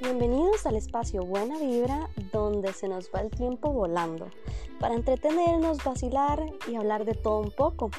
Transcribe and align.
Bienvenidos 0.00 0.64
al 0.64 0.76
espacio 0.76 1.24
Buena 1.24 1.58
Vibra, 1.58 2.08
donde 2.32 2.72
se 2.72 2.86
nos 2.86 3.10
va 3.12 3.20
el 3.20 3.30
tiempo 3.30 3.72
volando, 3.72 4.30
para 4.78 4.94
entretenernos, 4.94 5.82
vacilar 5.82 6.40
y 6.68 6.76
hablar 6.76 7.04
de 7.04 7.14
todo 7.14 7.40
un 7.40 7.50
poco. 7.50 7.90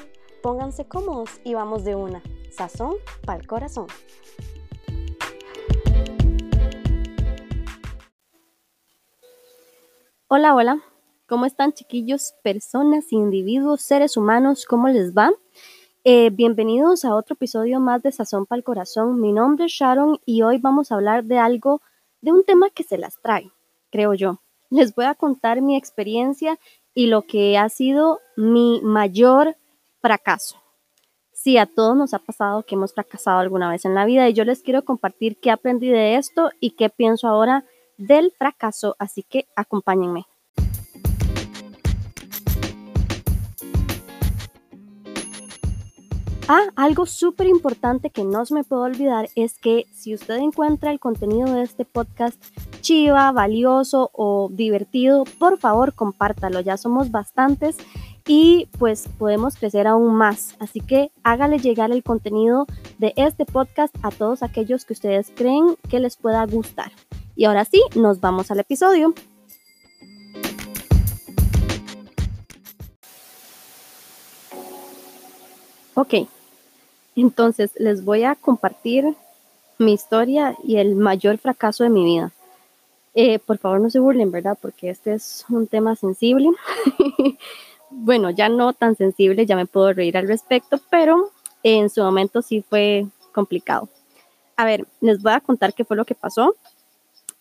Pónganse 0.42 0.86
cómodos 0.86 1.40
y 1.44 1.52
vamos 1.52 1.84
de 1.84 1.94
una. 1.94 2.22
Sazón 2.50 2.94
para 3.26 3.38
el 3.40 3.46
corazón. 3.46 3.86
Hola, 10.28 10.54
hola. 10.54 10.82
¿Cómo 11.28 11.44
están 11.44 11.74
chiquillos, 11.74 12.34
personas, 12.42 13.12
individuos, 13.12 13.82
seres 13.82 14.16
humanos? 14.16 14.64
¿Cómo 14.64 14.88
les 14.88 15.12
va? 15.12 15.30
Eh, 16.02 16.30
bienvenidos 16.30 17.04
a 17.04 17.14
otro 17.14 17.34
episodio 17.34 17.78
más 17.78 18.02
de 18.02 18.10
Sazón 18.10 18.46
para 18.46 18.56
el 18.56 18.64
Corazón. 18.64 19.20
Mi 19.20 19.32
nombre 19.32 19.66
es 19.66 19.72
Sharon 19.72 20.18
y 20.24 20.40
hoy 20.40 20.56
vamos 20.56 20.90
a 20.90 20.94
hablar 20.94 21.24
de 21.24 21.36
algo, 21.36 21.82
de 22.20 22.32
un 22.32 22.44
tema 22.44 22.70
que 22.70 22.84
se 22.84 22.98
las 22.98 23.20
trae, 23.20 23.50
creo 23.90 24.14
yo. 24.14 24.40
Les 24.70 24.94
voy 24.94 25.06
a 25.06 25.14
contar 25.14 25.62
mi 25.62 25.76
experiencia 25.76 26.58
y 26.94 27.06
lo 27.06 27.22
que 27.22 27.58
ha 27.58 27.68
sido 27.68 28.20
mi 28.36 28.80
mayor 28.82 29.56
fracaso. 30.00 30.56
Sí, 31.32 31.56
a 31.56 31.66
todos 31.66 31.96
nos 31.96 32.12
ha 32.12 32.18
pasado 32.18 32.64
que 32.64 32.74
hemos 32.74 32.92
fracasado 32.92 33.38
alguna 33.38 33.70
vez 33.70 33.84
en 33.84 33.94
la 33.94 34.04
vida 34.04 34.28
y 34.28 34.34
yo 34.34 34.44
les 34.44 34.62
quiero 34.62 34.84
compartir 34.84 35.40
qué 35.40 35.50
aprendí 35.50 35.88
de 35.88 36.16
esto 36.16 36.50
y 36.60 36.72
qué 36.72 36.90
pienso 36.90 37.28
ahora 37.28 37.64
del 37.96 38.32
fracaso, 38.32 38.94
así 38.98 39.22
que 39.22 39.48
acompáñenme. 39.56 40.26
Ah, 46.52 46.66
algo 46.74 47.06
súper 47.06 47.46
importante 47.46 48.10
que 48.10 48.24
no 48.24 48.44
se 48.44 48.54
me 48.54 48.64
puede 48.64 48.82
olvidar 48.82 49.28
es 49.36 49.56
que 49.56 49.86
si 49.92 50.14
usted 50.14 50.34
encuentra 50.38 50.90
el 50.90 50.98
contenido 50.98 51.54
de 51.54 51.62
este 51.62 51.84
podcast 51.84 52.42
chiva, 52.80 53.30
valioso 53.30 54.10
o 54.12 54.48
divertido, 54.50 55.22
por 55.38 55.58
favor 55.58 55.94
compártalo. 55.94 56.58
Ya 56.58 56.76
somos 56.76 57.12
bastantes 57.12 57.76
y 58.26 58.66
pues 58.80 59.08
podemos 59.16 59.54
crecer 59.54 59.86
aún 59.86 60.12
más. 60.16 60.56
Así 60.58 60.80
que 60.80 61.12
hágale 61.22 61.60
llegar 61.60 61.92
el 61.92 62.02
contenido 62.02 62.66
de 62.98 63.12
este 63.14 63.46
podcast 63.46 63.94
a 64.02 64.10
todos 64.10 64.42
aquellos 64.42 64.84
que 64.84 64.94
ustedes 64.94 65.30
creen 65.32 65.76
que 65.88 66.00
les 66.00 66.16
pueda 66.16 66.44
gustar. 66.46 66.90
Y 67.36 67.44
ahora 67.44 67.64
sí, 67.64 67.80
nos 67.94 68.18
vamos 68.18 68.50
al 68.50 68.58
episodio. 68.58 69.14
Ok, 75.94 76.14
entonces, 77.20 77.72
les 77.76 78.04
voy 78.04 78.24
a 78.24 78.34
compartir 78.34 79.14
mi 79.78 79.92
historia 79.92 80.56
y 80.62 80.76
el 80.76 80.94
mayor 80.94 81.38
fracaso 81.38 81.84
de 81.84 81.90
mi 81.90 82.04
vida. 82.04 82.32
Eh, 83.14 83.38
por 83.38 83.58
favor, 83.58 83.80
no 83.80 83.90
se 83.90 83.98
burlen, 83.98 84.30
¿verdad? 84.30 84.56
Porque 84.60 84.90
este 84.90 85.14
es 85.14 85.44
un 85.48 85.66
tema 85.66 85.96
sensible. 85.96 86.50
bueno, 87.90 88.30
ya 88.30 88.48
no 88.48 88.72
tan 88.72 88.96
sensible, 88.96 89.46
ya 89.46 89.56
me 89.56 89.66
puedo 89.66 89.92
reír 89.92 90.16
al 90.16 90.28
respecto, 90.28 90.80
pero 90.90 91.30
en 91.62 91.90
su 91.90 92.02
momento 92.02 92.42
sí 92.42 92.62
fue 92.62 93.06
complicado. 93.32 93.88
A 94.56 94.64
ver, 94.64 94.86
les 95.00 95.22
voy 95.22 95.32
a 95.32 95.40
contar 95.40 95.74
qué 95.74 95.84
fue 95.84 95.96
lo 95.96 96.04
que 96.04 96.14
pasó 96.14 96.54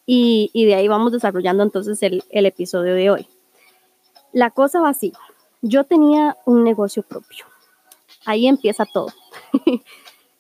y, 0.06 0.50
de 0.54 0.74
ahí 0.74 0.88
vamos 0.88 1.12
desarrollando 1.12 1.62
entonces 1.62 2.02
el, 2.02 2.24
el 2.32 2.46
episodio 2.48 2.96
de 2.96 3.12
hoy. 3.12 3.28
La 4.34 4.50
cosa 4.50 4.82
va 4.82 4.90
así. 4.90 5.14
Yo 5.62 5.84
tenía 5.84 6.38
un 6.46 6.64
negocio 6.64 7.04
propio. 7.04 7.46
Ahí 8.26 8.48
empieza 8.48 8.86
todo. 8.86 9.10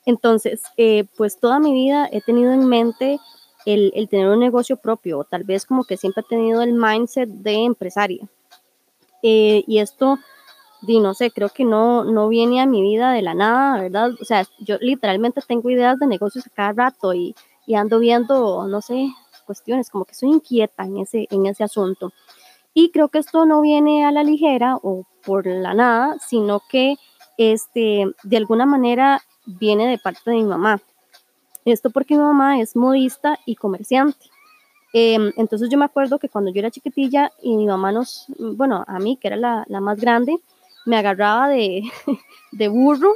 Entonces, 0.06 0.62
eh, 0.78 1.06
pues 1.18 1.40
toda 1.40 1.60
mi 1.60 1.74
vida 1.74 2.10
he 2.12 2.22
tenido 2.22 2.52
en 2.52 2.66
mente 2.66 3.20
el, 3.66 3.92
tener 4.10 4.28
un 4.28 4.40
negocio 4.40 4.78
propio, 4.78 5.20
o 5.20 5.24
tal 5.24 5.44
vez 5.44 5.66
como 5.66 5.84
que 5.84 5.98
siempre 5.98 6.24
he 6.26 6.30
tenido 6.30 6.62
el 6.62 6.74
mindset 6.74 7.30
de 7.30 7.66
empresaria. 7.66 8.28
Eh, 9.22 9.64
y 9.68 9.80
esto, 9.80 10.18
di, 10.82 11.00
no 11.00 11.14
sé, 11.14 11.30
creo 11.32 11.50
que 11.50 11.66
no, 11.66 12.04
no 12.06 12.30
viene 12.30 12.62
a 12.62 12.66
mi 12.66 12.82
vida 12.82 13.12
de 13.12 13.22
la 13.22 13.34
nada, 13.34 13.82
¿verdad? 13.82 14.12
O 14.20 14.26
sea, 14.26 14.48
yo 14.60 14.78
literalmente 14.80 15.42
tengo 15.48 15.70
ideas 15.70 16.00
de 16.00 16.08
negocios 16.08 16.48
a 16.48 16.50
cada 16.50 16.72
rato 16.74 17.14
y, 17.14 17.36
y 17.68 17.76
ando 17.76 18.00
viendo, 18.00 18.68
no 18.68 18.82
sé, 18.82 19.10
cuestiones, 19.46 19.90
como 19.90 20.06
que 20.06 20.16
soy 20.16 20.30
inquieta 20.30 20.86
en 20.86 20.98
ese, 20.98 21.28
en 21.32 21.46
ese 21.46 21.64
asunto. 21.64 22.14
Y 22.74 22.92
creo 22.92 23.10
que 23.10 23.18
esto 23.18 23.46
no 23.46 23.62
viene 23.62 24.06
a 24.06 24.12
la 24.12 24.24
ligera 24.24 24.78
o 24.82 25.06
por 25.26 25.48
la 25.48 25.74
nada, 25.74 26.18
sino 26.20 26.62
que 26.70 26.96
este, 27.40 28.06
de 28.24 28.38
alguna 28.38 28.66
manera 28.66 29.22
viene 29.46 29.88
de 29.88 29.98
parte 29.98 30.30
de 30.30 30.36
mi 30.36 30.44
mamá. 30.44 30.82
Esto 31.64 31.90
porque 31.90 32.16
mi 32.16 32.22
mamá 32.22 32.60
es 32.60 32.76
modista 32.76 33.40
y 33.46 33.56
comerciante. 33.56 34.26
Em, 34.92 35.32
entonces 35.38 35.70
yo 35.70 35.78
me 35.78 35.86
acuerdo 35.86 36.20
que 36.20 36.28
cuando 36.28 36.52
yo 36.52 36.60
era 36.60 36.70
chiquitilla 36.70 37.32
y 37.42 37.56
mi 37.56 37.66
mamá 37.66 37.94
nos, 37.94 38.26
bueno, 38.38 38.84
a 38.86 39.00
mí, 39.00 39.16
que 39.16 39.30
era 39.30 39.38
la, 39.38 39.80
más 39.80 40.02
grande, 40.02 40.38
me 40.86 40.98
agarraba 40.98 41.48
de, 41.48 41.84
de, 42.52 42.68
burro 42.68 43.14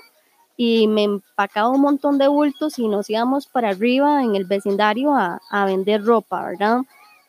y 0.55 0.87
me 0.87 1.03
empacaba 1.03 1.67
un 1.67 1.81
montón 1.81 2.17
de 2.17 2.29
bultos 2.29 2.79
y 2.79 2.87
nos 2.87 3.09
íbamos 3.09 3.47
para 3.47 3.69
arriba 3.71 4.23
en 4.23 4.37
el 4.37 4.45
vecindario 4.45 5.13
a, 5.13 5.41
a 5.49 5.65
vender 5.65 6.05
ropa, 6.05 6.45
¿verdad? 6.45 6.83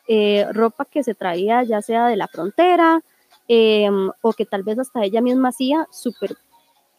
Eh, 0.07 0.47
ropa 0.53 0.85
que 0.85 1.03
se 1.03 1.13
traía 1.13 1.63
ya 1.63 1.81
sea 1.81 2.07
de 2.07 2.15
la 2.15 2.27
frontera 2.27 3.01
em, 3.49 4.11
o 4.21 4.33
que 4.33 4.45
tal 4.45 4.63
vez 4.63 4.79
hasta 4.79 5.03
ella 5.03 5.19
misma 5.19 5.49
hacía, 5.49 5.87
súper 5.91 6.37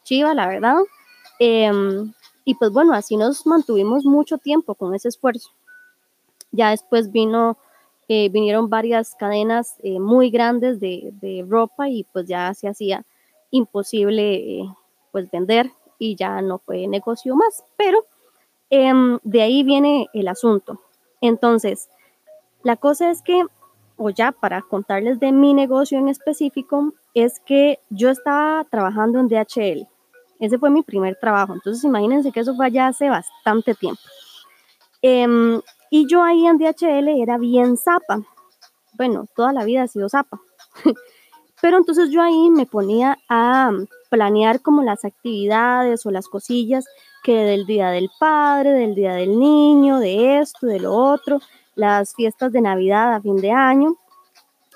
chiva, 0.06 0.32
la 0.34 0.46
verdad. 0.46 0.78
Em, 1.38 2.12
y 2.44 2.54
pues 2.54 2.70
bueno, 2.70 2.94
así 2.94 3.16
nos 3.16 3.44
mantuvimos 3.46 4.04
mucho 4.04 4.38
tiempo 4.38 4.74
con 4.74 4.94
ese 4.94 5.08
esfuerzo. 5.08 5.50
Ya 6.52 6.70
después 6.70 7.12
vino, 7.12 7.58
eh, 8.08 8.28
vinieron 8.30 8.70
varias 8.70 9.14
cadenas 9.16 9.76
eh, 9.82 9.98
muy 9.98 10.30
grandes 10.30 10.80
de, 10.80 11.12
de, 11.20 11.44
ropa 11.46 11.88
y 11.88 12.04
pues 12.04 12.26
ya 12.26 12.54
se 12.54 12.68
hacía 12.68 13.04
imposible 13.50 14.34
eh, 14.34 14.64
pues 15.10 15.30
vender 15.30 15.70
y 15.98 16.14
ya 16.14 16.40
no 16.40 16.58
fue 16.58 16.86
negocio 16.86 17.34
más. 17.34 17.64
Pero 17.76 18.06
em, 18.70 19.18
de 19.24 19.42
ahí 19.42 19.64
viene 19.64 20.08
el 20.14 20.28
asunto. 20.28 20.80
Entonces, 21.20 21.88
la 22.62 22.76
cosa 22.76 23.10
es 23.10 23.22
que, 23.22 23.44
o 23.96 24.10
ya 24.10 24.30
para 24.30 24.62
contarles 24.62 25.18
de 25.18 25.32
mi 25.32 25.52
negocio 25.52 25.98
en 25.98 26.08
específico, 26.08 26.92
es 27.12 27.40
que 27.40 27.80
yo 27.90 28.10
estaba 28.10 28.64
trabajando 28.70 29.18
en 29.18 29.28
DHL 29.28 29.88
ese 30.40 30.58
fue 30.58 30.70
mi 30.70 30.82
primer 30.82 31.16
trabajo. 31.16 31.54
Entonces, 31.54 31.82
imagínense 31.84 32.32
que 32.32 32.40
eso 32.40 32.54
fue 32.54 32.70
ya 32.70 32.88
hace 32.88 33.08
bastante 33.08 33.74
tiempo. 33.74 34.00
Em, 35.02 35.60
y 35.90 36.06
yo 36.06 36.22
ahí 36.22 36.46
en 36.46 36.58
DHL 36.58 37.08
era 37.20 37.38
bien 37.38 37.76
zapa. 37.76 38.22
Bueno, 38.94 39.26
toda 39.34 39.52
la 39.52 39.64
vida 39.64 39.84
he 39.84 39.88
sido 39.88 40.08
zapa. 40.08 40.40
Pero 41.60 41.78
entonces 41.78 42.10
yo 42.10 42.22
ahí 42.22 42.50
me 42.50 42.66
ponía 42.66 43.18
a 43.28 43.72
planear 44.10 44.60
como 44.60 44.82
las 44.82 45.04
actividades 45.04 46.04
o 46.04 46.10
las 46.10 46.28
cosillas 46.28 46.84
que 47.22 47.34
del 47.34 47.66
Día 47.66 47.90
del 47.90 48.10
Padre, 48.20 48.72
del 48.72 48.94
Día 48.94 49.14
del 49.14 49.38
Niño, 49.38 49.98
de 49.98 50.38
esto, 50.38 50.66
de 50.66 50.80
lo 50.80 50.94
otro, 50.94 51.40
las 51.74 52.14
fiestas 52.14 52.52
de 52.52 52.60
Navidad 52.60 53.14
a 53.14 53.20
fin 53.20 53.36
de 53.36 53.52
año 53.52 53.96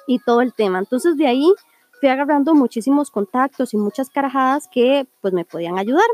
y 0.06 0.18
todo 0.20 0.40
el 0.40 0.52
tema. 0.52 0.78
Entonces 0.78 1.16
de 1.16 1.26
ahí 1.26 1.52
fui 2.00 2.08
agarrando 2.08 2.54
muchísimos 2.54 3.10
contactos 3.10 3.74
y 3.74 3.76
muchas 3.76 4.08
carajadas 4.08 4.68
que 4.68 5.06
pues 5.20 5.34
me 5.34 5.44
podían 5.44 5.78
ayudar. 5.78 6.06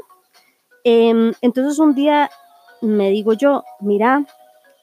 Em, 0.85 1.33
entonces 1.41 1.79
un 1.79 1.95
día 1.95 2.29
me 2.83 3.11
digo 3.11 3.33
yo, 3.33 3.65
mira, 3.81 4.27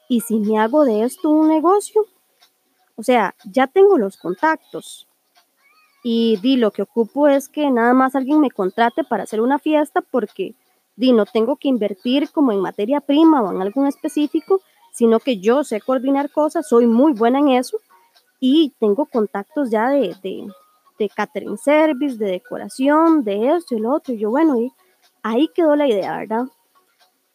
¿y 0.08 0.20
si 0.20 0.38
me 0.40 0.58
hago 0.58 0.84
de 0.84 1.04
esto 1.04 1.30
un 1.30 1.48
negocio? 1.48 2.06
O 2.96 3.02
sea, 3.02 3.34
ya 3.44 3.66
tengo 3.66 3.98
los 3.98 4.16
contactos 4.16 5.06
y 6.02 6.36
di 6.42 6.56
lo 6.56 6.70
que 6.70 6.82
ocupo 6.82 7.28
es 7.28 7.48
que 7.48 7.70
nada 7.70 7.94
más 7.94 8.14
alguien 8.14 8.40
me 8.40 8.50
contrate 8.50 9.04
para 9.04 9.24
hacer 9.24 9.40
una 9.40 9.58
fiesta 9.58 10.00
porque 10.00 10.54
di 10.96 11.12
no 11.12 11.26
tengo 11.26 11.56
que 11.56 11.68
invertir 11.68 12.30
como 12.30 12.52
en 12.52 12.60
materia 12.60 13.00
prima 13.00 13.42
o 13.42 13.52
en 13.52 13.60
algo 13.60 13.86
específico, 13.86 14.60
sino 14.92 15.18
que 15.18 15.38
yo 15.38 15.64
sé 15.64 15.80
coordinar 15.80 16.30
cosas, 16.30 16.68
soy 16.68 16.86
muy 16.86 17.12
buena 17.12 17.40
en 17.40 17.48
eso 17.48 17.78
y 18.38 18.74
tengo 18.78 19.06
contactos 19.06 19.70
ya 19.70 19.88
de 19.88 20.14
catering 21.14 21.58
service, 21.58 22.16
de 22.16 22.26
decoración, 22.26 23.24
de 23.24 23.54
esto 23.54 23.74
y 23.74 23.80
lo 23.80 23.92
otro. 23.92 24.14
Yo, 24.14 24.30
bueno, 24.30 24.58
y 24.58 24.72
ahí 25.22 25.48
quedó 25.54 25.76
la 25.76 25.88
idea, 25.88 26.16
¿verdad? 26.16 26.44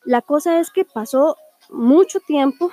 La 0.04 0.22
cosa 0.22 0.60
es 0.60 0.72
que 0.72 0.86
pasó 0.86 1.36
mucho 1.70 2.20
tiempo, 2.20 2.72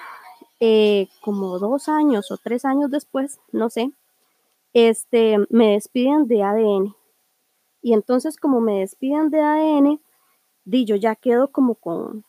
eh, 0.61 1.09
como 1.21 1.59
dos 1.59 1.89
años 1.89 2.31
o 2.31 2.39
tres 2.39 2.65
años 2.65 2.91
después, 2.91 3.41
no 3.53 3.69
sé, 3.69 3.93
este, 4.73 5.39
me 5.51 5.73
despiden 5.73 6.29
de 6.29 6.43
ADN. 6.43 6.95
Y 7.83 7.93
entonces 7.93 8.37
como 8.37 8.61
me 8.61 8.81
despiden 8.81 9.31
de 9.31 9.41
ADN, 9.41 10.01
di, 10.65 10.85
yo 10.85 10.97
ya 10.97 11.15
quedo 11.15 11.53
como 11.53 11.75
con, 11.77 12.25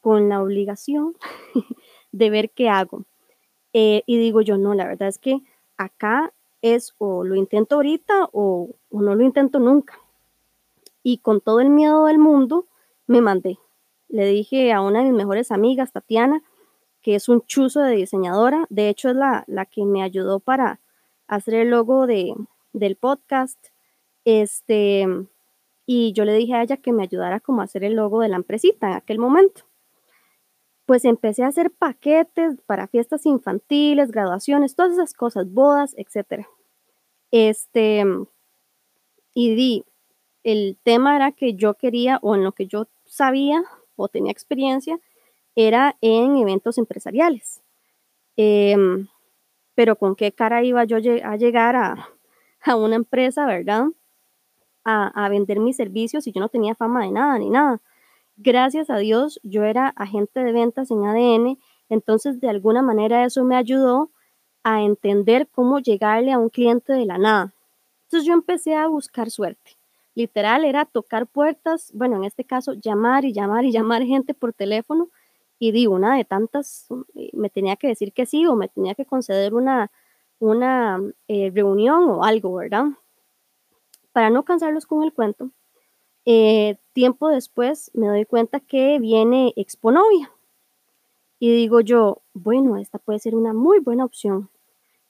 con 0.00 0.28
la 0.28 0.42
obligación 0.42 1.16
de 2.12 2.30
ver 2.30 2.50
qué 2.50 2.68
hago. 2.68 3.04
Eh, 3.72 4.02
y 4.06 4.18
digo 4.18 4.40
yo, 4.40 4.58
no, 4.58 4.74
la 4.74 4.86
verdad 4.86 5.08
es 5.08 5.18
que 5.18 5.42
acá 5.76 6.32
es 6.62 6.94
o 6.98 7.24
lo 7.24 7.34
intento 7.34 7.76
ahorita 7.76 8.28
o, 8.32 8.70
no 8.90 9.14
lo 9.14 9.24
intento 9.24 9.58
nunca. 9.58 9.98
Y 11.02 11.18
con 11.18 11.40
todo 11.40 11.60
el 11.60 11.70
miedo 11.70 12.06
del 12.06 12.18
mundo 12.18 12.66
me 13.06 13.20
mandé. 13.20 13.58
Le 14.08 14.26
dije 14.26 14.72
a 14.72 14.80
una 14.80 14.98
de 14.98 15.06
mis 15.06 15.14
mejores 15.14 15.50
amigas, 15.50 15.92
Tatiana, 15.92 16.42
que 17.00 17.14
es 17.14 17.28
un 17.28 17.42
chuzo 17.42 17.80
de 17.80 17.96
diseñadora. 17.96 18.66
De 18.68 18.88
hecho, 18.88 19.08
es 19.10 19.16
la, 19.16 19.44
la 19.46 19.64
que 19.66 19.84
me 19.84 20.02
ayudó 20.02 20.40
para 20.40 20.80
hacer 21.26 21.54
el 21.54 21.70
logo 21.70 22.06
de, 22.06 22.34
del 22.72 22.96
podcast. 22.96 23.68
Este, 24.24 25.06
y 25.86 26.12
yo 26.12 26.24
le 26.24 26.34
dije 26.34 26.54
a 26.54 26.62
ella 26.62 26.76
que 26.76 26.92
me 26.92 27.04
ayudara 27.04 27.40
como 27.40 27.62
a 27.62 27.64
hacer 27.64 27.84
el 27.84 27.94
logo 27.94 28.20
de 28.20 28.28
la 28.28 28.36
empresita 28.36 28.88
en 28.88 28.94
aquel 28.94 29.18
momento. 29.18 29.62
Pues 30.90 31.04
empecé 31.04 31.44
a 31.44 31.46
hacer 31.46 31.70
paquetes 31.70 32.56
para 32.66 32.88
fiestas 32.88 33.24
infantiles, 33.24 34.10
graduaciones, 34.10 34.74
todas 34.74 34.94
esas 34.94 35.14
cosas, 35.14 35.48
bodas, 35.52 35.94
etc. 35.96 36.48
Este, 37.30 38.04
y 39.32 39.54
di, 39.54 39.84
el 40.42 40.76
tema 40.82 41.14
era 41.14 41.30
que 41.30 41.54
yo 41.54 41.74
quería, 41.74 42.18
o 42.22 42.34
en 42.34 42.42
lo 42.42 42.50
que 42.50 42.66
yo 42.66 42.88
sabía 43.04 43.62
o 43.94 44.08
tenía 44.08 44.32
experiencia, 44.32 44.98
era 45.54 45.96
en 46.00 46.36
eventos 46.38 46.76
empresariales. 46.76 47.62
Em, 48.36 49.06
pero 49.76 49.94
con 49.94 50.16
qué 50.16 50.32
cara 50.32 50.64
iba 50.64 50.82
yo 50.86 50.96
a 50.96 51.36
llegar 51.36 51.76
a, 51.76 52.08
una 52.76 52.96
empresa, 52.96 53.46
¿verdad? 53.46 53.84
A, 54.84 55.28
vender 55.28 55.60
mis 55.60 55.76
servicios 55.76 56.26
y 56.26 56.32
yo 56.32 56.40
no 56.40 56.48
tenía 56.48 56.74
fama 56.74 57.04
de 57.04 57.12
nada 57.12 57.38
ni 57.38 57.48
nada. 57.48 57.80
Gracias 58.42 58.88
a 58.88 58.96
Dios, 58.96 59.38
yo 59.42 59.64
era 59.64 59.88
agente 59.88 60.40
de 60.42 60.52
ventas 60.52 60.90
en 60.90 61.04
ADN, 61.04 61.58
entonces 61.90 62.40
de 62.40 62.48
alguna 62.48 62.80
manera 62.80 63.22
eso 63.26 63.44
me 63.44 63.54
ayudó 63.54 64.12
a 64.64 64.80
entender 64.80 65.46
cómo 65.52 65.78
llegarle 65.78 66.32
a 66.32 66.38
un 66.38 66.48
cliente 66.48 66.94
de 66.94 67.04
la 67.04 67.18
nada. 67.18 67.52
Entonces 68.04 68.26
yo 68.26 68.32
empecé 68.32 68.74
a 68.74 68.86
buscar 68.86 69.30
suerte. 69.30 69.76
Literal 70.14 70.64
era 70.64 70.86
tocar 70.86 71.26
puertas, 71.26 71.90
bueno, 71.92 72.16
en 72.16 72.24
este 72.24 72.44
caso 72.44 72.72
llamar 72.72 73.26
y 73.26 73.34
llamar 73.34 73.66
y 73.66 73.72
llamar 73.72 74.04
gente 74.04 74.32
por 74.32 74.54
teléfono 74.54 75.10
y 75.58 75.72
di 75.72 75.86
una 75.86 76.16
de 76.16 76.24
tantas, 76.24 76.86
eh, 77.16 77.28
me 77.34 77.50
tenía 77.50 77.76
que 77.76 77.88
decir 77.88 78.14
que 78.14 78.24
sí 78.24 78.46
o 78.46 78.56
me 78.56 78.68
tenía 78.68 78.94
que 78.94 79.04
conceder 79.04 79.52
una, 79.52 79.90
una 80.38 80.98
eh, 81.28 81.52
reunión 81.54 82.04
o 82.04 82.24
algo, 82.24 82.54
¿verdad? 82.54 82.86
Para 84.12 84.30
no 84.30 84.44
cansarlos 84.46 84.86
con 84.86 85.02
el 85.02 85.12
cuento, 85.12 85.50
eh, 86.24 86.76
tiempo 86.92 87.28
después 87.28 87.90
me 87.94 88.06
doy 88.08 88.24
cuenta 88.24 88.60
que 88.60 88.98
viene 88.98 89.52
Exponovia. 89.56 90.32
Y 91.38 91.50
digo 91.52 91.80
yo, 91.80 92.22
bueno, 92.34 92.76
esta 92.76 92.98
puede 92.98 93.18
ser 93.18 93.34
una 93.34 93.54
muy 93.54 93.80
buena 93.80 94.04
opción. 94.04 94.50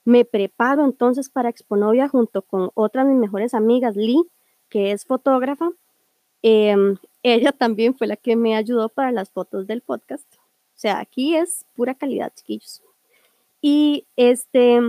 Me 0.05 0.25
preparo 0.25 0.85
entonces 0.85 1.29
para 1.29 1.49
Exponovia 1.49 2.07
junto 2.07 2.41
con 2.41 2.71
otra 2.73 3.03
de 3.03 3.11
mis 3.11 3.19
mejores 3.19 3.53
amigas, 3.53 3.95
Lee, 3.95 4.23
que 4.69 4.91
es 4.91 5.05
fotógrafa. 5.05 5.71
Em, 6.41 6.97
ella 7.23 7.51
también 7.57 7.95
fue 7.95 8.07
la 8.07 8.15
que 8.15 8.35
me 8.35 8.55
ayudó 8.55 8.89
para 8.89 9.11
las 9.11 9.29
fotos 9.29 9.67
del 9.67 9.81
podcast. 9.81 10.25
O 10.35 10.79
sea, 10.81 10.99
aquí 10.99 11.35
es 11.35 11.65
pura 11.75 11.93
calidad, 11.95 12.33
chiquillos. 12.33 12.81
Y 13.61 14.07
este, 14.15 14.79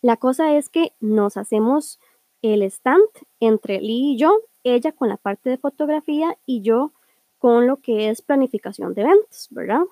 la 0.00 0.16
cosa 0.16 0.56
es 0.56 0.68
que 0.70 0.92
nos 1.00 1.36
hacemos 1.36 2.00
el 2.40 2.62
stand 2.62 3.08
entre 3.40 3.80
Lee 3.80 4.12
y 4.12 4.16
yo, 4.16 4.40
ella 4.74 4.92
con 4.92 5.08
la 5.08 5.16
parte 5.16 5.50
de 5.50 5.58
fotografía 5.58 6.36
y 6.46 6.62
yo 6.62 6.92
con 7.38 7.66
lo 7.66 7.76
que 7.78 8.08
es 8.08 8.22
planificación 8.22 8.94
de 8.94 9.02
eventos, 9.02 9.48
¿verdad? 9.50 9.82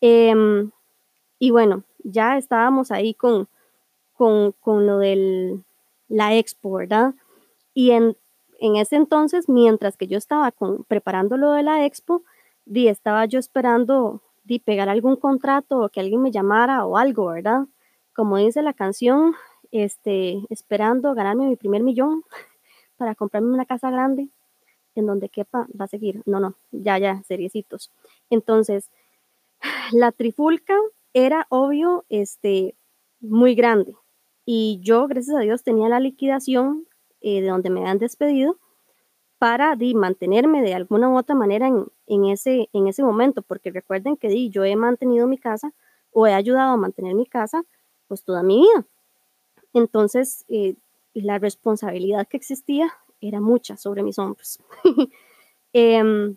Em, 0.00 0.70
y 1.38 1.50
bueno, 1.50 1.84
ya 2.02 2.38
estábamos 2.38 2.90
ahí 2.90 3.14
con, 3.14 3.48
con, 4.14 4.52
con 4.52 4.86
lo 4.86 4.98
de 4.98 5.60
la 6.08 6.34
expo, 6.36 6.72
¿verdad? 6.72 7.14
Y 7.74 7.90
en, 7.90 8.16
en 8.60 8.76
ese 8.76 8.96
entonces, 8.96 9.48
mientras 9.48 9.96
que 9.96 10.06
yo 10.06 10.18
estaba 10.18 10.52
con, 10.52 10.84
preparando 10.84 11.36
lo 11.36 11.52
de 11.52 11.62
la 11.62 11.84
expo, 11.84 12.22
di, 12.64 12.88
estaba 12.88 13.26
yo 13.26 13.38
esperando 13.38 14.22
de 14.44 14.60
pegar 14.60 14.88
algún 14.88 15.16
contrato 15.16 15.80
o 15.80 15.88
que 15.88 16.00
alguien 16.00 16.22
me 16.22 16.30
llamara 16.30 16.84
o 16.86 16.96
algo, 16.96 17.26
¿verdad? 17.26 17.66
Como 18.14 18.36
dice 18.36 18.62
la 18.62 18.74
canción, 18.74 19.34
este, 19.70 20.44
esperando 20.50 21.14
ganarme 21.14 21.46
mi 21.46 21.56
primer 21.56 21.82
millón 21.82 22.22
para 22.96 23.14
comprarme 23.14 23.52
una 23.52 23.66
casa 23.66 23.90
grande 23.90 24.28
en 24.94 25.06
donde 25.06 25.28
quepa, 25.28 25.66
va 25.78 25.86
a 25.86 25.88
seguir. 25.88 26.22
No, 26.26 26.40
no, 26.40 26.54
ya, 26.70 26.98
ya, 26.98 27.22
seriecitos. 27.24 27.90
Entonces, 28.30 28.90
la 29.92 30.12
trifulca 30.12 30.74
era 31.12 31.46
obvio, 31.48 32.04
este, 32.08 32.74
muy 33.20 33.54
grande. 33.54 33.94
Y 34.44 34.80
yo, 34.82 35.06
gracias 35.06 35.36
a 35.36 35.40
Dios, 35.40 35.62
tenía 35.62 35.88
la 35.88 36.00
liquidación 36.00 36.86
eh, 37.20 37.40
de 37.40 37.48
donde 37.48 37.70
me 37.70 37.80
habían 37.80 37.98
despedido 37.98 38.58
para 39.38 39.76
mantenerme 39.94 40.62
de 40.62 40.74
alguna 40.74 41.08
u 41.08 41.18
otra 41.18 41.34
manera 41.34 41.68
en, 42.06 42.24
ese, 42.24 42.68
en 42.72 42.86
ese 42.86 43.02
momento, 43.02 43.42
porque 43.42 43.70
recuerden 43.70 44.16
que 44.16 44.48
yo 44.48 44.64
he 44.64 44.76
mantenido 44.76 45.26
mi 45.26 45.38
casa 45.38 45.72
o 46.12 46.26
he 46.26 46.32
ayudado 46.32 46.72
a 46.72 46.76
mantener 46.76 47.14
mi 47.14 47.26
casa 47.26 47.64
pues 48.08 48.24
toda 48.24 48.42
mi 48.42 48.60
vida. 48.60 48.86
Entonces, 49.74 50.44
eh, 50.48 50.76
la 51.22 51.38
responsabilidad 51.38 52.26
que 52.28 52.36
existía 52.36 52.92
era 53.20 53.40
mucha 53.40 53.76
sobre 53.76 54.02
mis 54.02 54.18
hombros. 54.18 54.58
Em, 55.76 56.36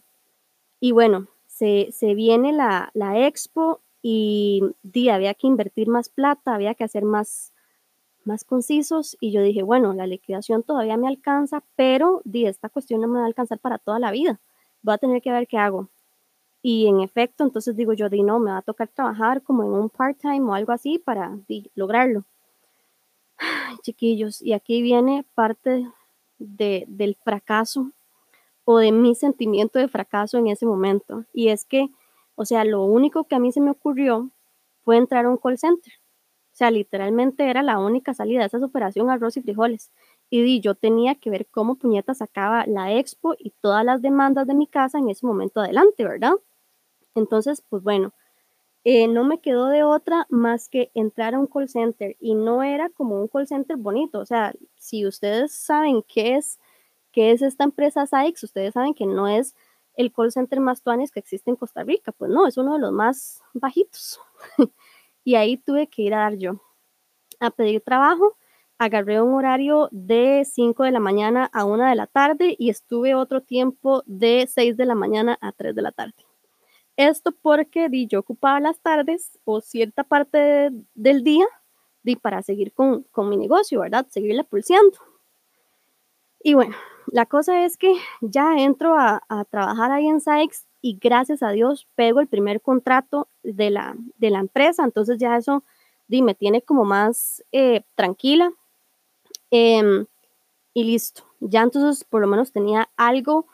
y 0.79 0.93
bueno, 0.93 1.27
se, 1.45 1.91
viene 2.15 2.53
la, 2.53 2.89
la 2.95 3.27
expo 3.27 3.81
y 4.01 4.63
di, 4.81 5.09
había 5.09 5.35
que 5.35 5.45
invertir 5.45 5.89
más 5.89 6.09
plata, 6.09 6.55
había 6.55 6.73
que 6.73 6.83
hacer 6.83 7.03
más, 7.03 7.53
más 8.25 8.43
concisos 8.43 9.17
y 9.19 9.31
yo 9.31 9.41
dije, 9.41 9.63
bueno, 9.63 9.93
la 9.93 10.07
liquidación 10.07 10.63
todavía 10.63 10.97
me 10.97 11.07
alcanza, 11.07 11.63
pero 11.75 12.21
di, 12.25 12.45
esta 12.45 12.69
cuestión 12.69 13.01
no 13.01 13.07
me 13.07 13.19
va 13.19 13.25
a 13.25 13.27
alcanzar 13.27 13.59
para 13.59 13.77
toda 13.77 13.99
la 13.99 14.11
vida. 14.11 14.39
Voy 14.81 14.95
a 14.95 14.97
tener 14.97 15.21
que 15.21 15.31
ver 15.31 15.47
qué 15.47 15.57
hago. 15.57 15.89
Y 16.61 16.87
en 16.87 17.01
efecto, 17.01 17.43
entonces 17.43 17.75
digo 17.75 17.93
yo, 17.93 18.09
di, 18.09 18.23
no, 18.23 18.39
me 18.39 18.51
va 18.51 18.57
a 18.57 18.61
tocar 18.61 18.89
trabajar 18.89 19.41
como 19.43 19.63
en 19.63 19.69
un 19.69 19.89
part-time 19.89 20.49
o 20.49 20.53
algo 20.53 20.71
así 20.71 20.99
para 20.99 21.37
lograrlo. 21.75 22.25
chiquillos, 23.83 24.41
y 24.41 24.53
aquí 24.53 24.81
viene 24.81 25.25
parte 25.35 25.87
de, 26.39 26.85
del 26.87 27.15
fracaso 27.15 27.91
o 28.65 28.79
de 28.79 28.91
mi 28.91 29.15
sentimiento 29.15 29.79
de 29.79 29.87
fracaso 29.87 30.37
en 30.37 30.47
ese 30.47 30.65
momento. 30.65 31.25
Y 31.33 31.49
es 31.49 31.65
que, 31.65 31.89
o 32.35 32.45
sea, 32.45 32.65
lo 32.65 32.83
único 32.83 33.25
que 33.25 33.35
a 33.35 33.39
mí 33.39 33.51
se 33.51 33.61
me 33.61 33.71
ocurrió 33.71 34.29
fue 34.83 34.97
entrar 34.97 35.25
a 35.25 35.29
un 35.29 35.37
call 35.37 35.57
center. 35.57 35.93
O 36.51 36.57
sea, 36.57 36.71
literalmente 36.71 37.49
era 37.49 37.61
la 37.63 37.79
única 37.79 38.13
salida 38.13 38.41
de 38.41 38.47
esa 38.47 38.57
operación 38.57 39.09
arroz 39.09 39.37
y 39.37 39.41
frijoles. 39.41 39.91
Y 40.29 40.59
yo 40.59 40.75
tenía 40.75 41.15
que 41.15 41.29
ver 41.29 41.47
cómo 41.47 41.75
puñeta 41.75 42.13
sacaba 42.13 42.65
la 42.67 42.93
expo 42.93 43.35
y 43.37 43.51
todas 43.61 43.85
las 43.85 44.01
demandas 44.01 44.47
de 44.47 44.55
mi 44.55 44.67
casa 44.67 44.97
en 44.97 45.09
ese 45.09 45.25
momento 45.25 45.61
adelante, 45.61 46.03
¿verdad? 46.03 46.33
Entonces, 47.15 47.63
pues 47.69 47.83
bueno, 47.83 48.13
eh, 48.89 49.09
no 49.09 49.25
me 49.25 49.41
quedó 49.41 49.67
de 49.67 49.83
otra 49.83 50.27
más 50.29 50.69
que 50.69 50.91
entrar 50.93 51.35
a 51.35 51.39
un 51.39 51.47
call 51.47 51.67
center 51.67 52.15
y 52.21 52.35
no 52.35 52.63
era 52.63 52.87
como 52.87 53.19
un 53.19 53.27
call 53.27 53.45
center 53.45 53.75
bonito. 53.75 54.19
O 54.19 54.25
sea, 54.25 54.53
si 54.77 55.05
ustedes 55.05 55.51
saben 55.51 56.03
qué 56.07 56.35
es, 56.35 56.57
qué 57.11 57.31
es 57.31 57.41
esta 57.41 57.65
empresa 57.65 58.07
Sykes, 58.07 58.45
ustedes 58.45 58.75
saben 58.75 58.93
que 58.93 59.05
no 59.05 59.27
es 59.27 59.55
el 59.95 60.13
call 60.13 60.31
center 60.31 60.61
más 60.61 60.83
tuanes 60.83 61.11
que 61.11 61.19
existe 61.19 61.49
en 61.49 61.57
Costa 61.57 61.83
Rica. 61.83 62.13
Pues 62.13 62.31
no, 62.31 62.47
es 62.47 62.55
uno 62.55 62.75
de 62.75 62.79
los 62.79 62.93
más 62.93 63.41
bajitos. 63.53 64.21
y 65.25 65.35
ahí 65.35 65.57
tuve 65.57 65.87
que 65.87 66.03
ir 66.03 66.13
a 66.13 66.19
dar 66.19 66.37
yo 66.37 66.61
a 67.41 67.51
pedir 67.51 67.81
trabajo. 67.81 68.37
Agarré 68.77 69.21
un 69.21 69.33
horario 69.33 69.89
de 69.91 70.47
5 70.49 70.85
de 70.85 70.91
la 70.91 71.01
mañana 71.01 71.49
a 71.51 71.65
1 71.65 71.89
de 71.89 71.95
la 71.95 72.07
tarde 72.07 72.55
y 72.57 72.69
estuve 72.69 73.15
otro 73.15 73.41
tiempo 73.41 74.03
de 74.05 74.47
6 74.47 74.77
de 74.77 74.85
la 74.85 74.95
mañana 74.95 75.37
a 75.41 75.51
3 75.51 75.75
de 75.75 75.81
la 75.81 75.91
tarde. 75.91 76.26
Esto 76.97 77.31
porque 77.31 77.89
di, 77.89 78.07
yo 78.07 78.19
ocupaba 78.19 78.59
las 78.59 78.79
tardes 78.79 79.39
o 79.45 79.61
cierta 79.61 80.03
parte 80.03 80.71
del 80.95 81.23
día 81.23 81.45
di, 82.01 82.15
para 82.15 82.41
seguir 82.41 82.73
con, 82.73 83.03
con, 83.11 83.29
mi 83.29 83.37
negocio, 83.37 83.81
¿verdad? 83.81 84.07
Seguirle 84.09 84.43
pulseando. 84.43 84.97
Y 86.41 86.55
bueno, 86.55 86.75
la 87.07 87.27
cosa 87.27 87.65
es 87.65 87.77
que 87.77 87.93
ya 88.21 88.57
entro 88.57 88.95
a, 88.97 89.21
trabajar 89.49 89.91
ahí 89.91 90.07
en 90.07 90.21
Sykes 90.21 90.65
y 90.81 90.97
gracias 90.99 91.43
a 91.43 91.51
Dios 91.51 91.87
pego 91.95 92.19
el 92.19 92.27
primer 92.27 92.61
contrato 92.61 93.27
de 93.43 93.69
la, 93.69 93.95
de 94.17 94.29
la 94.29 94.39
empresa, 94.39 94.83
entonces 94.83 95.17
ya 95.19 95.37
eso 95.37 95.63
me 96.07 96.35
tiene 96.35 96.61
como 96.61 96.83
más 96.83 97.43
eh, 97.51 97.83
tranquila 97.95 98.51
em, 99.51 100.05
y 100.73 100.83
listo. 100.83 101.23
Ya 101.41 101.61
entonces 101.61 102.03
por 102.03 102.21
lo 102.21 102.27
menos 102.27 102.51
tenía 102.51 102.89
algo 102.97 103.45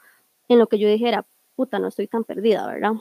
en 0.48 0.60
lo 0.60 0.68
que 0.68 0.80
yo 0.80 0.88
dijera, 0.88 1.26
puta, 1.56 1.80
no 1.80 1.88
estoy 1.88 2.08
tan 2.08 2.24
perdida, 2.24 2.66
¿verdad? 2.68 2.94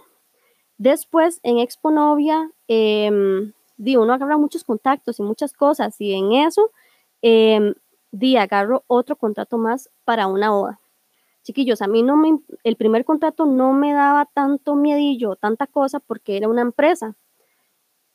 Después 0.82 1.38
en 1.44 1.60
Expo 1.60 1.92
Novia, 1.92 2.50
eh, 2.66 3.08
di, 3.76 3.96
uno 3.96 4.12
agarra 4.12 4.36
muchos 4.36 4.64
contactos 4.64 5.20
y 5.20 5.22
muchas 5.22 5.52
cosas 5.52 6.00
y 6.00 6.12
en 6.12 6.32
eso, 6.32 6.72
eh, 7.22 7.74
di, 8.10 8.36
agarro 8.36 8.82
otro 8.88 9.14
contrato 9.14 9.58
más 9.58 9.90
para 10.04 10.26
una 10.26 10.50
boda 10.50 10.80
chiquillos, 11.42 11.82
a 11.82 11.86
mí 11.88 12.02
no 12.02 12.16
me, 12.16 12.38
el 12.64 12.76
primer 12.76 13.04
contrato 13.04 13.46
no 13.46 13.72
me 13.72 13.92
daba 13.92 14.26
tanto 14.26 14.74
miedillo, 14.74 15.36
tanta 15.36 15.66
cosa, 15.66 16.00
porque 16.00 16.36
era 16.36 16.48
una 16.48 16.62
empresa. 16.62 17.16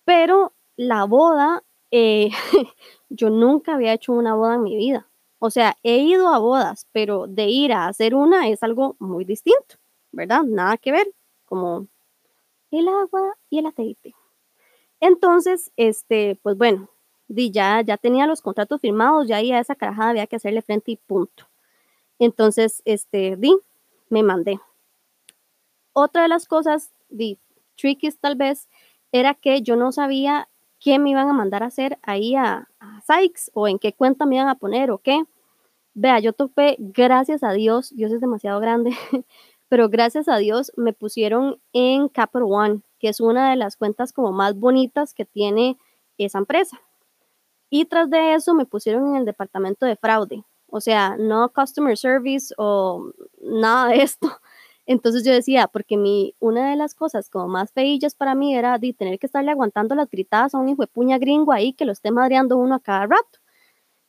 Pero 0.05 0.53
la 0.77 1.05
boda, 1.05 1.63
eh, 1.91 2.29
yo 3.09 3.29
nunca 3.29 3.75
había 3.75 3.93
hecho 3.93 4.13
una 4.13 4.35
boda 4.35 4.55
en 4.55 4.63
mi 4.63 4.75
vida. 4.75 5.07
O 5.39 5.49
sea, 5.51 5.77
he 5.83 5.97
ido 5.97 6.29
a 6.29 6.39
bodas, 6.39 6.87
pero 6.93 7.27
de 7.27 7.47
ir 7.47 7.73
a 7.73 7.87
hacer 7.87 8.15
una 8.15 8.47
es 8.47 8.63
algo 8.63 8.95
muy 8.99 9.25
distinto, 9.25 9.75
¿verdad? 10.11 10.43
Nada 10.43 10.77
que 10.77 10.91
ver, 10.91 11.07
como 11.45 11.87
el 12.71 12.87
agua 12.87 13.37
y 13.49 13.59
el 13.59 13.65
aceite. 13.67 14.15
Entonces, 14.99 15.71
este, 15.77 16.39
pues 16.41 16.57
bueno, 16.57 16.89
ya, 17.27 17.81
ya 17.81 17.97
tenía 17.97 18.27
los 18.27 18.41
contratos 18.41 18.81
firmados, 18.81 19.27
ya 19.27 19.37
a 19.37 19.59
esa 19.59 19.75
carajada 19.75 20.09
había 20.11 20.27
que 20.27 20.37
hacerle 20.37 20.61
frente 20.61 20.91
y 20.91 20.97
punto. 20.97 21.47
Entonces, 22.19 22.81
este, 22.85 23.35
di, 23.37 23.55
me 24.09 24.23
mandé. 24.23 24.59
Otra 25.93 26.23
de 26.23 26.27
las 26.27 26.47
cosas, 26.47 26.91
di, 27.09 27.39
tricky 27.75 28.11
tal 28.11 28.35
vez, 28.35 28.67
era 29.11 29.33
que 29.33 29.61
yo 29.61 29.75
no 29.75 29.91
sabía 29.91 30.49
qué 30.79 30.99
me 30.99 31.11
iban 31.11 31.29
a 31.29 31.33
mandar 31.33 31.63
a 31.63 31.67
hacer 31.67 31.97
ahí 32.03 32.35
a, 32.35 32.67
a 32.79 33.01
Sykes 33.01 33.51
o 33.53 33.67
en 33.67 33.79
qué 33.79 33.93
cuenta 33.93 34.25
me 34.25 34.35
iban 34.35 34.47
a 34.49 34.55
poner 34.55 34.91
o 34.91 34.99
qué. 34.99 35.23
Vea, 35.93 36.19
yo 36.19 36.33
topé, 36.33 36.75
gracias 36.79 37.43
a 37.43 37.51
Dios, 37.53 37.95
Dios 37.95 38.11
es 38.11 38.21
demasiado 38.21 38.59
grande, 38.59 38.91
pero 39.69 39.89
gracias 39.89 40.27
a 40.27 40.37
Dios 40.37 40.71
me 40.75 40.93
pusieron 40.93 41.61
en 41.73 42.09
Capital 42.09 42.43
One, 42.43 42.81
que 42.99 43.09
es 43.09 43.19
una 43.19 43.49
de 43.49 43.55
las 43.55 43.75
cuentas 43.75 44.13
como 44.13 44.31
más 44.31 44.55
bonitas 44.55 45.13
que 45.13 45.25
tiene 45.25 45.77
esa 46.17 46.39
empresa. 46.39 46.79
Y 47.69 47.85
tras 47.85 48.09
de 48.09 48.33
eso 48.33 48.53
me 48.53 48.65
pusieron 48.65 49.09
en 49.09 49.15
el 49.17 49.25
departamento 49.25 49.85
de 49.85 49.97
fraude, 49.97 50.43
o 50.69 50.81
sea, 50.81 51.17
no 51.17 51.51
customer 51.53 51.97
service 51.97 52.53
o 52.57 53.11
nada 53.41 53.89
de 53.89 54.01
esto. 54.01 54.29
Entonces 54.85 55.25
yo 55.25 55.33
decía, 55.33 55.67
porque 55.67 55.97
mi, 55.97 56.33
una 56.39 56.69
de 56.69 56.77
las 56.77 56.95
cosas 56.95 57.29
como 57.29 57.49
más 57.49 57.73
feillas 57.73 58.15
para 58.15 58.35
mí 58.35 58.55
era 58.55 58.77
de 58.77 58.93
tener 58.93 59.19
que 59.19 59.25
estarle 59.25 59.51
aguantando 59.51 59.95
las 59.95 60.09
gritadas 60.09 60.55
a 60.55 60.59
un 60.59 60.69
hijo 60.69 60.81
de 60.81 60.87
puña 60.87 61.17
gringo 61.17 61.51
ahí 61.51 61.73
que 61.73 61.83
lo 61.83 61.91
esté 61.91 62.11
madreando 62.11 62.55
uno 62.55 62.75
a 62.75 62.79
cada 62.79 63.05
rato. 63.05 63.39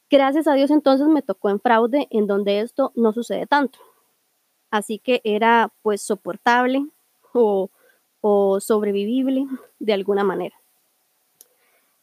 Gracias 0.08 0.46
a 0.46 0.54
Dios 0.54 0.70
entonces 0.70 1.08
me 1.08 1.20
tocó 1.20 1.50
en 1.50 1.60
fraude 1.60 2.06
en 2.10 2.28
donde 2.28 2.60
esto 2.60 2.92
no 2.94 3.12
sucede 3.12 3.46
tanto. 3.46 3.80
Así 4.70 4.98
que 4.98 5.20
era 5.24 5.72
pues 5.82 6.02
soportable 6.02 6.86
o, 7.32 7.70
o 8.20 8.60
sobrevivible 8.60 9.46
de 9.78 9.92
alguna 9.92 10.24
manera. 10.24 10.56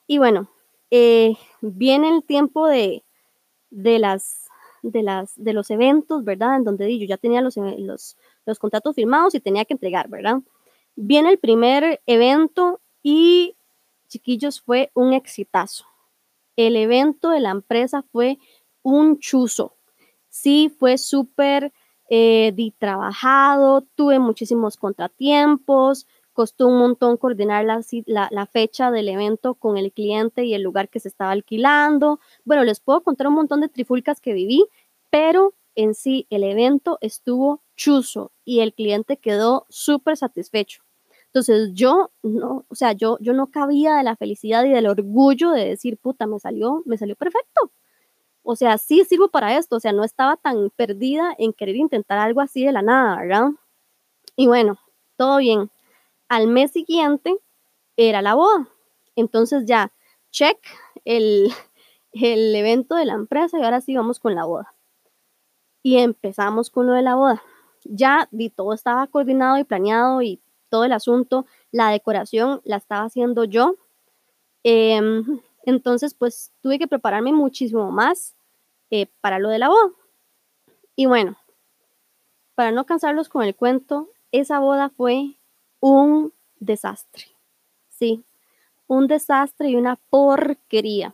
Y 0.07 0.17
bueno, 0.17 0.49
eh, 0.91 1.35
viene 1.61 2.09
el 2.09 2.23
tiempo 2.23 2.67
de, 2.67 3.03
de, 3.69 3.99
las, 3.99 4.47
de, 4.81 5.03
las, 5.03 5.33
de 5.35 5.53
los 5.53 5.71
eventos, 5.71 6.23
¿verdad? 6.23 6.57
En 6.57 6.63
donde 6.63 6.97
yo 6.97 7.05
ya 7.05 7.17
tenía 7.17 7.41
los, 7.41 7.57
los, 7.57 8.17
los 8.45 8.59
contratos 8.59 8.95
firmados 8.95 9.35
y 9.35 9.39
tenía 9.39 9.65
que 9.65 9.73
entregar, 9.73 10.07
¿verdad? 10.09 10.41
Viene 10.95 11.29
el 11.29 11.39
primer 11.39 12.01
evento 12.05 12.79
y, 13.03 13.55
chiquillos, 14.07 14.61
fue 14.61 14.91
un 14.93 15.13
exitazo. 15.13 15.85
El 16.55 16.75
evento 16.75 17.29
de 17.29 17.41
la 17.41 17.49
empresa 17.49 18.03
fue 18.11 18.37
un 18.81 19.19
chuzo. 19.19 19.75
Sí, 20.29 20.73
fue 20.79 20.97
súper 20.97 21.73
eh, 22.09 22.51
di 22.55 22.71
trabajado, 22.71 23.81
tuve 23.95 24.19
muchísimos 24.19 24.77
contratiempos, 24.77 26.07
costó 26.33 26.67
un 26.67 26.77
montón 26.77 27.17
coordinar 27.17 27.65
la, 27.65 27.81
la, 28.29 28.45
fecha 28.45 28.91
del 28.91 29.07
evento 29.09 29.55
con 29.55 29.77
el 29.77 29.91
cliente 29.91 30.43
y 30.43 30.53
el 30.53 30.61
lugar 30.61 30.89
que 30.89 30.99
se 30.99 31.07
estaba 31.07 31.31
alquilando. 31.31 32.19
Bueno, 32.43 32.63
les 32.63 32.79
puedo 32.79 33.01
contar 33.01 33.27
un 33.27 33.35
montón 33.35 33.61
de 33.61 33.69
trifulcas 33.69 34.19
que 34.19 34.33
viví, 34.33 34.65
pero 35.09 35.53
en 35.75 35.93
sí 35.93 36.27
el 36.29 36.43
evento 36.43 36.97
estuvo 37.01 37.61
chuzo 37.75 38.31
y 38.43 38.59
el 38.59 38.73
cliente 38.73 39.17
quedó 39.17 39.65
súper 39.69 40.17
satisfecho. 40.17 40.83
Entonces 41.27 41.71
yo 41.73 42.11
no, 42.23 42.65
o 42.69 42.75
sea, 42.75 42.93
yo, 42.93 43.17
yo 43.19 43.33
no 43.33 43.47
cabía 43.47 43.95
de 43.95 44.03
la 44.03 44.15
felicidad 44.15 44.63
y 44.65 44.69
del 44.69 44.87
orgullo 44.87 45.51
de 45.51 45.65
decir, 45.65 45.97
puta, 45.97 46.27
me 46.27 46.39
salió, 46.39 46.81
me 46.85 46.97
salió 46.97 47.15
perfecto. 47.15 47.71
O 48.47 48.55
sea, 48.55 48.77
sí 48.77 49.03
sirvo 49.05 49.29
para 49.29 49.57
esto, 49.57 49.77
o 49.77 49.79
sea, 49.79 49.91
no 49.91 50.03
estaba 50.03 50.37
tan 50.37 50.69
perdida 50.69 51.33
en 51.39 51.51
querer 51.51 51.77
intentar 51.77 52.19
algo 52.19 52.41
así 52.41 52.63
de 52.63 52.71
la 52.71 52.83
nada, 52.83 53.17
¿verdad? 53.17 53.49
Y 54.35 54.45
bueno, 54.45 54.77
todo 55.17 55.37
bien. 55.37 55.71
Al 56.29 56.47
mes 56.47 56.71
siguiente 56.71 57.35
era 57.97 58.21
la 58.21 58.35
boda. 58.35 58.69
Entonces 59.15 59.65
ya, 59.65 59.91
check 60.29 60.59
el, 61.05 61.51
el 62.13 62.55
evento 62.55 62.95
de 62.95 63.05
la 63.05 63.13
empresa 63.13 63.57
y 63.57 63.63
ahora 63.63 63.81
sí 63.81 63.95
vamos 63.95 64.19
con 64.19 64.35
la 64.35 64.45
boda. 64.45 64.75
Y 65.81 65.97
empezamos 65.97 66.69
con 66.69 66.85
lo 66.85 66.93
de 66.93 67.01
la 67.01 67.15
boda. 67.15 67.41
Ya 67.83 68.27
vi, 68.31 68.51
todo 68.51 68.73
estaba 68.73 69.07
coordinado 69.07 69.57
y 69.57 69.63
planeado 69.63 70.21
y 70.21 70.39
todo 70.69 70.83
el 70.83 70.93
asunto. 70.93 71.47
La 71.71 71.89
decoración 71.89 72.61
la 72.63 72.77
estaba 72.77 73.05
haciendo 73.05 73.43
yo. 73.43 73.75
Em, 74.63 75.41
entonces, 75.63 76.13
pues 76.13 76.51
tuve 76.61 76.77
que 76.77 76.87
prepararme 76.87 77.33
muchísimo 77.33 77.91
más 77.91 78.34
eh, 79.01 79.07
para 79.19 79.39
lo 79.39 79.49
de 79.49 79.59
la 79.59 79.67
boda. 79.67 79.91
Y 80.95 81.05
bueno, 81.05 81.35
para 82.55 82.71
no 82.71 82.85
cansarlos 82.85 83.27
con 83.27 83.43
el 83.43 83.53
cuento, 83.53 84.09
esa 84.31 84.59
boda 84.59 84.87
fue 84.87 85.35
un 85.81 86.33
desastre. 86.61 87.25
Sí, 87.89 88.23
un 88.87 89.07
desastre 89.07 89.67
y 89.67 89.75
una 89.75 89.97
porquería. 89.97 91.13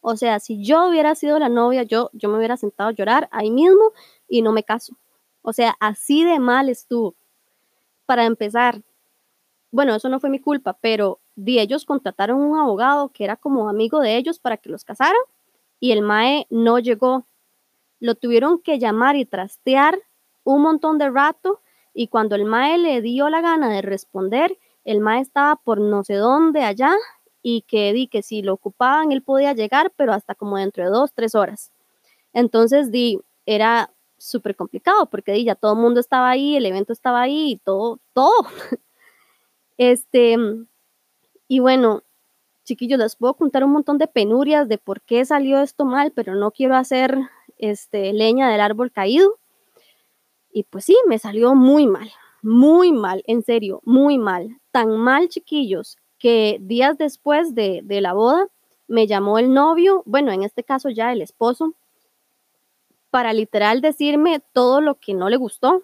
O 0.00 0.16
sea, 0.16 0.40
si 0.40 0.64
yo 0.64 0.88
hubiera 0.88 1.14
sido 1.14 1.38
la 1.38 1.50
novia, 1.50 1.82
yo, 1.82 2.08
yo 2.14 2.30
me 2.30 2.38
hubiera 2.38 2.56
sentado 2.56 2.88
a 2.88 2.92
llorar 2.92 3.28
ahí 3.30 3.50
mismo 3.50 3.92
y 4.26 4.40
no 4.40 4.52
me 4.52 4.62
caso. 4.62 4.96
O 5.42 5.52
sea, 5.52 5.76
así 5.80 6.24
de 6.24 6.38
mal 6.38 6.70
estuvo. 6.70 7.14
Para 8.06 8.24
empezar, 8.24 8.80
bueno, 9.70 9.94
eso 9.94 10.08
no 10.08 10.18
fue 10.18 10.30
mi 10.30 10.38
culpa, 10.38 10.78
pero 10.80 11.20
de 11.36 11.60
ellos 11.60 11.84
contrataron 11.84 12.40
un 12.40 12.58
abogado 12.58 13.10
que 13.10 13.24
era 13.24 13.36
como 13.36 13.68
amigo 13.68 14.00
de 14.00 14.16
ellos 14.16 14.38
para 14.38 14.56
que 14.56 14.70
los 14.70 14.82
casaran 14.82 15.20
y 15.80 15.92
el 15.92 16.02
MAE 16.02 16.46
no 16.50 16.78
llegó. 16.78 17.26
Lo 18.00 18.14
tuvieron 18.14 18.60
que 18.60 18.78
llamar 18.78 19.16
y 19.16 19.24
trastear 19.24 19.98
un 20.44 20.62
montón 20.62 20.98
de 20.98 21.10
rato 21.10 21.60
y 21.94 22.08
cuando 22.08 22.36
el 22.36 22.44
MAE 22.44 22.78
le 22.78 23.02
dio 23.02 23.28
la 23.28 23.40
gana 23.40 23.68
de 23.68 23.82
responder, 23.82 24.58
el 24.84 25.00
MAE 25.00 25.20
estaba 25.20 25.56
por 25.56 25.80
no 25.80 26.04
sé 26.04 26.14
dónde 26.14 26.62
allá 26.62 26.94
y 27.42 27.62
que 27.62 27.92
di 27.92 28.08
que 28.08 28.22
si 28.22 28.42
lo 28.42 28.54
ocupaban 28.54 29.12
él 29.12 29.22
podía 29.22 29.52
llegar, 29.52 29.92
pero 29.96 30.12
hasta 30.12 30.34
como 30.34 30.56
dentro 30.56 30.84
de 30.84 30.90
dos, 30.90 31.12
tres 31.12 31.34
horas. 31.34 31.72
Entonces 32.32 32.90
di, 32.90 33.20
era 33.46 33.92
súper 34.18 34.56
complicado 34.56 35.06
porque 35.06 35.32
di, 35.32 35.44
ya 35.44 35.54
todo 35.54 35.72
el 35.74 35.78
mundo 35.80 36.00
estaba 36.00 36.30
ahí, 36.30 36.56
el 36.56 36.66
evento 36.66 36.92
estaba 36.92 37.20
ahí 37.22 37.60
todo, 37.64 38.00
todo. 38.12 38.46
Este, 39.80 40.36
y 41.46 41.60
bueno, 41.60 42.02
chiquillos, 42.68 42.98
les 43.00 43.16
puedo 43.16 43.34
contar 43.34 43.64
un 43.64 43.72
montón 43.72 43.98
de 43.98 44.06
penurias 44.06 44.68
de 44.68 44.78
por 44.78 45.00
qué 45.00 45.24
salió 45.24 45.60
esto 45.60 45.84
mal, 45.84 46.12
pero 46.12 46.34
no 46.34 46.52
quiero 46.52 46.76
hacer 46.76 47.18
este, 47.58 48.12
leña 48.12 48.48
del 48.48 48.60
árbol 48.60 48.92
caído. 48.92 49.38
Y 50.52 50.62
pues 50.64 50.84
sí, 50.84 50.96
me 51.08 51.18
salió 51.18 51.54
muy 51.54 51.86
mal, 51.86 52.10
muy 52.42 52.92
mal, 52.92 53.22
en 53.26 53.42
serio, 53.42 53.80
muy 53.84 54.18
mal. 54.18 54.60
Tan 54.70 54.96
mal, 54.96 55.28
chiquillos, 55.28 55.96
que 56.18 56.58
días 56.60 56.98
después 56.98 57.54
de, 57.54 57.80
de 57.82 58.00
la 58.00 58.12
boda 58.12 58.46
me 58.86 59.06
llamó 59.06 59.38
el 59.38 59.52
novio, 59.52 60.02
bueno, 60.06 60.32
en 60.32 60.42
este 60.42 60.64
caso 60.64 60.88
ya 60.88 61.12
el 61.12 61.22
esposo, 61.22 61.74
para 63.10 63.32
literal 63.32 63.80
decirme 63.80 64.40
todo 64.52 64.80
lo 64.80 64.96
que 64.96 65.14
no 65.14 65.28
le 65.28 65.36
gustó. 65.36 65.82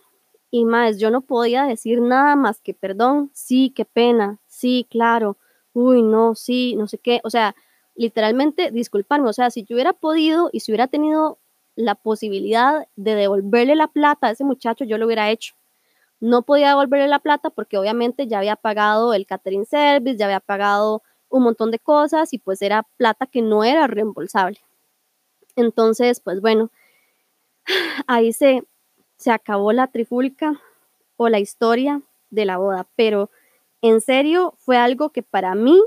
Y 0.51 0.65
más, 0.65 0.99
yo 0.99 1.11
no 1.11 1.23
podía 1.23 1.65
decir 1.65 2.01
nada 2.01 2.37
más 2.37 2.61
que 2.61 2.75
perdón, 2.75 3.31
sí, 3.35 3.73
qué 3.75 3.85
pena, 3.85 4.39
sí, 4.47 4.87
claro, 4.89 5.37
uy, 5.75 6.03
no, 6.03 6.35
sí, 6.35 6.77
no 6.77 6.87
sé 6.89 6.99
qué, 6.99 7.21
o 7.25 7.31
sea, 7.31 7.55
literalmente 7.97 8.71
disculparme, 8.71 9.29
o 9.29 9.33
sea, 9.33 9.51
si 9.51 9.65
yo 9.65 9.77
hubiera 9.77 9.93
podido 9.93 10.51
y 10.53 10.61
si 10.61 10.73
hubiera 10.73 10.89
tenido 10.89 11.39
la 11.77 11.95
posibilidad 11.95 12.87
de 12.97 13.15
devolverle 13.15 13.77
la 13.77 13.89
plata 13.89 14.29
a 14.29 14.31
ese 14.31 14.45
muchacho, 14.45 14.85
yo 14.85 14.99
lo 14.99 15.07
hubiera 15.07 15.31
hecho. 15.31 15.55
No 16.21 16.43
podía 16.43 16.69
devolverle 16.69 17.09
la 17.09 17.19
plata 17.19 17.51
porque 17.51 17.79
obviamente 17.79 18.27
ya 18.29 18.39
había 18.39 18.57
pagado 18.57 19.15
el 19.15 19.27
catering 19.27 19.67
service, 19.67 20.17
ya 20.17 20.27
había 20.27 20.41
pagado 20.41 21.03
un 21.29 21.43
montón 21.43 21.71
de 21.71 21.79
cosas 21.81 22.33
y 22.33 22.39
pues 22.39 22.63
era 22.63 22.85
plata 22.97 23.27
que 23.27 23.43
no 23.43 23.65
era 23.65 23.87
reembolsable. 23.89 24.61
Entonces, 25.57 26.21
pues 26.21 26.41
bueno, 26.41 26.71
ahí 28.07 28.33
se, 28.33 28.65
se 29.17 29.31
acabó 29.31 29.73
la 29.73 29.89
trifulca 29.89 30.61
o 31.17 31.29
la 31.29 31.41
historia 31.41 32.03
de 32.31 32.45
la 32.45 32.59
boda, 32.59 32.87
pero 32.97 33.31
en 33.85 34.01
serio 34.01 34.55
fue 34.57 34.79
algo 34.79 35.11
que 35.11 35.23
para 35.23 35.55
mí 35.55 35.79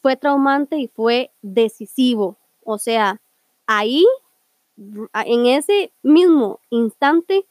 fue 0.00 0.16
traumante 0.16 0.78
y 0.78 0.88
fue 0.88 1.30
decisivo. 1.42 2.38
O 2.64 2.78
sea, 2.78 3.20
ahí, 3.66 4.06
en 4.76 5.44
ese 5.44 5.92
mismo 6.02 6.60
instante, 6.70 7.46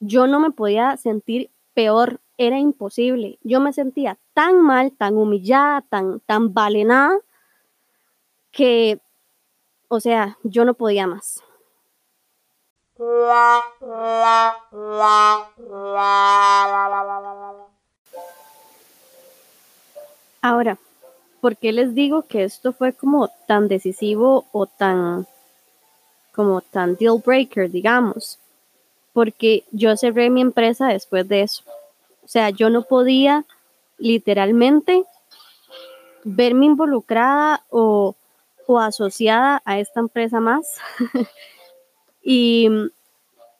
yo 0.00 0.26
no 0.26 0.38
me 0.38 0.50
podía 0.50 0.98
sentir 0.98 1.50
peor, 1.72 2.20
era 2.36 2.58
imposible. 2.58 3.38
Yo 3.42 3.58
me 3.60 3.72
sentía 3.72 4.18
tan 4.34 4.60
mal, 4.60 4.92
tan 4.92 5.16
humillada, 5.16 5.80
tan, 5.88 6.20
tan 6.20 6.52
valenada, 6.52 7.18
que, 8.50 9.00
o 9.88 9.98
sea, 9.98 10.36
yo 10.42 10.66
no 10.66 10.74
podía 10.74 11.06
más. 11.06 11.42
Ahora, 20.40 20.78
¿por 21.40 21.56
qué 21.56 21.72
les 21.72 21.94
digo 21.94 22.22
que 22.22 22.44
esto 22.44 22.72
fue 22.72 22.92
como 22.92 23.28
tan 23.46 23.68
decisivo 23.68 24.46
o 24.52 24.66
tan 24.66 25.26
como 26.32 26.60
tan 26.60 26.96
deal 26.96 27.20
breaker, 27.24 27.70
digamos? 27.70 28.38
Porque 29.12 29.64
yo 29.72 29.96
cerré 29.96 30.30
mi 30.30 30.40
empresa 30.40 30.88
después 30.88 31.26
de 31.28 31.42
eso. 31.42 31.64
O 32.24 32.28
sea, 32.28 32.50
yo 32.50 32.70
no 32.70 32.82
podía 32.82 33.44
literalmente 33.98 35.04
verme 36.22 36.66
involucrada 36.66 37.64
o, 37.70 38.14
o 38.66 38.78
asociada 38.78 39.60
a 39.64 39.80
esta 39.80 40.00
empresa 40.00 40.38
más. 40.38 40.76
y 42.22 42.68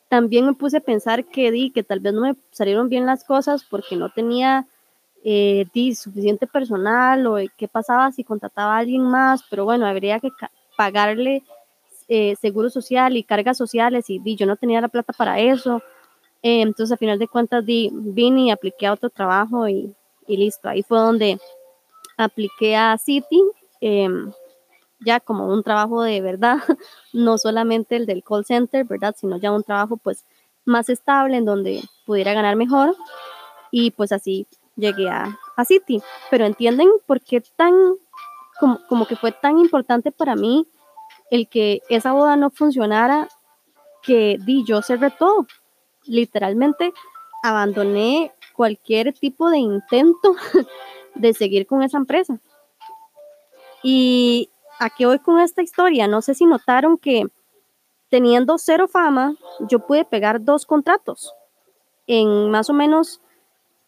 también 0.08 0.46
me 0.46 0.54
puse 0.54 0.76
a 0.78 0.80
pensar 0.80 1.24
que 1.24 1.50
di 1.50 1.70
que 1.70 1.82
tal 1.82 2.00
vez 2.00 2.14
no 2.14 2.20
me 2.20 2.36
salieron 2.50 2.88
bien 2.88 3.06
las 3.06 3.24
cosas 3.24 3.64
porque 3.64 3.96
no 3.96 4.10
tenía 4.10 4.66
eh, 5.30 5.94
suficiente 5.94 6.46
personal 6.46 7.26
o 7.26 7.36
qué 7.58 7.68
pasaba 7.68 8.10
si 8.12 8.24
contrataba 8.24 8.76
a 8.76 8.78
alguien 8.78 9.02
más, 9.02 9.42
pero 9.50 9.66
bueno, 9.66 9.86
habría 9.86 10.20
que 10.20 10.30
pagarle 10.74 11.42
eh, 12.08 12.34
seguro 12.40 12.70
social 12.70 13.14
y 13.14 13.22
cargas 13.24 13.58
sociales 13.58 14.08
y 14.08 14.20
di, 14.20 14.36
yo 14.36 14.46
no 14.46 14.56
tenía 14.56 14.80
la 14.80 14.88
plata 14.88 15.12
para 15.12 15.38
eso. 15.38 15.82
Eh, 16.42 16.62
entonces, 16.62 16.92
a 16.94 16.96
final 16.96 17.18
de 17.18 17.28
cuentas, 17.28 17.66
di, 17.66 17.90
vine 17.92 18.44
y 18.44 18.50
apliqué 18.50 18.86
a 18.86 18.94
otro 18.94 19.10
trabajo 19.10 19.68
y, 19.68 19.94
y 20.26 20.38
listo. 20.38 20.66
Ahí 20.66 20.82
fue 20.82 20.98
donde 20.98 21.38
apliqué 22.16 22.74
a 22.74 22.96
City, 22.96 23.42
em, 23.82 24.32
ya 25.00 25.20
como 25.20 25.46
un 25.52 25.62
trabajo 25.62 26.02
de 26.04 26.22
verdad, 26.22 26.56
no 27.12 27.36
solamente 27.36 27.96
el 27.96 28.06
del 28.06 28.24
call 28.24 28.46
center, 28.46 28.86
¿verdad? 28.86 29.14
Sino 29.18 29.36
ya 29.38 29.52
un 29.52 29.62
trabajo 29.62 29.98
pues 29.98 30.24
más 30.64 30.88
estable 30.88 31.36
en 31.36 31.44
donde 31.44 31.82
pudiera 32.06 32.32
ganar 32.32 32.56
mejor. 32.56 32.96
Y 33.70 33.90
pues 33.90 34.12
así 34.12 34.46
llegué 34.78 35.10
a, 35.10 35.38
a 35.56 35.64
City. 35.64 36.02
Pero 36.30 36.46
entienden 36.46 36.88
por 37.06 37.20
qué 37.20 37.42
tan, 37.56 37.74
como, 38.58 38.80
como 38.88 39.06
que 39.06 39.16
fue 39.16 39.32
tan 39.32 39.58
importante 39.58 40.10
para 40.10 40.34
mí 40.34 40.66
el 41.30 41.48
que 41.48 41.82
esa 41.90 42.12
boda 42.12 42.36
no 42.36 42.50
funcionara, 42.50 43.28
que 44.02 44.38
di, 44.44 44.64
yo 44.64 44.80
cerré 44.80 45.10
todo. 45.10 45.46
Literalmente 46.04 46.94
abandoné 47.42 48.32
cualquier 48.54 49.12
tipo 49.12 49.50
de 49.50 49.58
intento 49.58 50.34
de 51.14 51.34
seguir 51.34 51.66
con 51.66 51.82
esa 51.82 51.98
empresa. 51.98 52.40
Y 53.82 54.50
a 54.80 54.90
qué 54.90 55.06
voy 55.06 55.18
con 55.18 55.38
esta 55.38 55.62
historia, 55.62 56.06
no 56.06 56.22
sé 56.22 56.34
si 56.34 56.46
notaron 56.46 56.98
que 56.98 57.24
teniendo 58.08 58.58
cero 58.58 58.88
fama, 58.88 59.34
yo 59.68 59.80
pude 59.80 60.04
pegar 60.04 60.42
dos 60.42 60.66
contratos 60.66 61.34
en 62.06 62.50
más 62.50 62.70
o 62.70 62.72
menos 62.72 63.20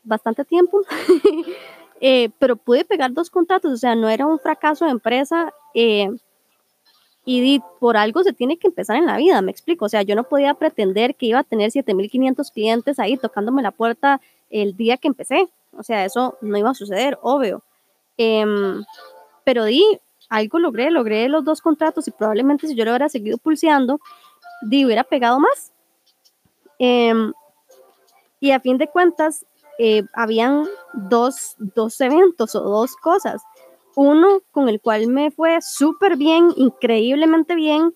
bastante 0.03 0.45
tiempo, 0.45 0.81
eh, 2.01 2.31
pero 2.39 2.57
pude 2.57 2.85
pegar 2.85 3.13
dos 3.13 3.31
contratos, 3.31 3.73
o 3.73 3.77
sea, 3.77 3.95
no 3.95 4.09
era 4.09 4.27
un 4.27 4.39
fracaso 4.39 4.85
de 4.85 4.93
empresa. 4.93 5.53
Eh, 5.75 6.11
y 7.25 7.61
por 7.79 7.97
algo 7.97 8.23
se 8.23 8.33
tiene 8.33 8.59
que 8.59 8.67
empezar 8.67 8.97
en 8.97 9.07
la 9.07 9.17
vida, 9.17 9.41
me 9.43 9.51
explico. 9.51 9.85
O 9.85 9.89
sea, 9.89 10.03
yo 10.03 10.17
no 10.17 10.25
podía 10.25 10.55
pretender 10.55 11.15
que 11.15 11.27
iba 11.27 11.39
a 11.39 11.45
tener 11.45 11.71
7500 11.71 12.51
clientes 12.51 12.99
ahí 12.99 13.17
tocándome 13.17 13.63
la 13.63 13.71
puerta 13.71 14.21
el 14.49 14.77
día 14.77 14.97
que 14.97 15.09
empecé. 15.09 15.49
O 15.77 15.83
sea, 15.83 16.05
eso 16.05 16.37
no 16.41 16.59
iba 16.59 16.71
a 16.71 16.75
suceder, 16.75 17.19
obvio. 17.23 17.63
Em, 18.17 18.85
pero 19.45 19.65
di, 19.65 19.85
algo 20.29 20.59
logré, 20.59 20.91
logré 20.91 21.29
los 21.29 21.45
dos 21.45 21.61
contratos 21.61 22.09
y 22.09 22.11
probablemente 22.11 22.67
si 22.67 22.75
yo 22.75 22.85
lo 22.85 22.93
hubiera 22.93 23.09
seguido 23.09 23.39
pulseando, 23.39 24.01
di, 24.63 24.85
hubiera 24.85 25.05
pegado 25.05 25.39
más. 25.39 25.73
Em, 26.79 27.33
y 28.41 28.53
a 28.53 28.61
fin 28.61 28.79
de 28.79 28.89
cuentas, 28.89 29.47
eh, 29.83 30.05
habían 30.13 30.67
dos, 30.93 31.55
dos 31.59 32.01
eventos 32.01 32.55
o 32.55 32.61
dos 32.61 32.97
cosas 32.97 33.43
uno 33.95 34.41
con 34.51 34.69
el 34.69 34.81
cual 34.81 35.09
me 35.09 35.31
fue 35.31 35.59
súper 35.61 36.17
bien, 36.17 36.51
increíblemente 36.57 37.55
bien, 37.55 37.93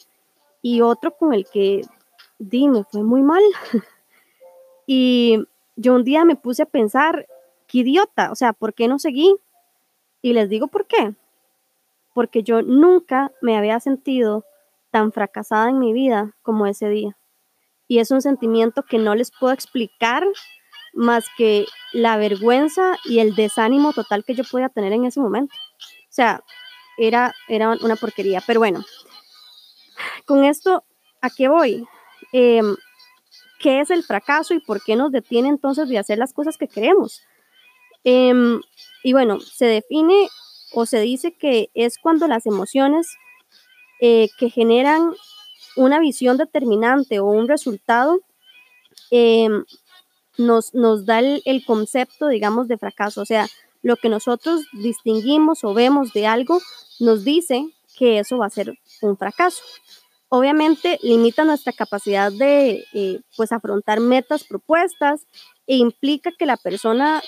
y 0.63 0.81
otro 0.81 1.17
con 1.17 1.33
el 1.33 1.47
que 1.47 1.83
di, 2.39 2.69
me 2.69 2.85
fue 2.85 3.03
muy 3.03 3.23
mal. 3.23 3.43
y 4.87 5.45
yo 5.77 5.95
un 5.95 6.05
día 6.05 6.25
me 6.25 6.37
puse 6.37 6.63
a 6.63 6.67
pensar, 6.67 7.27
qué 7.67 7.79
idiota, 7.79 8.31
o 8.31 8.35
sea, 8.35 8.53
¿por 8.53 8.75
qué 8.75 8.89
no 8.89 8.99
seguí? 8.99 9.35
Y 10.23 10.33
les 10.33 10.49
digo 10.49 10.69
por 10.69 10.87
qué. 10.87 11.15
Porque 12.15 12.43
yo 12.43 12.63
nunca 12.63 13.33
me 13.43 13.57
había 13.57 13.81
sentido 13.81 14.45
tan 14.91 15.13
fracasada 15.13 15.71
en 15.71 15.79
mi 15.79 15.93
vida 15.93 16.35
como 16.43 16.67
ese 16.67 16.89
día. 16.89 17.17
Y 17.89 17.99
es 17.99 18.11
un 18.11 18.23
sentimiento 18.23 18.83
que 18.83 18.99
no 18.99 19.15
les 19.15 19.31
puedo 19.31 19.53
explicar 19.53 20.25
más 20.95 21.27
que 21.37 21.67
la 21.93 22.17
vergüenza 22.17 22.97
y 23.05 23.19
el 23.19 23.35
desánimo 23.35 23.93
total 23.93 24.25
que 24.25 24.35
yo 24.35 24.45
podía 24.45 24.69
tener 24.69 24.93
en 24.93 25.05
ese 25.05 25.21
momento. 25.21 25.55
O 25.79 26.13
sea, 26.15 26.43
era, 26.97 27.35
era 27.49 27.71
una 27.71 27.97
porquería. 27.97 28.43
Pero 28.47 28.61
bueno, 28.61 28.85
con 30.25 30.45
esto, 30.45 30.85
¿a 31.21 31.31
qué 31.31 31.49
voy? 31.49 31.87
Em, 32.33 32.77
¿Qué 33.59 33.81
es 33.81 33.91
el 33.91 34.03
fracaso 34.03 34.55
y 34.55 34.61
por 34.61 34.83
qué 34.83 34.95
nos 34.95 35.11
detiene 35.11 35.49
entonces 35.49 35.89
de 35.89 35.99
hacer 35.99 36.19
las 36.19 36.33
cosas 36.33 36.59
que 36.59 36.69
queremos? 36.69 37.23
Em, 38.05 38.61
y 39.03 39.13
bueno, 39.13 39.41
se 39.41 39.67
define 39.67 40.29
o 40.73 40.87
se 40.87 41.01
dice 41.01 41.33
que 41.33 41.71
es 41.75 41.99
cuando 41.99 42.29
las 42.29 42.47
emociones 42.47 43.17
eh, 44.01 44.29
que 44.39 44.51
generan 44.51 45.15
una 45.77 45.99
visión 45.99 46.37
determinante 46.37 47.21
o 47.21 47.27
un 47.27 47.49
resultado 47.49 48.21
em, 49.11 49.65
nos, 50.39 50.75
nos 50.75 51.07
da 51.07 51.21
el, 51.21 51.65
concepto, 51.67 52.29
digamos, 52.29 52.69
de 52.69 52.79
fracaso. 52.79 53.23
O 53.23 53.27
sea, 53.27 53.49
lo 53.83 53.97
que 53.97 54.09
nosotros 54.09 54.67
distinguimos 54.73 55.65
o 55.65 55.75
vemos 55.75 56.13
de 56.13 56.27
algo 56.27 56.61
nos 57.01 57.25
dice 57.25 57.67
que 57.97 58.19
eso 58.19 58.39
va 58.39 58.47
a 58.47 58.51
ser 58.51 58.79
un 59.03 59.17
fracaso. 59.17 59.63
Obviamente 60.29 60.99
limita 61.03 61.45
nuestra 61.45 61.73
capacidad 61.73 62.33
de 62.33 62.85
eh, 62.93 63.21
pues 63.37 63.53
afrontar 63.53 64.01
metas 64.01 64.45
propuestas 64.45 65.27
e 65.67 65.77
implica 65.77 66.33
que 66.37 66.47
la 66.47 66.57
persona 66.57 67.23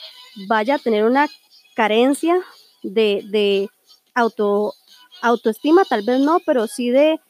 vaya 0.48 0.74
a 0.74 0.78
tener 0.78 1.04
una 1.04 1.28
carencia 1.74 2.42
de, 2.82 3.70
auto, 4.14 4.74
autoestima, 5.22 5.84
tal 5.84 6.02
vez 6.02 6.20
no, 6.20 6.40
pero 6.44 6.66
sí 6.66 6.90
de, 6.90 7.20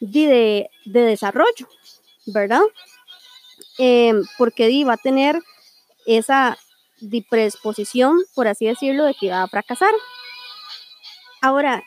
de, 0.00 0.68
desarrollo, 0.84 1.68
¿verdad? 2.26 2.62
Eh, 3.78 4.12
porque 4.38 4.84
va 4.84 4.94
a 4.94 4.96
tener 4.98 5.40
esa, 6.06 6.58
predisposición, 7.28 8.18
por 8.34 8.48
así 8.48 8.66
decirlo, 8.66 9.04
de 9.04 9.14
que 9.14 9.30
va 9.30 9.42
a 9.42 9.48
fracasar. 9.48 9.92
Ahora, 11.42 11.82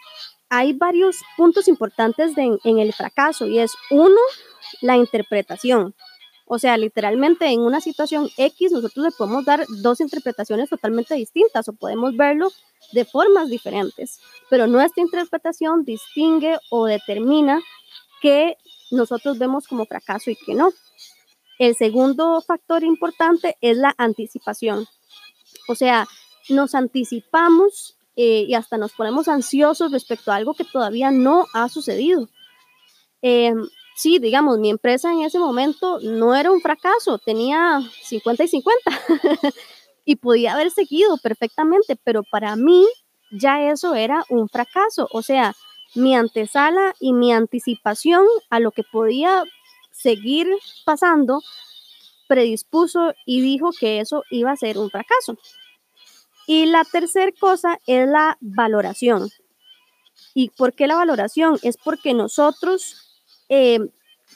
hay 0.49 0.73
varios 0.73 1.17
puntos 1.35 1.67
importantes 1.67 2.33
en 2.37 2.79
el 2.79 2.93
fracaso 2.93 3.47
y 3.47 3.59
es 3.59 3.73
uno, 3.89 4.19
la 4.81 4.95
interpretación. 4.97 5.95
O 6.49 6.59
sea, 6.59 6.77
literalmente 6.77 7.45
en 7.47 7.59
una 7.59 7.81
situación 7.81 8.29
X 8.37 8.71
nosotros 8.71 9.05
le 9.05 9.11
podemos 9.11 9.43
dar 9.43 9.65
dos 9.67 9.99
interpretaciones 9.99 10.69
totalmente 10.69 11.13
distintas 11.15 11.67
o 11.67 11.73
podemos 11.73 12.15
verlo 12.15 12.49
de 12.93 13.03
formas 13.03 13.49
diferentes, 13.49 14.21
pero 14.49 14.65
nuestra 14.65 15.03
interpretación 15.03 15.83
distingue 15.83 16.57
o 16.69 16.85
determina 16.85 17.59
que 18.21 18.55
nosotros 18.91 19.37
vemos 19.37 19.67
como 19.67 19.85
fracaso 19.85 20.31
y 20.31 20.37
que 20.37 20.53
no. 20.53 20.71
El 21.59 21.75
segundo 21.75 22.41
factor 22.41 22.83
importante 22.83 23.57
es 23.61 23.77
la 23.77 23.93
anticipación. 23.97 24.87
O 25.67 25.75
sea, 25.75 26.07
nos 26.49 26.75
anticipamos 26.75 27.97
eh, 28.15 28.45
y 28.47 28.53
hasta 28.53 28.77
nos 28.77 28.93
ponemos 28.93 29.27
ansiosos 29.27 29.91
respecto 29.91 30.31
a 30.31 30.35
algo 30.35 30.53
que 30.53 30.63
todavía 30.63 31.11
no 31.11 31.45
ha 31.53 31.69
sucedido. 31.69 32.29
Eh, 33.21 33.53
sí, 33.95 34.19
digamos, 34.19 34.59
mi 34.59 34.69
empresa 34.69 35.11
en 35.11 35.21
ese 35.21 35.39
momento 35.39 35.99
no 36.01 36.35
era 36.35 36.51
un 36.51 36.61
fracaso, 36.61 37.17
tenía 37.17 37.81
50 38.03 38.43
y 38.43 38.47
50 38.47 38.91
y 40.05 40.15
podía 40.15 40.53
haber 40.53 40.71
seguido 40.71 41.17
perfectamente, 41.17 41.95
pero 42.03 42.23
para 42.23 42.55
mí 42.55 42.87
ya 43.31 43.69
eso 43.69 43.95
era 43.95 44.23
un 44.29 44.47
fracaso. 44.47 45.07
O 45.11 45.21
sea, 45.21 45.55
mi 45.95 46.15
antesala 46.15 46.93
y 46.99 47.13
mi 47.13 47.33
anticipación 47.33 48.25
a 48.49 48.59
lo 48.59 48.71
que 48.71 48.83
podía 48.83 49.43
seguir 49.97 50.47
pasando 50.85 51.41
predispuso 52.27 53.13
y 53.25 53.41
dijo 53.41 53.71
que 53.77 53.99
eso 53.99 54.23
iba 54.29 54.51
a 54.51 54.57
ser 54.57 54.77
un 54.77 54.89
fracaso. 54.89 55.37
Y 56.45 56.65
la 56.65 56.83
tercera 56.85 57.31
cosa 57.39 57.79
es 57.87 58.07
la 58.07 58.37
valoración. 58.39 59.29
¿Y 60.33 60.49
por 60.49 60.73
qué 60.73 60.87
la 60.87 60.95
valoración? 60.95 61.59
Es 61.63 61.77
porque 61.77 62.13
nosotros 62.13 63.21
eh, 63.49 63.79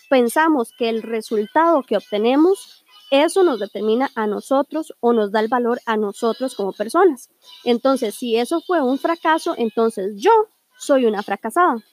pensamos 0.10 0.74
que 0.78 0.90
el 0.90 1.04
resultado 1.04 1.84
que 1.84 1.98
obtenemos, 1.98 2.84
eso 3.12 3.44
nos 3.44 3.60
determina 3.60 4.10
a 4.16 4.26
nosotros 4.26 4.94
o 5.00 5.14
nos 5.14 5.32
da 5.32 5.42
el 5.42 5.48
valor 5.48 5.80
a 5.86 5.98
nosotros 5.98 6.56
como 6.56 6.74
personas. 6.74 7.30
Entonces, 7.64 8.16
si 8.16 8.38
eso 8.38 8.62
fue 8.62 8.82
un 8.82 8.98
fracaso, 8.98 9.54
entonces 9.58 10.14
yo 10.16 10.32
soy 10.78 11.06
una 11.06 11.24
fracasada. 11.24 11.84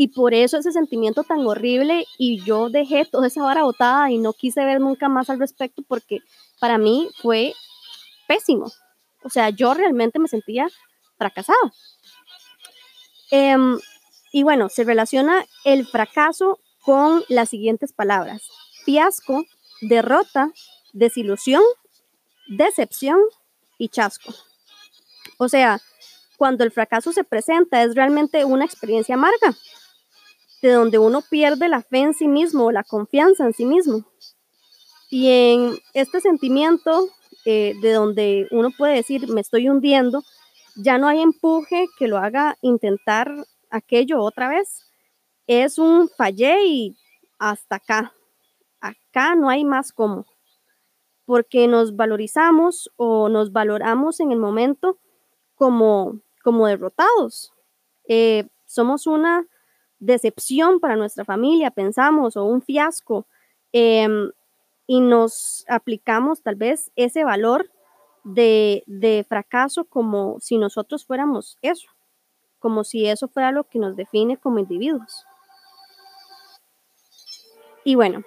Y 0.00 0.06
por 0.06 0.32
eso 0.32 0.58
ese 0.58 0.70
sentimiento 0.70 1.24
tan 1.24 1.44
horrible 1.44 2.06
y 2.18 2.40
yo 2.44 2.68
dejé 2.70 3.04
toda 3.04 3.26
esa 3.26 3.42
vara 3.42 3.64
botada 3.64 4.12
y 4.12 4.18
no 4.18 4.32
quise 4.32 4.64
ver 4.64 4.80
nunca 4.80 5.08
más 5.08 5.28
al 5.28 5.40
respecto 5.40 5.82
porque 5.82 6.20
para 6.60 6.78
mí 6.78 7.10
fue 7.20 7.52
pésimo. 8.28 8.70
O 9.24 9.28
sea, 9.28 9.50
yo 9.50 9.74
realmente 9.74 10.20
me 10.20 10.28
sentía 10.28 10.68
fracasada. 11.16 11.72
Em, 13.32 13.76
y 14.30 14.44
bueno, 14.44 14.68
se 14.68 14.84
relaciona 14.84 15.44
el 15.64 15.84
fracaso 15.84 16.60
con 16.84 17.24
las 17.28 17.48
siguientes 17.48 17.92
palabras. 17.92 18.42
Fiasco, 18.84 19.46
derrota, 19.80 20.52
desilusión, 20.92 21.62
decepción 22.46 23.18
y 23.78 23.88
chasco. 23.88 24.32
O 25.38 25.48
sea, 25.48 25.80
cuando 26.36 26.62
el 26.62 26.70
fracaso 26.70 27.12
se 27.12 27.24
presenta 27.24 27.82
es 27.82 27.96
realmente 27.96 28.44
una 28.44 28.64
experiencia 28.64 29.16
amarga, 29.16 29.56
de 30.62 30.72
donde 30.72 30.98
uno 30.98 31.22
pierde 31.22 31.68
la 31.68 31.82
fe 31.82 31.98
en 31.98 32.14
sí 32.14 32.28
mismo, 32.28 32.72
la 32.72 32.84
confianza 32.84 33.44
en 33.44 33.52
sí 33.52 33.64
mismo. 33.64 34.04
Y 35.10 35.30
en 35.30 35.78
este 35.94 36.20
sentimiento 36.20 37.08
eh, 37.44 37.74
de 37.80 37.92
donde 37.92 38.46
uno 38.50 38.70
puede 38.76 38.96
decir, 38.96 39.28
me 39.28 39.40
estoy 39.40 39.68
hundiendo, 39.68 40.22
ya 40.76 40.98
no 40.98 41.08
hay 41.08 41.20
empuje 41.20 41.86
que 41.98 42.08
lo 42.08 42.18
haga 42.18 42.56
intentar 42.60 43.32
aquello 43.70 44.20
otra 44.20 44.48
vez. 44.48 44.86
Es 45.46 45.78
un 45.78 46.08
fallé 46.08 46.66
y 46.66 46.96
hasta 47.38 47.76
acá. 47.76 48.12
Acá 48.80 49.34
no 49.34 49.48
hay 49.48 49.64
más 49.64 49.92
como. 49.92 50.26
Porque 51.24 51.68
nos 51.68 51.96
valorizamos 51.96 52.90
o 52.96 53.28
nos 53.28 53.52
valoramos 53.52 54.20
en 54.20 54.32
el 54.32 54.38
momento 54.38 54.98
como, 55.54 56.20
como 56.42 56.66
derrotados. 56.66 57.52
Eh, 58.08 58.46
somos 58.66 59.06
una 59.06 59.46
decepción 59.98 60.80
para 60.80 60.96
nuestra 60.96 61.24
familia, 61.24 61.70
pensamos, 61.70 62.36
o 62.36 62.44
un 62.44 62.62
fiasco. 62.62 63.26
Em, 63.72 64.30
y 64.86 65.00
nos 65.00 65.64
aplicamos 65.68 66.42
tal 66.42 66.56
vez 66.56 66.90
ese 66.96 67.24
valor 67.24 67.70
de, 68.24 68.82
de, 68.86 69.24
fracaso 69.28 69.84
como 69.84 70.38
si 70.40 70.58
nosotros 70.58 71.04
fuéramos 71.04 71.58
eso, 71.62 71.88
como 72.58 72.84
si 72.84 73.06
eso 73.06 73.28
fuera 73.28 73.52
lo 73.52 73.64
que 73.64 73.78
nos 73.78 73.96
define 73.96 74.38
como 74.38 74.58
individuos. 74.58 75.24
Y 77.84 77.94
bueno, 77.94 78.22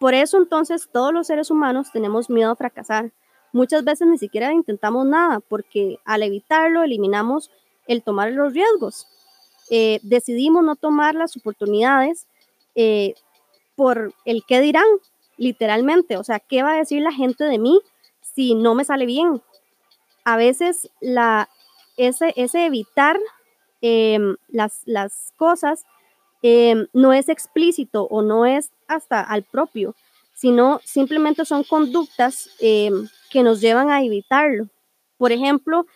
por 0.00 0.14
eso 0.14 0.38
entonces 0.38 0.88
todos 0.90 1.12
los 1.12 1.26
seres 1.26 1.50
humanos 1.50 1.92
tenemos 1.92 2.30
miedo 2.30 2.50
a 2.50 2.56
fracasar. 2.56 3.12
Muchas 3.52 3.84
veces 3.84 4.08
ni 4.08 4.18
siquiera 4.18 4.52
intentamos 4.52 5.04
nada 5.06 5.40
porque 5.40 5.98
al 6.04 6.22
evitarlo 6.22 6.82
eliminamos 6.82 7.50
el 7.86 8.02
tomar 8.02 8.32
los 8.32 8.54
riesgos. 8.54 9.06
Eh, 9.70 10.00
decidimos 10.02 10.64
no 10.64 10.76
tomar 10.76 11.14
las 11.14 11.36
oportunidades 11.36 12.26
eh, 12.74 13.14
por 13.76 14.12
el 14.24 14.44
qué 14.46 14.60
dirán, 14.60 14.84
literalmente, 15.36 16.16
o 16.16 16.24
sea, 16.24 16.40
¿qué 16.40 16.62
va 16.62 16.72
a 16.72 16.78
decir 16.78 17.00
la 17.02 17.12
gente 17.12 17.44
de 17.44 17.58
mí 17.58 17.80
si 18.20 18.54
no 18.54 18.74
me 18.74 18.84
sale 18.84 19.06
bien? 19.06 19.40
A 20.24 20.36
veces 20.36 20.90
ese, 21.96 22.66
evitar 22.66 23.18
em, 23.80 24.36
las, 24.48 25.32
cosas 25.36 25.86
no 26.92 27.12
es 27.12 27.28
explícito 27.28 28.04
o 28.04 28.22
no 28.22 28.44
es 28.44 28.70
hasta 28.86 29.22
al 29.22 29.44
propio, 29.44 29.94
sino 30.34 30.80
simplemente 30.84 31.44
son 31.44 31.64
conductas 31.64 32.50
que 32.58 33.42
nos 33.42 33.60
llevan 33.60 33.90
a 33.90 34.02
evitarlo. 34.02 34.68
Por 35.16 35.32
ejemplo, 35.32 35.86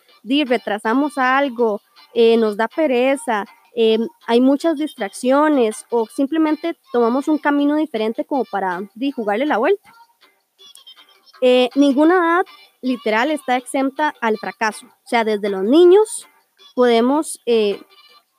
retrasamos 0.45 1.17
algo, 1.17 1.81
eh, 2.13 2.37
nos 2.37 2.57
da 2.57 2.67
pereza, 2.67 3.45
Em, 3.77 4.07
hay 4.25 4.39
muchas 4.39 4.77
distracciones 4.77 5.85
o 5.89 6.07
simplemente 6.07 6.77
tomamos 6.93 7.27
un 7.27 7.37
camino 7.37 7.75
diferente 7.75 8.23
como 8.23 8.45
para 8.45 8.81
jugarle 9.13 9.45
la 9.45 9.57
vuelta. 9.57 9.93
Eh, 11.41 11.69
ninguna 11.75 12.15
edad 12.15 12.45
literal 12.81 13.31
está 13.31 13.57
exenta 13.57 14.15
al 14.21 14.37
fracaso. 14.37 14.85
O 14.85 15.07
sea, 15.07 15.25
desde 15.25 15.49
los 15.49 15.63
niños 15.63 16.25
podemos 16.73 17.41
eh, 17.45 17.81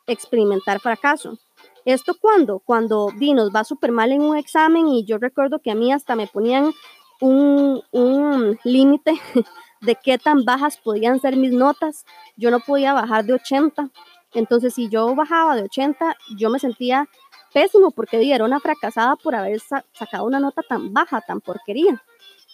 experimentar 0.06 0.80
fracaso. 0.80 1.38
¿Esto 1.84 2.14
cuando? 2.18 2.60
Cuando 2.60 3.12
di, 3.14 3.34
nos 3.34 3.50
va 3.54 3.62
súper 3.62 3.92
mal 3.92 4.12
en 4.12 4.22
un 4.22 4.38
examen 4.38 4.88
y 4.88 5.04
yo 5.04 5.18
recuerdo 5.18 5.60
que 5.60 5.70
a 5.70 5.74
mí 5.74 5.92
hasta 5.92 6.16
me 6.16 6.26
ponían 6.26 6.72
un, 7.20 7.82
un 7.90 8.58
límite 8.64 9.20
de 9.82 9.96
qué 10.02 10.16
tan 10.16 10.46
bajas 10.46 10.78
podían 10.78 11.20
ser 11.20 11.36
mis 11.36 11.52
notas. 11.52 12.06
Yo 12.36 12.50
no 12.50 12.60
podía 12.60 12.94
bajar 12.94 13.26
de 13.26 13.34
80 13.34 13.90
entonces, 14.36 14.74
si 14.74 14.90
yo 14.90 15.14
bajaba 15.14 15.56
de 15.56 15.62
80, 15.62 16.14
yo 16.36 16.50
me 16.50 16.58
sentía 16.58 17.08
pésimo 17.54 17.90
porque 17.90 18.30
era 18.30 18.44
una 18.44 18.60
fracasada 18.60 19.16
por 19.16 19.34
haber 19.34 19.60
sacado 19.60 20.26
una 20.26 20.40
nota 20.40 20.60
tan 20.60 20.92
baja, 20.92 21.22
tan 21.22 21.40
porquería. 21.40 22.02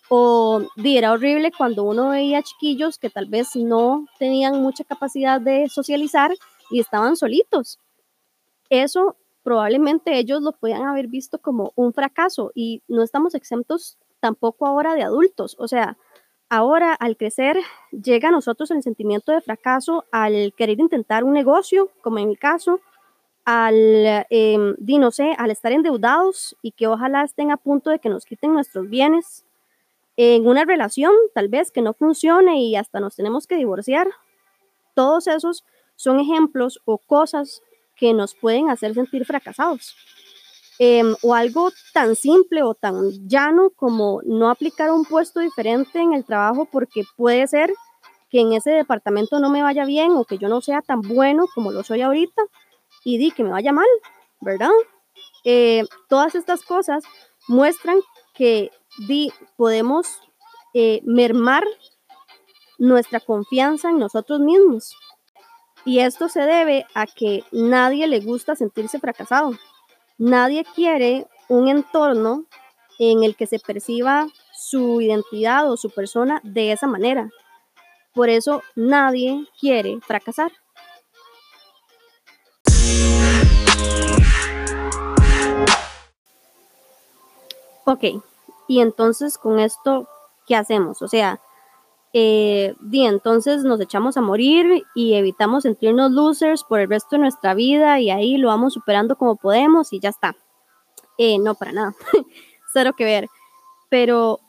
O 0.09 0.63
era 0.85 1.11
horrible 1.11 1.51
cuando 1.51 1.83
uno 1.83 2.11
veía 2.11 2.41
chiquillos 2.43 2.99
que 2.99 3.11
tal 3.11 3.27
vez 3.27 3.57
no 3.57 4.07
tenían 4.21 4.63
mucha 4.63 4.85
capacidad 4.85 5.41
de 5.41 5.69
socializar 5.69 6.33
y 6.71 6.79
estaban 6.79 7.17
solitos. 7.17 7.81
Eso 8.71 9.17
probablemente 9.43 10.17
ellos 10.17 10.41
lo 10.41 10.53
podían 10.53 10.83
haber 10.83 11.09
visto 11.09 11.39
como 11.39 11.73
un 11.75 11.93
fracaso 11.93 12.53
y 12.55 12.81
no 12.87 13.03
estamos 13.03 13.35
exentos 13.35 13.99
tampoco 14.21 14.67
ahora 14.67 14.95
de 14.95 15.03
adultos. 15.03 15.57
O 15.59 15.67
sea, 15.67 15.99
Ahora, 16.55 16.93
al 16.93 17.17
crecer, 17.17 17.57
llega 17.93 18.29
a 18.29 18.31
nosotros 18.31 18.71
el 18.73 18.83
sentimiento 18.83 19.33
de 19.33 19.41
fracaso 19.41 20.05
al 20.13 20.53
querer 20.55 20.81
intentar 20.81 21.25
un 21.25 21.33
negocio, 21.33 21.91
como 22.03 22.19
en 22.19 22.29
mi 22.29 22.37
caso, 22.37 22.79
al, 23.47 24.27
eh, 24.29 24.75
no 24.79 25.11
sé, 25.13 25.35
al 25.39 25.51
estar 25.51 25.73
endeudados 25.73 26.55
y 26.61 26.73
que 26.73 26.89
ojalá 26.89 27.23
estén 27.23 27.53
a 27.53 27.57
punto 27.57 27.89
de 27.89 28.01
que 28.01 28.11
nos 28.11 28.27
quiten 28.27 28.53
nuestros 28.53 28.87
bienes, 28.91 29.47
en 30.19 30.47
una 30.47 30.67
relación 30.67 31.15
tal 31.35 31.49
vez 31.49 31.71
que 31.71 31.81
no 31.81 31.95
funcione 31.95 32.61
y 32.61 32.77
hasta 32.77 33.01
nos 33.01 33.17
tenemos 33.17 33.47
que 33.47 33.57
divorciar. 33.57 34.09
Todos 34.93 35.29
esos 35.29 35.65
son 35.97 36.21
ejemplos 36.21 36.83
o 36.85 36.99
cosas 36.99 37.63
que 37.97 38.13
nos 38.13 38.35
pueden 38.35 38.69
hacer 38.69 38.93
sentir 38.93 39.25
fracasados. 39.25 39.97
Em, 40.85 41.15
o 41.23 41.33
algo 41.33 41.71
tan 41.93 42.17
simple 42.17 42.65
o 42.65 42.75
tan 42.75 43.29
llano 43.29 43.71
como 43.71 44.21
no 44.25 44.51
aplicar 44.51 44.91
un 44.91 45.05
puesto 45.05 45.39
diferente 45.39 46.01
en 46.01 46.13
el 46.13 46.25
trabajo 46.25 46.65
porque 46.65 47.05
puede 47.17 47.47
ser 47.47 47.73
que 48.29 48.41
en 48.41 48.53
ese 48.53 48.73
departamento 48.73 49.39
no 49.39 49.49
me 49.49 49.63
vaya 49.63 49.85
bien 49.85 50.11
o 50.11 50.25
que 50.25 50.39
yo 50.39 50.49
no 50.49 50.61
sea 50.61 50.83
tan 50.83 51.01
bueno 51.03 51.47
como 51.55 51.71
lo 51.71 51.85
soy 51.85 52.03
ahorita 52.03 52.43
y 53.05 53.17
di 53.17 53.31
que 53.31 53.45
me 53.45 53.51
vaya 53.51 53.73
mal, 53.73 53.87
¿verdad? 54.41 54.73
Eh, 55.45 55.85
todas 56.09 56.35
estas 56.35 56.65
cosas 56.65 57.05
muestran 57.47 58.01
que 58.35 58.73
di, 59.07 59.31
podemos 59.57 60.21
eh, 60.75 61.01
mermar 61.05 61.63
nuestra 62.77 63.21
confianza 63.21 63.89
en 63.89 64.01
nosotros 64.01 64.41
mismos. 64.41 64.97
Y 65.85 66.01
esto 66.01 66.29
se 66.29 66.41
debe 66.41 66.87
a 66.97 67.07
que 67.07 67.45
nadie 67.53 68.09
le 68.09 68.19
gusta 68.19 68.57
sentirse 68.57 68.99
fracasado. 68.99 69.53
Nadie 70.25 70.65
quiere 70.65 71.27
un 71.49 71.67
entorno 71.67 72.45
en 73.01 73.25
el 73.25 73.35
que 73.35 73.49
se 73.49 73.59
perciba 73.59 74.29
su 74.55 75.01
identidad 75.01 75.69
o 75.69 75.77
su 75.77 75.91
persona 75.91 76.41
de 76.45 76.71
esa 76.71 76.87
manera. 76.87 77.29
Por 78.15 78.29
eso 78.29 78.63
nadie 78.77 79.49
quiere 79.59 79.99
fracasar. 80.01 80.53
Ok, 87.85 88.23
y 88.69 88.81
entonces 88.81 89.37
con 89.39 89.59
esto, 89.59 90.09
¿qué 90.47 90.55
hacemos? 90.55 91.03
O 91.03 91.09
sea, 91.09 91.41
eh, 92.15 92.75
entonces 92.93 93.65
nos 93.65 93.81
echamos 93.81 94.17
a 94.17 94.21
morir 94.21 94.85
y 94.95 95.15
evitamos 95.15 95.63
sentirnos 95.63 96.13
losers 96.13 96.63
por 96.63 96.81
el 96.81 96.89
resto 96.89 97.17
de 97.17 97.23
nuestra 97.23 97.55
vida 97.55 98.01
y 98.01 98.11
ahí 98.11 98.37
lo 98.37 98.49
vamos 98.49 98.75
superando 98.75 99.17
como 99.17 99.37
podemos 99.37 99.93
y 99.93 100.01
ya 100.01 100.11
está. 100.11 100.37
Eh, 101.17 101.39
no, 101.39 101.55
para 101.55 101.73
nada, 101.73 101.95
cero 102.73 102.93
que 102.97 103.05
ver. 103.05 103.29
Pero 103.89 104.41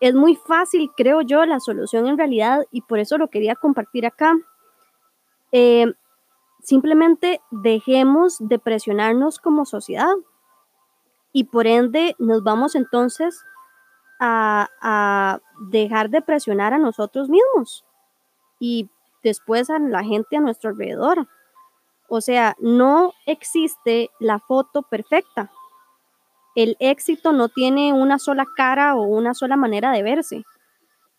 es 0.00 0.14
muy 0.14 0.36
fácil, 0.36 0.90
creo 0.96 1.22
yo, 1.22 1.46
la 1.46 1.60
solución 1.60 2.06
en 2.08 2.18
realidad 2.18 2.66
y 2.70 2.82
por 2.82 2.98
eso 2.98 3.18
lo 3.18 3.28
quería 3.28 3.54
compartir 3.54 4.04
acá. 4.04 4.36
Eh, 5.52 5.92
simplemente 6.62 7.40
dejemos 7.50 8.36
de 8.38 8.58
presionarnos 8.58 9.38
como 9.38 9.64
sociedad 9.64 10.12
y 11.32 11.44
por 11.44 11.66
ende 11.66 12.14
nos 12.18 12.42
vamos 12.42 12.74
entonces 12.74 13.44
a, 14.24 15.40
dejar 15.70 16.10
de 16.10 16.22
presionar 16.22 16.72
a 16.72 16.78
nosotros 16.78 17.28
mismos 17.28 17.84
y 18.58 18.88
después 19.22 19.70
a 19.70 19.78
la 19.78 20.02
gente 20.02 20.36
a 20.36 20.40
nuestro 20.40 20.70
alrededor. 20.70 21.28
O 22.08 22.20
sea, 22.20 22.56
no 22.58 23.14
existe 23.26 24.10
la 24.18 24.38
foto 24.38 24.82
perfecta. 24.82 25.50
El 26.54 26.76
éxito 26.80 27.32
no 27.32 27.48
tiene 27.48 27.92
una 27.92 28.18
sola 28.18 28.44
cara 28.56 28.94
o 28.96 29.02
una 29.02 29.34
sola 29.34 29.56
manera 29.56 29.92
de 29.92 30.02
verse. 30.02 30.44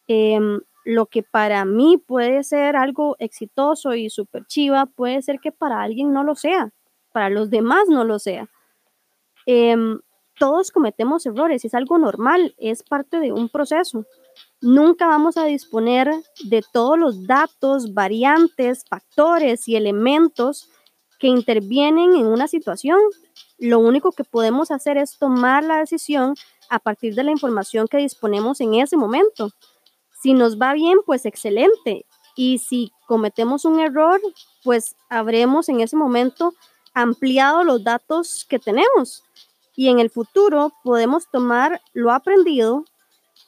Em, 0.08 0.60
lo 0.86 1.06
que 1.06 1.24
para 1.24 1.66
mí 1.66 1.98
puede 1.98 2.44
ser 2.44 2.76
algo 2.76 3.16
exitoso 3.20 3.96
y 3.96 4.10
súper 4.10 4.46
chiva, 4.46 4.86
puede 4.86 5.22
ser 5.22 5.40
que 5.40 5.52
para 5.52 5.82
alguien 5.82 6.14
no 6.14 6.24
lo 6.24 6.36
sea, 6.36 6.72
para 7.14 7.30
los 7.30 7.50
demás 7.50 7.88
no 7.88 8.04
lo 8.04 8.20
sea. 8.20 8.50
Em, 9.46 10.00
todos 10.38 10.72
cometemos 10.72 11.26
errores, 11.26 11.66
es 11.66 11.74
algo 11.74 11.98
normal, 11.98 12.56
es 12.58 12.84
parte 12.84 13.20
de 13.20 13.32
un 13.32 13.50
proceso. 13.50 14.06
Nunca 14.62 15.08
vamos 15.08 15.38
a 15.38 15.46
disponer 15.46 16.10
de 16.46 16.64
todos 16.72 16.98
los 16.98 17.28
datos, 17.28 17.94
variantes, 17.94 18.86
factores 18.90 19.68
y 19.68 19.76
elementos 19.76 20.70
que 21.20 21.28
intervienen 21.28 22.16
en 22.16 22.26
una 22.26 22.48
situación. 22.48 23.00
Lo 23.58 23.80
único 23.80 24.12
que 24.12 24.24
podemos 24.24 24.72
hacer 24.72 24.98
es 24.98 25.18
tomar 25.18 25.64
la 25.64 25.80
decisión 25.80 26.36
a 26.70 26.80
partir 26.80 27.14
de 27.16 27.24
la 27.24 27.32
información 27.32 27.88
que 27.88 27.98
disponemos 27.98 28.62
en 28.62 28.76
ese 28.76 28.98
momento. 28.98 29.52
Si 30.22 30.34
nos 30.34 30.60
va 30.60 30.74
bien, 30.74 31.00
pues 31.06 31.26
excelente. 31.26 32.06
Y 32.36 32.60
si 32.60 32.92
cometemos 33.08 33.66
un 33.66 33.80
error, 33.80 34.20
pues 34.64 34.96
habremos 35.10 35.70
en 35.70 35.82
ese 35.82 35.96
momento 35.96 36.54
ampliado 36.94 37.64
los 37.64 37.84
datos 37.84 38.46
que 38.50 38.60
tenemos. 38.60 39.24
Y 39.76 39.90
en 39.90 40.00
el 40.00 40.10
futuro 40.10 40.72
podemos 40.84 41.30
tomar 41.30 41.82
lo 41.94 42.12
aprendido 42.12 42.86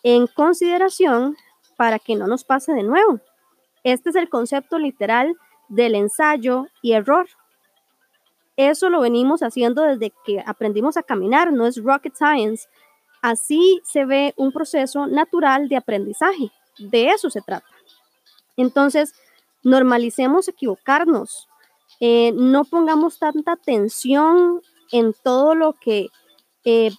en 0.03 0.27
consideración 0.27 1.35
para 1.77 1.99
que 1.99 2.15
no 2.15 2.27
nos 2.27 2.43
pase 2.43 2.73
de 2.73 2.83
nuevo. 2.83 3.19
Este 3.83 4.09
es 4.09 4.15
el 4.15 4.29
concepto 4.29 4.79
literal 4.79 5.35
del 5.67 5.95
ensayo 5.95 6.67
y 6.81 6.93
error. 6.93 7.27
Eso 8.57 8.89
lo 8.89 9.01
venimos 9.01 9.43
haciendo 9.43 9.83
desde 9.83 10.13
que 10.25 10.41
aprendimos 10.45 10.97
a 10.97 11.03
caminar, 11.03 11.51
no 11.51 11.67
es 11.67 11.83
rocket 11.83 12.15
science. 12.15 12.67
Así 13.21 13.81
se 13.83 14.05
ve 14.05 14.33
un 14.37 14.51
proceso 14.51 15.07
natural 15.07 15.67
de 15.67 15.77
aprendizaje. 15.77 16.51
De 16.77 17.09
eso 17.09 17.29
se 17.29 17.41
trata. 17.41 17.67
Entonces, 18.57 19.13
normalicemos 19.63 20.47
equivocarnos. 20.47 21.47
Eh, 21.99 22.31
no 22.35 22.65
pongamos 22.65 23.19
tanta 23.19 23.55
tensión 23.55 24.61
en 24.97 25.13
todo 25.13 25.55
lo 25.55 25.73
que 25.73 26.07
eh, 26.63 26.91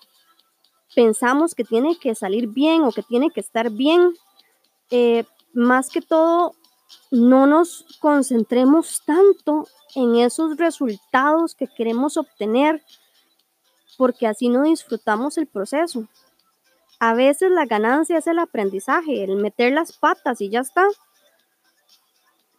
pensamos 0.95 1.55
que 1.55 1.65
tiene 1.65 1.99
que 1.99 2.15
salir 2.15 2.47
bien 2.49 2.83
o 2.83 2.93
que 2.93 3.03
tiene 3.03 3.31
que 3.31 3.41
estar 3.41 3.71
bien. 3.71 4.15
Eh, 4.91 5.25
más 5.55 5.89
que 5.89 6.03
todo, 6.03 6.55
no 7.11 7.47
nos 7.47 7.87
concentremos 8.01 9.03
tanto 9.07 9.67
en 9.95 10.17
esos 10.17 10.59
resultados 10.59 11.55
que 11.55 11.67
queremos 11.67 12.19
obtener, 12.19 12.83
porque 13.97 14.27
así 14.27 14.51
no 14.51 14.65
disfrutamos 14.65 15.39
el 15.39 15.47
proceso. 15.47 16.07
A 17.01 17.15
veces 17.15 17.51
la 17.51 17.65
ganancia 17.65 18.19
es 18.19 18.27
el 18.27 18.39
aprendizaje, 18.39 19.25
el 19.25 19.37
meter 19.37 19.73
las 19.73 19.97
patas 19.97 20.43
y 20.43 20.51
ya 20.51 20.61
está. 20.61 20.87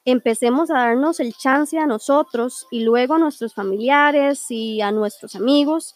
Empecemos 0.09 0.71
a 0.71 0.75
darnos 0.75 1.19
el 1.19 1.33
chance 1.35 1.77
a 1.77 1.85
nosotros 1.85 2.65
y 2.71 2.83
luego 2.83 3.15
a 3.15 3.19
nuestros 3.19 3.53
familiares 3.53 4.45
y 4.49 4.81
a 4.81 4.91
nuestros 4.91 5.35
amigos. 5.35 5.95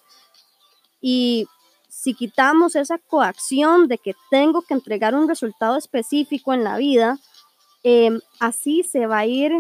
Y 1.02 1.47
si 1.89 2.13
quitamos 2.13 2.76
esa 2.76 2.97
coacción 2.97 3.88
de 3.88 3.97
que 3.97 4.13
tengo 4.30 4.62
que 4.62 4.74
entregar 4.74 5.15
un 5.15 5.28
resultado 5.28 5.78
específico 5.78 6.54
en 6.54 6.63
la 6.63 6.78
vida, 6.78 7.19
Em, 7.84 8.21
así 8.39 8.84
se 8.84 9.08
va 9.08 9.19
a 9.19 9.26
ir 9.26 9.52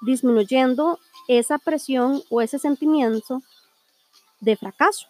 disminuyendo 0.00 0.98
esa 1.28 1.58
presión 1.58 2.22
o 2.30 2.40
ese 2.40 2.58
sentimiento 2.58 3.42
de 4.40 4.56
fracaso. 4.56 5.06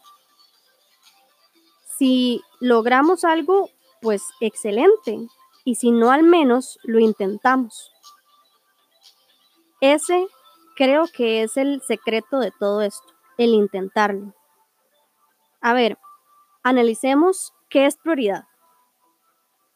Si 1.96 2.42
logramos 2.58 3.24
algo, 3.24 3.70
pues 4.02 4.22
excelente. 4.40 5.28
Y 5.64 5.76
si 5.76 5.92
no, 5.92 6.10
al 6.10 6.24
menos 6.24 6.78
lo 6.82 6.98
intentamos. 6.98 7.92
Ese 9.80 10.26
creo 10.76 11.04
que 11.12 11.42
es 11.42 11.56
el 11.56 11.80
secreto 11.82 12.38
de 12.38 12.52
todo 12.58 12.82
esto, 12.82 13.06
el 13.38 13.50
intentarlo. 13.50 14.34
A 15.60 15.74
ver, 15.74 15.98
analicemos 16.62 17.52
qué 17.68 17.86
es 17.86 17.96
prioridad. 17.96 18.44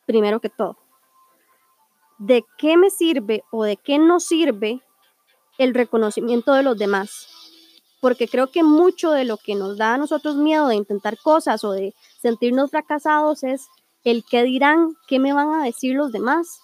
Primero 0.06 0.40
que 0.40 0.50
todo 0.50 0.84
de 2.18 2.44
qué 2.58 2.76
me 2.76 2.90
sirve 2.90 3.44
o 3.50 3.64
de 3.64 3.76
qué 3.76 3.98
no 3.98 4.20
sirve 4.20 4.82
el 5.58 5.74
reconocimiento 5.74 6.52
de 6.52 6.62
los 6.62 6.78
demás. 6.78 7.28
Porque 8.00 8.28
creo 8.28 8.50
que 8.50 8.62
mucho 8.62 9.10
de 9.10 9.24
lo 9.24 9.36
que 9.36 9.54
nos 9.54 9.78
da 9.78 9.94
a 9.94 9.98
nosotros 9.98 10.36
miedo 10.36 10.68
de 10.68 10.74
intentar 10.74 11.16
cosas 11.18 11.64
o 11.64 11.72
de 11.72 11.94
sentirnos 12.20 12.70
fracasados 12.70 13.42
es 13.42 13.68
el 14.04 14.24
qué 14.24 14.42
dirán, 14.42 14.94
qué 15.06 15.18
me 15.18 15.32
van 15.32 15.54
a 15.54 15.64
decir 15.64 15.94
los 15.94 16.12
demás. 16.12 16.60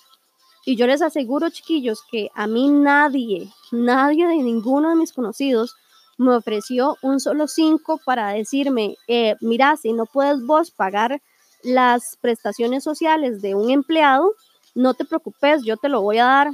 Y 0.65 0.77
yo 0.77 0.87
les 0.87 1.03
aseguro, 1.03 1.51
chiquillos, 1.51 2.03
que 2.11 2.31
a 2.35 2.47
mí 2.47 2.69
nadie, 2.69 3.51
nadie 3.73 4.27
de 4.27 4.37
ninguno 4.37 4.91
de 4.91 4.97
mis 4.97 5.13
conocidos 5.13 5.75
me 6.19 6.35
ofreció 6.37 6.99
un 7.01 7.19
solo 7.19 7.49
cinco 7.49 7.99
para 8.05 8.33
decirme, 8.33 8.97
eh, 9.09 9.37
mira, 9.41 9.77
si 9.77 9.95
no 9.95 10.05
puedes 10.05 10.45
vos 10.45 10.71
pagar 10.71 11.23
las 11.63 12.19
prestaciones 12.21 12.85
sociales 12.85 13.41
de 13.41 13.55
un 13.55 13.71
empleado, 13.71 14.35
no 14.75 14.93
te 14.95 15.07
preocupes, 15.07 15.63
yo 15.65 15.77
te 15.77 15.89
lo 15.89 16.03
voy 16.03 16.19
a 16.19 16.27
dar. 16.27 16.51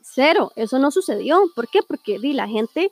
Cero, 0.00 0.52
eso 0.56 0.78
no 0.78 0.90
sucedió. 0.90 1.42
¿Por 1.54 1.68
qué? 1.68 1.80
Porque 1.86 2.18
di, 2.18 2.32
la 2.32 2.48
gente 2.48 2.90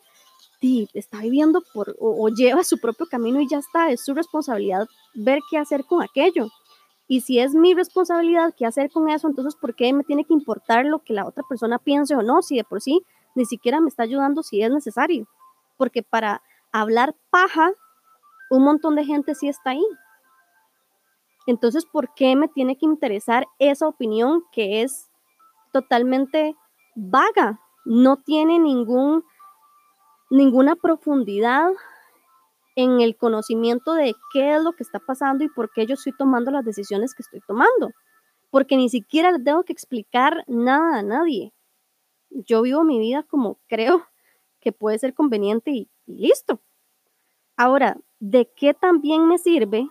di, 0.60 0.88
está 0.92 1.20
viviendo 1.20 1.62
por, 1.72 1.96
o, 1.98 2.28
lleva 2.28 2.62
su 2.62 2.78
propio 2.78 3.06
camino 3.06 3.40
y 3.40 3.48
ya 3.48 3.58
está, 3.58 3.90
es 3.90 4.04
su 4.04 4.12
responsabilidad 4.14 4.86
ver 5.14 5.40
qué 5.50 5.56
hacer 5.58 5.84
con 5.84 6.02
aquello. 6.02 6.48
Y 7.08 7.20
si 7.20 7.38
es 7.38 7.54
mi 7.54 7.74
responsabilidad 7.74 8.54
qué 8.56 8.66
hacer 8.66 8.90
con 8.90 9.08
eso, 9.08 9.28
entonces 9.28 9.54
¿por 9.54 9.74
qué 9.74 9.92
me 9.92 10.04
tiene 10.04 10.24
que 10.24 10.34
importar 10.34 10.84
lo 10.84 11.00
que 11.00 11.12
la 11.12 11.26
otra 11.26 11.44
persona 11.48 11.78
piense 11.78 12.16
o 12.16 12.22
no? 12.22 12.42
Si 12.42 12.56
de 12.56 12.64
por 12.64 12.80
sí 12.80 13.04
ni 13.34 13.44
siquiera 13.44 13.80
me 13.80 13.88
está 13.88 14.02
ayudando 14.02 14.42
si 14.42 14.62
es 14.62 14.70
necesario. 14.70 15.28
Porque 15.76 16.02
para 16.02 16.42
hablar 16.72 17.14
paja, 17.30 17.70
un 18.50 18.64
montón 18.64 18.96
de 18.96 19.04
gente 19.04 19.34
sí 19.34 19.48
está 19.48 19.70
ahí. 19.70 19.86
Entonces, 21.46 21.86
¿por 21.86 22.12
qué 22.14 22.34
me 22.34 22.48
tiene 22.48 22.76
que 22.76 22.86
interesar 22.86 23.46
esa 23.58 23.86
opinión 23.86 24.42
que 24.50 24.82
es 24.82 25.10
totalmente 25.72 26.56
vaga? 26.96 27.60
No 27.84 28.16
tiene 28.16 28.58
ningún, 28.58 29.22
ninguna 30.28 30.74
profundidad 30.74 31.70
en 32.76 33.00
el 33.00 33.16
conocimiento 33.16 33.94
de 33.94 34.14
qué 34.32 34.54
es 34.54 34.62
lo 34.62 34.74
que 34.74 34.82
está 34.82 35.00
pasando 35.00 35.42
y 35.42 35.48
por 35.48 35.72
qué 35.72 35.86
yo 35.86 35.94
estoy 35.94 36.12
tomando 36.16 36.50
las 36.50 36.64
decisiones 36.64 37.14
que 37.14 37.22
estoy 37.22 37.40
tomando. 37.46 37.90
Porque 38.50 38.76
ni 38.76 38.90
siquiera 38.90 39.32
le 39.32 39.42
tengo 39.42 39.64
que 39.64 39.72
explicar 39.72 40.44
nada 40.46 40.98
a 40.98 41.02
nadie. 41.02 41.52
Yo 42.30 42.62
vivo 42.62 42.84
mi 42.84 42.98
vida 42.98 43.24
como 43.24 43.58
creo 43.68 44.06
que 44.60 44.72
puede 44.72 44.98
ser 44.98 45.14
conveniente 45.14 45.70
y, 45.70 45.90
listo. 46.06 46.60
Ahora, 47.56 47.96
¿de 48.20 48.52
qué 48.54 48.74
también 48.74 49.26
me 49.26 49.38
sirve 49.38 49.88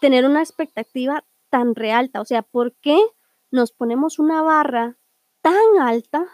tener 0.00 0.26
una 0.26 0.40
expectativa 0.40 1.24
tan 1.48 1.74
realta? 1.74 2.20
O 2.20 2.24
sea, 2.26 2.42
¿por 2.42 2.74
qué 2.74 2.98
nos 3.50 3.72
ponemos 3.72 4.18
una 4.18 4.42
barra 4.42 4.98
tan 5.40 5.80
alta 5.80 6.26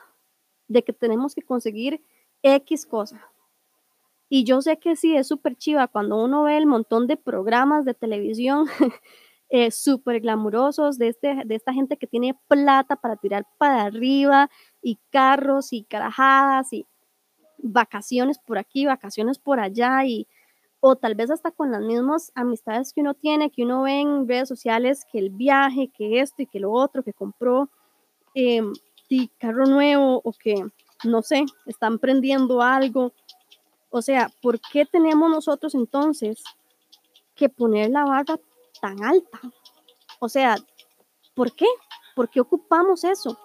de 0.66 0.82
que 0.82 0.92
tenemos 0.92 1.34
que 1.36 1.42
conseguir 1.42 2.02
X 2.42 2.86
cosa? 2.86 3.33
Y 4.36 4.42
yo 4.42 4.60
sé 4.62 4.78
que 4.78 4.96
sí, 4.96 5.16
es 5.16 5.28
súper 5.28 5.54
chiva 5.54 5.86
cuando 5.86 6.16
uno 6.16 6.42
ve 6.42 6.56
el 6.56 6.66
montón 6.66 7.06
de 7.06 7.16
programas 7.16 7.84
de 7.84 7.94
televisión 7.94 8.66
eh, 9.48 9.70
súper 9.70 10.18
glamurosos 10.18 10.98
de, 10.98 11.06
este, 11.06 11.42
de 11.44 11.54
esta 11.54 11.72
gente 11.72 11.96
que 11.96 12.08
tiene 12.08 12.36
plata 12.48 12.96
para 12.96 13.14
tirar 13.14 13.46
para 13.58 13.82
arriba 13.82 14.50
y 14.82 14.98
carros 15.10 15.72
y 15.72 15.84
carajadas 15.84 16.72
y 16.72 16.84
vacaciones 17.58 18.40
por 18.40 18.58
aquí, 18.58 18.86
vacaciones 18.86 19.38
por 19.38 19.60
allá 19.60 20.04
y 20.04 20.26
o 20.80 20.96
tal 20.96 21.14
vez 21.14 21.30
hasta 21.30 21.52
con 21.52 21.70
las 21.70 21.82
mismas 21.82 22.32
amistades 22.34 22.92
que 22.92 23.02
uno 23.02 23.14
tiene, 23.14 23.52
que 23.52 23.62
uno 23.62 23.82
ve 23.82 24.00
en 24.00 24.26
redes 24.26 24.48
sociales, 24.48 25.06
que 25.12 25.20
el 25.20 25.30
viaje, 25.30 25.92
que 25.96 26.18
esto 26.18 26.42
y 26.42 26.48
que 26.48 26.58
lo 26.58 26.72
otro, 26.72 27.04
que 27.04 27.12
compró 27.12 27.70
eh, 28.34 28.62
carro 29.38 29.66
nuevo 29.66 30.20
o 30.24 30.32
que, 30.32 30.56
no 31.04 31.22
sé, 31.22 31.44
están 31.66 32.00
prendiendo 32.00 32.62
algo. 32.62 33.12
O 33.96 34.02
sea, 34.02 34.28
¿por 34.42 34.58
qué 34.60 34.86
tenemos 34.86 35.30
nosotros 35.30 35.72
entonces 35.76 36.42
que 37.36 37.48
poner 37.48 37.90
la 37.90 38.04
barra 38.04 38.40
tan 38.80 39.04
alta? 39.04 39.38
O 40.18 40.28
sea, 40.28 40.56
¿por 41.32 41.52
qué? 41.52 41.66
¿Por 42.16 42.28
qué 42.28 42.40
ocupamos 42.40 43.04
eso? 43.04 43.38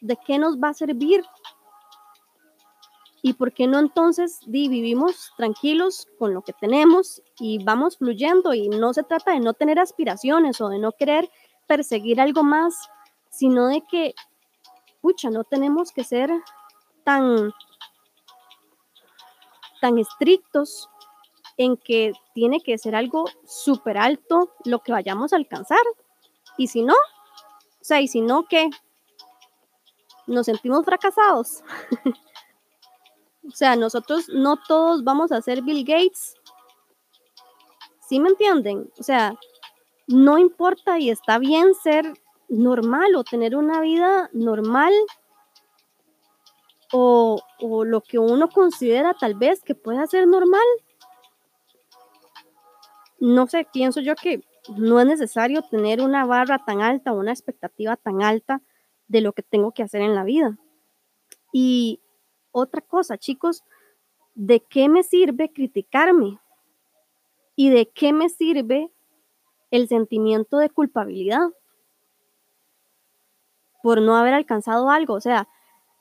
¿De 0.00 0.16
qué 0.26 0.38
nos 0.38 0.56
va 0.56 0.70
a 0.70 0.72
servir? 0.74 1.22
¿Y 3.20 3.34
por 3.34 3.52
qué 3.52 3.66
no 3.66 3.78
entonces 3.78 4.40
vivimos 4.46 5.34
tranquilos 5.36 6.08
con 6.18 6.32
lo 6.32 6.40
que 6.40 6.54
tenemos 6.54 7.22
y 7.38 7.62
vamos 7.62 7.98
fluyendo? 7.98 8.54
Y 8.54 8.70
no 8.70 8.94
se 8.94 9.02
trata 9.02 9.32
de 9.32 9.40
no 9.40 9.52
tener 9.52 9.78
aspiraciones 9.78 10.62
o 10.62 10.70
de 10.70 10.78
no 10.78 10.92
querer 10.92 11.30
perseguir 11.66 12.22
algo 12.22 12.42
más, 12.42 12.88
sino 13.28 13.66
de 13.66 13.82
que, 13.82 14.14
pucha, 15.02 15.28
no 15.28 15.44
tenemos 15.44 15.92
que 15.92 16.04
ser 16.04 16.30
tan, 17.04 17.52
tan 19.84 19.98
estrictos 19.98 20.88
en 21.58 21.76
que 21.76 22.14
tiene 22.32 22.62
que 22.62 22.78
ser 22.78 22.96
algo 22.96 23.26
súper 23.44 23.98
alto 23.98 24.54
lo 24.64 24.78
que 24.78 24.92
vayamos 24.92 25.34
a 25.34 25.36
alcanzar. 25.36 25.84
Y 26.56 26.68
si 26.68 26.80
no, 26.80 26.94
o 26.94 27.84
sea, 27.84 28.00
y 28.00 28.08
si 28.08 28.22
no, 28.22 28.46
¿qué? 28.48 28.70
Nos 30.26 30.46
sentimos 30.46 30.86
fracasados. 30.86 31.62
O 33.46 33.50
sea, 33.50 33.76
nosotros 33.76 34.30
no 34.30 34.56
todos 34.56 35.04
vamos 35.04 35.30
a 35.30 35.42
ser 35.42 35.60
Bill 35.60 35.84
Gates. 35.84 36.34
¿Sí 38.08 38.18
me 38.18 38.30
entienden? 38.30 38.90
O 38.98 39.02
sea, 39.02 39.34
no 40.06 40.38
importa 40.38 40.98
y 40.98 41.10
está 41.10 41.36
bien 41.36 41.74
ser 41.74 42.14
normal 42.48 43.14
o 43.16 43.22
tener 43.22 43.54
una 43.54 43.82
vida 43.82 44.30
normal 44.32 44.94
o, 46.96 47.42
o 47.58 47.84
lo 47.84 48.02
que 48.02 48.20
uno 48.20 48.48
considera 48.48 49.14
tal 49.14 49.34
vez 49.34 49.60
que 49.62 49.74
pueda 49.74 50.06
ser 50.06 50.28
normal. 50.28 50.62
No 53.18 53.48
sé, 53.48 53.66
pienso 53.72 54.00
yo 54.00 54.14
que 54.14 54.44
no 54.76 55.00
es 55.00 55.06
necesario 55.06 55.62
tener 55.62 56.00
una 56.00 56.24
barra 56.24 56.64
tan 56.64 56.82
alta, 56.82 57.10
una 57.10 57.32
expectativa 57.32 57.96
tan 57.96 58.22
alta 58.22 58.62
de 59.08 59.22
lo 59.22 59.32
que 59.32 59.42
tengo 59.42 59.72
que 59.72 59.82
hacer 59.82 60.02
en 60.02 60.14
la 60.14 60.22
vida. 60.22 60.56
Y 61.52 62.00
otra 62.52 62.80
cosa, 62.80 63.18
chicos, 63.18 63.64
¿de 64.36 64.60
qué 64.60 64.88
me 64.88 65.02
sirve 65.02 65.52
criticarme? 65.52 66.38
¿Y 67.56 67.70
de 67.70 67.90
qué 67.90 68.12
me 68.12 68.28
sirve 68.28 68.92
el 69.72 69.88
sentimiento 69.88 70.58
de 70.58 70.70
culpabilidad 70.70 71.50
por 73.82 74.00
no 74.00 74.14
haber 74.14 74.34
alcanzado 74.34 74.90
algo? 74.90 75.14
O 75.14 75.20
sea, 75.20 75.48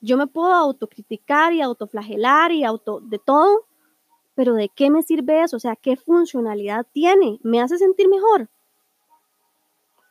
yo 0.03 0.17
me 0.17 0.27
puedo 0.27 0.51
autocriticar 0.51 1.53
y 1.53 1.61
autoflagelar 1.61 2.51
y 2.51 2.65
auto 2.65 2.99
de 2.99 3.19
todo, 3.19 3.65
pero 4.35 4.53
¿de 4.53 4.67
qué 4.67 4.89
me 4.89 5.01
sirve 5.01 5.41
eso? 5.41 5.55
O 5.55 5.59
sea, 5.61 5.77
¿qué 5.77 5.95
funcionalidad 5.95 6.85
tiene? 6.91 7.39
¿Me 7.41 7.61
hace 7.61 7.77
sentir 7.77 8.09
mejor? 8.09 8.49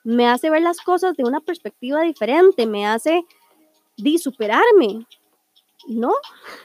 ¿Me 0.02 0.26
hace 0.26 0.48
ver 0.48 0.62
las 0.62 0.80
cosas 0.80 1.14
de 1.14 1.24
una 1.24 1.40
perspectiva 1.40 2.00
diferente? 2.00 2.66
¿Me 2.66 2.86
hace 2.86 3.26
superarme? 4.18 5.06
No. 5.86 6.14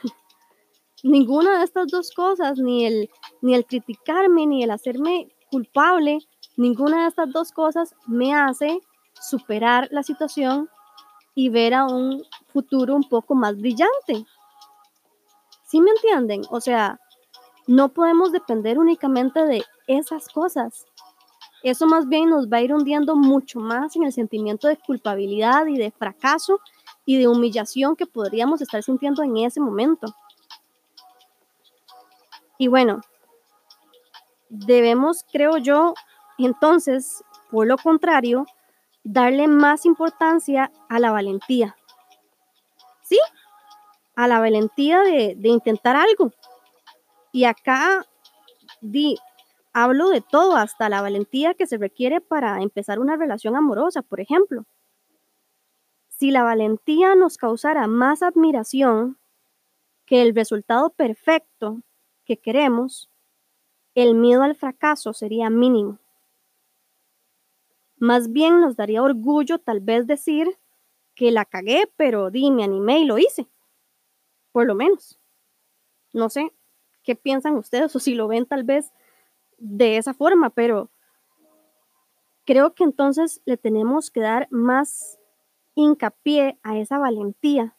Ninguna 1.02 1.58
de 1.58 1.64
estas 1.66 1.88
dos 1.88 2.10
cosas, 2.12 2.58
ni 2.58 2.86
el, 2.86 3.10
ni 3.42 3.54
el 3.54 3.66
criticarme, 3.66 4.46
ni 4.46 4.64
el 4.64 4.70
hacerme 4.70 5.28
culpable, 5.50 6.20
ninguna 6.56 7.02
de 7.02 7.08
estas 7.08 7.30
dos 7.30 7.52
cosas 7.52 7.94
me 8.06 8.34
hace 8.34 8.80
superar 9.12 9.88
la 9.90 10.02
situación 10.02 10.70
y 11.38 11.50
ver 11.50 11.72
a 11.72 11.84
un 11.84 12.24
futuro 12.48 12.96
un 12.96 13.04
poco 13.04 13.36
más 13.36 13.56
brillante. 13.56 14.26
¿Sí 15.62 15.80
me 15.80 15.92
entienden? 15.92 16.42
O 16.50 16.60
sea, 16.60 16.98
no 17.68 17.90
podemos 17.90 18.32
depender 18.32 18.76
únicamente 18.76 19.46
de 19.46 19.62
esas 19.86 20.28
cosas. 20.30 20.84
Eso 21.62 21.86
más 21.86 22.08
bien 22.08 22.28
nos 22.28 22.48
va 22.48 22.56
a 22.56 22.62
ir 22.62 22.74
hundiendo 22.74 23.14
mucho 23.14 23.60
más 23.60 23.94
en 23.94 24.02
el 24.02 24.12
sentimiento 24.12 24.66
de 24.66 24.78
culpabilidad 24.78 25.66
y 25.66 25.76
de 25.76 25.92
fracaso 25.92 26.58
y 27.04 27.18
de 27.18 27.28
humillación 27.28 27.94
que 27.94 28.06
podríamos 28.06 28.60
estar 28.60 28.82
sintiendo 28.82 29.22
en 29.22 29.36
ese 29.36 29.60
momento. 29.60 30.12
Y 32.58 32.66
bueno, 32.66 33.00
debemos, 34.48 35.24
creo 35.30 35.58
yo, 35.58 35.94
entonces, 36.36 37.22
por 37.48 37.68
lo 37.68 37.76
contrario, 37.76 38.44
darle 39.10 39.48
más 39.48 39.86
importancia 39.86 40.70
a 40.88 40.98
la 40.98 41.10
valentía. 41.10 41.76
¿Sí? 43.02 43.18
A 44.14 44.28
la 44.28 44.38
valentía 44.38 45.00
de, 45.00 45.36
intentar 45.44 45.96
algo, 45.96 46.32
y 47.32 47.44
acá 47.44 48.04
di, 48.82 49.16
hablo 49.72 50.10
de 50.10 50.20
todo, 50.20 50.56
hasta 50.56 50.90
la 50.90 51.00
valentía 51.00 51.54
que 51.54 51.66
se 51.66 51.78
requiere 51.78 52.20
para 52.20 52.60
empezar 52.60 52.98
una 52.98 53.16
relación 53.16 53.56
amorosa, 53.56 54.02
por 54.02 54.20
ejemplo. 54.20 54.66
Si 56.08 56.30
la 56.30 56.42
valentía 56.42 57.14
nos 57.14 57.38
causara 57.38 57.86
más 57.86 58.22
admiración 58.22 59.18
que 60.04 60.20
el 60.20 60.34
resultado 60.34 60.90
perfecto 60.90 61.80
que 62.24 62.36
queremos, 62.36 63.08
el 63.94 64.14
miedo 64.14 64.42
al 64.42 64.54
fracaso 64.54 65.14
sería 65.14 65.48
mínimo. 65.48 65.98
Más 67.98 68.32
bien 68.32 68.60
nos 68.60 68.76
daría 68.76 69.02
orgullo 69.02 69.58
tal 69.58 69.80
vez 69.80 70.06
decir 70.06 70.58
que 71.14 71.30
la 71.32 71.44
cagué, 71.44 71.90
pero 71.96 72.30
di, 72.30 72.50
me 72.50 72.64
animé 72.64 73.00
y 73.00 73.04
lo 73.04 73.18
hice. 73.18 73.48
Por 74.52 74.66
lo 74.66 74.74
menos. 74.74 75.18
No 76.12 76.30
sé, 76.30 76.52
qué 77.02 77.16
piensan 77.16 77.56
ustedes 77.56 77.94
o 77.94 77.98
si 77.98 78.14
lo 78.14 78.28
ven 78.28 78.46
tal 78.46 78.64
vez 78.64 78.92
de 79.58 79.96
esa 79.96 80.14
forma, 80.14 80.50
pero 80.50 80.90
creo 82.44 82.74
que 82.74 82.84
entonces 82.84 83.42
le 83.44 83.56
tenemos 83.56 84.10
que 84.10 84.20
dar 84.20 84.48
más 84.50 85.18
hincapié 85.74 86.58
a 86.62 86.78
esa 86.78 86.98
valentía 86.98 87.76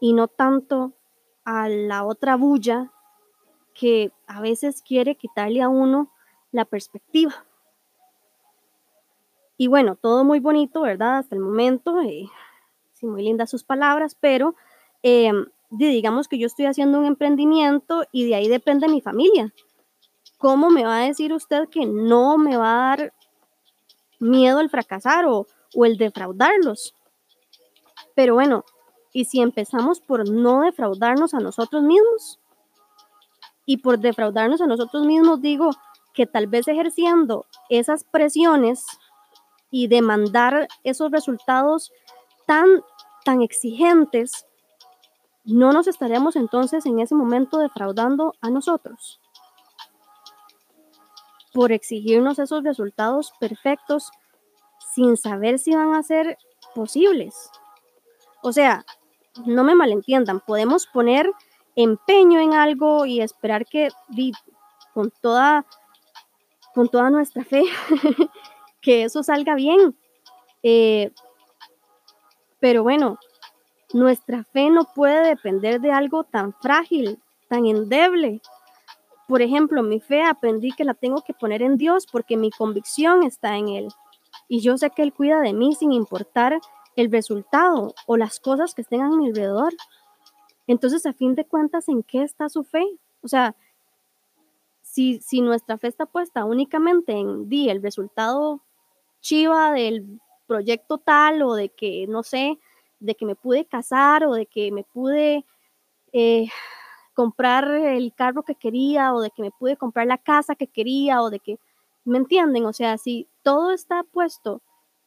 y 0.00 0.12
no 0.12 0.28
tanto 0.28 0.92
a 1.44 1.68
la 1.68 2.04
otra 2.04 2.36
bulla 2.36 2.92
que 3.74 4.12
a 4.26 4.40
veces 4.40 4.82
quiere 4.82 5.16
quitarle 5.16 5.62
a 5.62 5.68
uno 5.68 6.12
la 6.52 6.64
perspectiva. 6.64 7.46
Y 9.56 9.68
bueno, 9.68 9.96
todo 9.96 10.24
muy 10.24 10.40
bonito, 10.40 10.82
¿verdad? 10.82 11.18
Hasta 11.18 11.36
el 11.36 11.40
momento, 11.40 12.00
eh, 12.00 12.26
sí, 12.92 13.06
muy 13.06 13.22
lindas 13.22 13.50
sus 13.50 13.62
palabras, 13.62 14.16
pero 14.18 14.56
em, 15.02 15.46
digamos 15.70 16.28
que 16.28 16.38
yo 16.38 16.46
estoy 16.46 16.66
haciendo 16.66 16.98
un 16.98 17.06
emprendimiento 17.06 18.04
y 18.10 18.26
de 18.26 18.34
ahí 18.34 18.48
depende 18.48 18.88
mi 18.88 19.00
familia. 19.00 19.52
¿Cómo 20.38 20.70
me 20.70 20.84
va 20.84 20.98
a 20.98 21.06
decir 21.06 21.32
usted 21.32 21.68
que 21.68 21.86
no 21.86 22.36
me 22.36 22.56
va 22.56 22.72
a 22.72 22.96
dar 22.96 23.12
miedo 24.18 24.60
el 24.60 24.70
fracasar 24.70 25.26
o, 25.26 25.46
o 25.74 25.84
el 25.84 25.96
defraudarlos? 25.96 26.94
Pero 28.14 28.34
bueno, 28.34 28.64
¿y 29.12 29.26
si 29.26 29.40
empezamos 29.40 30.00
por 30.00 30.28
no 30.28 30.62
defraudarnos 30.62 31.32
a 31.34 31.40
nosotros 31.40 31.82
mismos? 31.82 32.40
Y 33.66 33.78
por 33.78 33.98
defraudarnos 33.98 34.60
a 34.60 34.66
nosotros 34.66 35.06
mismos 35.06 35.40
digo 35.40 35.70
que 36.12 36.26
tal 36.26 36.46
vez 36.46 36.68
ejerciendo 36.68 37.46
esas 37.68 38.04
presiones 38.04 38.86
y 39.74 39.88
demandar 39.88 40.68
esos 40.84 41.10
resultados 41.10 41.92
tan, 42.46 42.84
tan 43.24 43.42
exigentes, 43.42 44.46
¿no 45.42 45.72
nos 45.72 45.88
estaremos 45.88 46.36
entonces 46.36 46.86
en 46.86 47.00
ese 47.00 47.16
momento 47.16 47.58
defraudando 47.58 48.34
a 48.40 48.50
nosotros? 48.50 49.20
Por 51.52 51.72
exigirnos 51.72 52.38
esos 52.38 52.62
resultados 52.62 53.32
perfectos 53.40 54.12
sin 54.94 55.16
saber 55.16 55.58
si 55.58 55.74
van 55.74 55.96
a 55.96 56.04
ser 56.04 56.38
posibles. 56.72 57.50
O 58.44 58.52
sea, 58.52 58.84
no 59.44 59.64
me 59.64 59.74
malentiendan, 59.74 60.38
podemos 60.38 60.86
poner 60.86 61.28
empeño 61.74 62.38
en 62.38 62.54
algo 62.54 63.06
y 63.06 63.22
esperar 63.22 63.66
que 63.66 63.88
con 64.92 65.10
toda 65.20 65.66
con 66.76 66.88
toda 66.88 67.10
nuestra 67.10 67.44
fe 67.44 67.64
que 68.84 69.04
eso 69.04 69.22
salga 69.22 69.54
bien. 69.54 69.96
Eh, 70.62 71.10
pero 72.60 72.82
bueno, 72.82 73.18
nuestra 73.92 74.44
fe 74.44 74.70
no 74.70 74.84
puede 74.94 75.26
depender 75.26 75.80
de 75.80 75.90
algo 75.90 76.24
tan 76.24 76.52
frágil, 76.52 77.18
tan 77.48 77.66
endeble. 77.66 78.40
Por 79.26 79.40
ejemplo, 79.40 79.82
mi 79.82 80.00
fe 80.00 80.22
aprendí 80.22 80.72
que 80.72 80.84
la 80.84 80.94
tengo 80.94 81.22
que 81.22 81.32
poner 81.32 81.62
en 81.62 81.76
Dios 81.78 82.06
porque 82.10 82.36
mi 82.36 82.50
convicción 82.50 83.22
está 83.22 83.56
en 83.56 83.68
Él. 83.68 83.88
Y 84.48 84.60
yo 84.60 84.76
sé 84.76 84.90
que 84.90 85.02
Él 85.02 85.14
cuida 85.14 85.40
de 85.40 85.54
mí 85.54 85.74
sin 85.74 85.92
importar 85.92 86.60
el 86.96 87.10
resultado 87.10 87.94
o 88.06 88.16
las 88.16 88.38
cosas 88.38 88.74
que 88.74 88.82
estén 88.82 89.00
a 89.00 89.08
mi 89.08 89.28
alrededor. 89.28 89.72
Entonces, 90.66 91.06
a 91.06 91.12
fin 91.12 91.34
de 91.34 91.46
cuentas, 91.46 91.88
¿en 91.88 92.02
qué 92.02 92.22
está 92.22 92.48
su 92.48 92.64
fe? 92.64 92.84
O 93.22 93.28
sea, 93.28 93.56
si, 94.82 95.20
si 95.20 95.40
nuestra 95.40 95.78
fe 95.78 95.88
está 95.88 96.06
puesta 96.06 96.44
únicamente 96.44 97.12
en 97.12 97.48
di, 97.48 97.68
el 97.68 97.82
resultado 97.82 98.63
chiva 99.24 99.72
del 99.72 100.20
proyecto 100.46 100.98
tal 100.98 101.42
o 101.42 101.54
de 101.54 101.70
que, 101.70 102.06
no 102.06 102.22
sé, 102.22 102.58
de 103.00 103.14
que 103.14 103.24
me 103.24 103.34
pude 103.34 103.64
casar 103.64 104.24
o 104.26 104.34
de 104.34 104.44
que 104.44 104.70
me 104.70 104.84
pude 104.84 105.46
eh, 106.12 106.48
comprar 107.14 107.70
el 107.70 108.12
carro 108.14 108.42
que 108.42 108.54
quería 108.54 109.14
o 109.14 109.22
de 109.22 109.30
que 109.30 109.42
me 109.42 109.50
pude 109.50 109.78
comprar 109.78 110.06
la 110.06 110.18
casa 110.18 110.54
que 110.54 110.66
quería 110.66 111.22
o 111.22 111.30
de 111.30 111.40
que, 111.40 111.58
¿me 112.04 112.18
entienden? 112.18 112.66
O 112.66 112.74
sea, 112.74 112.98
si 112.98 113.26
todo 113.42 113.70
está 113.70 114.02
puesto 114.04 114.60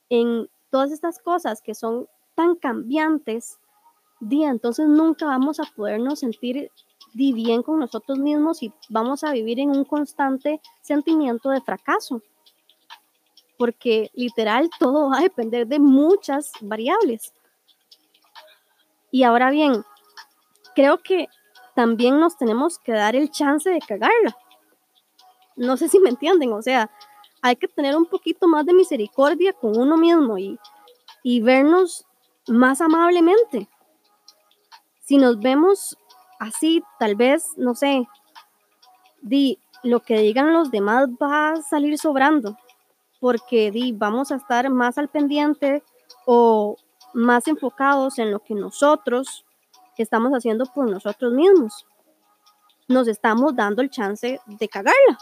en 0.10 0.50
todas 0.72 0.92
estas 0.92 1.20
cosas 1.20 1.62
que 1.62 1.76
son 1.76 2.08
tan 2.34 2.56
cambiantes, 2.56 3.60
día, 4.20 4.50
entonces 4.50 4.88
nunca 4.88 5.28
vamos 5.28 5.60
a 5.60 5.64
podernos 5.76 6.20
sentir 6.20 6.72
bien 7.14 7.62
con 7.62 7.80
nosotros 7.80 8.18
mismos 8.18 8.64
y 8.64 8.74
vamos 8.90 9.24
a 9.24 9.32
vivir 9.32 9.60
en 9.60 9.70
un 9.70 9.86
constante 9.86 10.60
sentimiento 10.82 11.52
de 11.52 11.62
fracaso. 11.62 12.24
Porque 13.58 14.12
literal 14.14 14.70
todo 14.80 15.10
va 15.10 15.18
a 15.18 15.22
depender 15.22 15.68
de 15.68 15.80
muchas 15.80 16.52
variables. 16.62 17.34
Y 19.12 19.24
ahora 19.24 19.50
bien, 19.50 19.84
creo 20.76 21.00
que 21.00 21.28
también 21.76 22.20
nos 22.20 22.38
tenemos 22.38 22.80
que 22.80 22.92
dar 22.92 23.16
el 23.16 23.32
chance 23.32 23.70
de 23.70 23.80
cagarla. 23.80 24.36
No 25.56 25.78
sé 25.78 25.90
si 25.90 26.00
me 26.00 26.10
entienden, 26.10 26.54
o 26.54 26.62
sea, 26.62 26.92
hay 27.42 27.56
que 27.56 27.68
tener 27.68 27.96
un 27.96 28.06
poquito 28.06 28.48
más 28.48 28.66
de 28.66 28.74
misericordia 28.74 29.54
con 29.54 29.78
uno 29.78 29.98
mismo 29.98 30.38
y, 30.38 30.60
y 31.24 31.42
vernos 31.42 32.06
más 32.48 32.82
amablemente. 32.82 33.68
Si 35.02 35.18
nos 35.18 35.40
vemos 35.40 35.98
así, 36.40 36.84
tal 37.00 37.16
vez, 37.16 37.46
no 37.58 37.76
sé, 37.76 38.08
di, 39.22 39.60
lo 39.84 40.02
que 40.02 40.20
digan 40.20 40.54
los 40.54 40.72
demás 40.72 41.08
va 41.22 41.52
a 41.52 41.62
salir 41.62 41.98
sobrando, 41.98 42.58
porque 43.20 43.72
di, 43.72 43.92
vamos 43.92 44.32
a 44.32 44.36
estar 44.36 44.70
más 44.70 44.98
al 44.98 45.10
pendiente 45.10 45.84
o, 46.26 46.78
más 47.14 47.48
enfocados 47.48 48.20
en 48.20 48.32
lo 48.32 48.40
que 48.40 48.54
nosotros 48.54 49.46
estamos 49.98 50.32
haciendo 50.34 50.66
por 50.66 50.90
nosotros 50.90 51.34
mismos. 51.34 51.86
Nos 52.88 53.08
estamos 53.08 53.56
dando 53.56 53.82
el 53.82 53.90
chance 53.90 54.40
de 54.46 54.70
cagarla, 54.70 55.18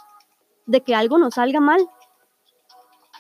de 0.66 0.82
que 0.82 0.94
algo 0.94 1.18
nos 1.18 1.36
salga 1.36 1.60
mal. 1.60 1.88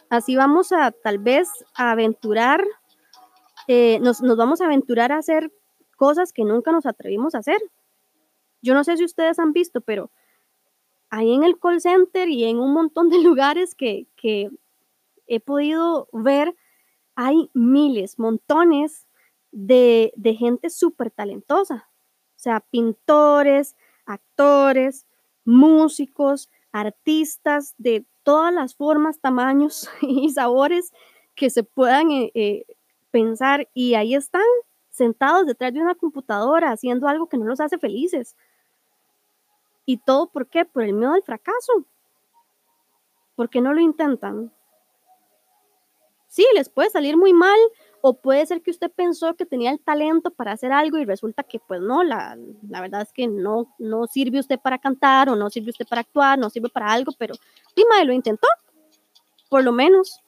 Así 0.09 0.35
vamos 0.35 0.71
a 0.71 0.91
tal 0.91 1.19
vez 1.19 1.49
aventurar 1.73 2.63
eh, 3.67 3.99
nos, 3.99 4.21
nos 4.21 4.37
vamos 4.37 4.61
a 4.61 4.65
aventurar 4.65 5.11
a 5.11 5.17
hacer 5.17 5.51
cosas 5.97 6.31
que 6.31 6.43
nunca 6.43 6.71
nos 6.71 6.85
atrevimos 6.85 7.35
a 7.35 7.39
hacer. 7.39 7.57
Yo 8.61 8.73
no 8.73 8.83
sé 8.83 8.97
si 8.97 9.05
ustedes 9.05 9.39
han 9.39 9.53
visto, 9.53 9.81
pero 9.81 10.11
ahí 11.09 11.33
en 11.33 11.43
el 11.43 11.59
call 11.59 11.81
center 11.81 12.29
y 12.29 12.45
en 12.45 12.59
un 12.59 12.73
montón 12.73 13.09
de 13.09 13.19
lugares 13.23 13.75
que, 13.75 14.07
que 14.15 14.51
he 15.27 15.39
podido 15.39 16.07
ver, 16.11 16.55
hay 17.15 17.49
miles, 17.53 18.19
montones 18.19 19.07
de, 19.51 20.13
de 20.15 20.35
gente 20.35 20.69
súper 20.69 21.11
talentosa. 21.11 21.89
O 22.35 22.39
sea, 22.39 22.59
pintores, 22.59 23.75
actores, 24.05 25.05
músicos, 25.45 26.49
artistas 26.71 27.73
de 27.77 28.05
todas 28.23 28.53
las 28.53 28.75
formas, 28.75 29.19
tamaños 29.19 29.89
y 30.01 30.29
sabores 30.31 30.91
que 31.35 31.49
se 31.49 31.63
puedan 31.63 32.11
eh, 32.11 32.31
eh, 32.33 32.65
pensar 33.11 33.69
y 33.73 33.93
ahí 33.93 34.15
están 34.15 34.43
sentados 34.89 35.45
detrás 35.45 35.73
de 35.73 35.81
una 35.81 35.95
computadora 35.95 36.71
haciendo 36.71 37.07
algo 37.07 37.27
que 37.27 37.37
no 37.37 37.45
los 37.45 37.59
hace 37.59 37.77
felices. 37.77 38.35
¿Y 39.85 39.97
todo 39.97 40.27
por 40.31 40.47
qué? 40.47 40.65
Por 40.65 40.83
el 40.83 40.93
miedo 40.93 41.13
al 41.13 41.21
fracaso. 41.21 41.85
¿Por 43.35 43.49
qué 43.49 43.61
no 43.61 43.73
lo 43.73 43.81
intentan? 43.81 44.51
Sí, 46.35 46.45
les 46.53 46.67
puede 46.67 46.89
salir 46.89 47.15
muy 47.15 47.31
mal 47.31 47.57
o 48.01 48.13
puede 48.13 48.45
ser 48.45 48.61
que 48.61 48.69
usted 48.69 48.91
pensó 48.91 49.35
que 49.35 49.45
tenía 49.45 49.71
el 49.71 49.79
talento 49.79 50.31
para 50.31 50.51
hacer 50.51 50.73
algo 50.73 50.97
y 50.97 51.05
resulta 51.05 51.43
que 51.43 51.59
pues 51.59 51.79
no, 51.79 52.03
la, 52.03 52.37
la 52.67 52.81
verdad 52.81 53.03
es 53.03 53.13
que 53.13 53.25
no, 53.25 53.73
no 53.79 54.05
sirve 54.07 54.41
usted 54.41 54.59
para 54.59 54.77
cantar 54.77 55.29
o 55.29 55.37
no 55.37 55.49
sirve 55.49 55.69
usted 55.69 55.87
para 55.87 56.01
actuar, 56.01 56.37
no 56.37 56.49
sirve 56.49 56.67
para 56.67 56.91
algo, 56.91 57.13
pero 57.17 57.35
Dima 57.73 58.03
lo 58.03 58.11
intentó, 58.11 58.49
por 59.47 59.63
lo 59.63 59.71
menos 59.71 60.19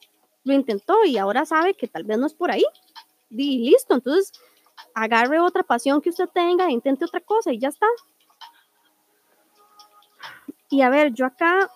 lo 0.44 0.54
intentó 0.54 1.04
y 1.04 1.18
ahora 1.18 1.44
sabe 1.44 1.74
que 1.74 1.88
tal 1.88 2.04
vez 2.04 2.16
no 2.16 2.26
es 2.26 2.32
por 2.32 2.50
ahí. 2.50 2.64
Y 3.28 3.68
listo, 3.68 3.92
entonces 3.92 4.32
agarre 4.94 5.40
otra 5.40 5.62
pasión 5.62 6.00
que 6.00 6.08
usted 6.08 6.30
tenga, 6.32 6.68
e 6.68 6.72
intente 6.72 7.04
otra 7.04 7.20
cosa 7.20 7.52
y 7.52 7.58
ya 7.58 7.68
está. 7.68 7.86
Y 10.70 10.80
a 10.80 10.88
ver, 10.88 11.12
yo 11.12 11.26
acá 11.26 11.70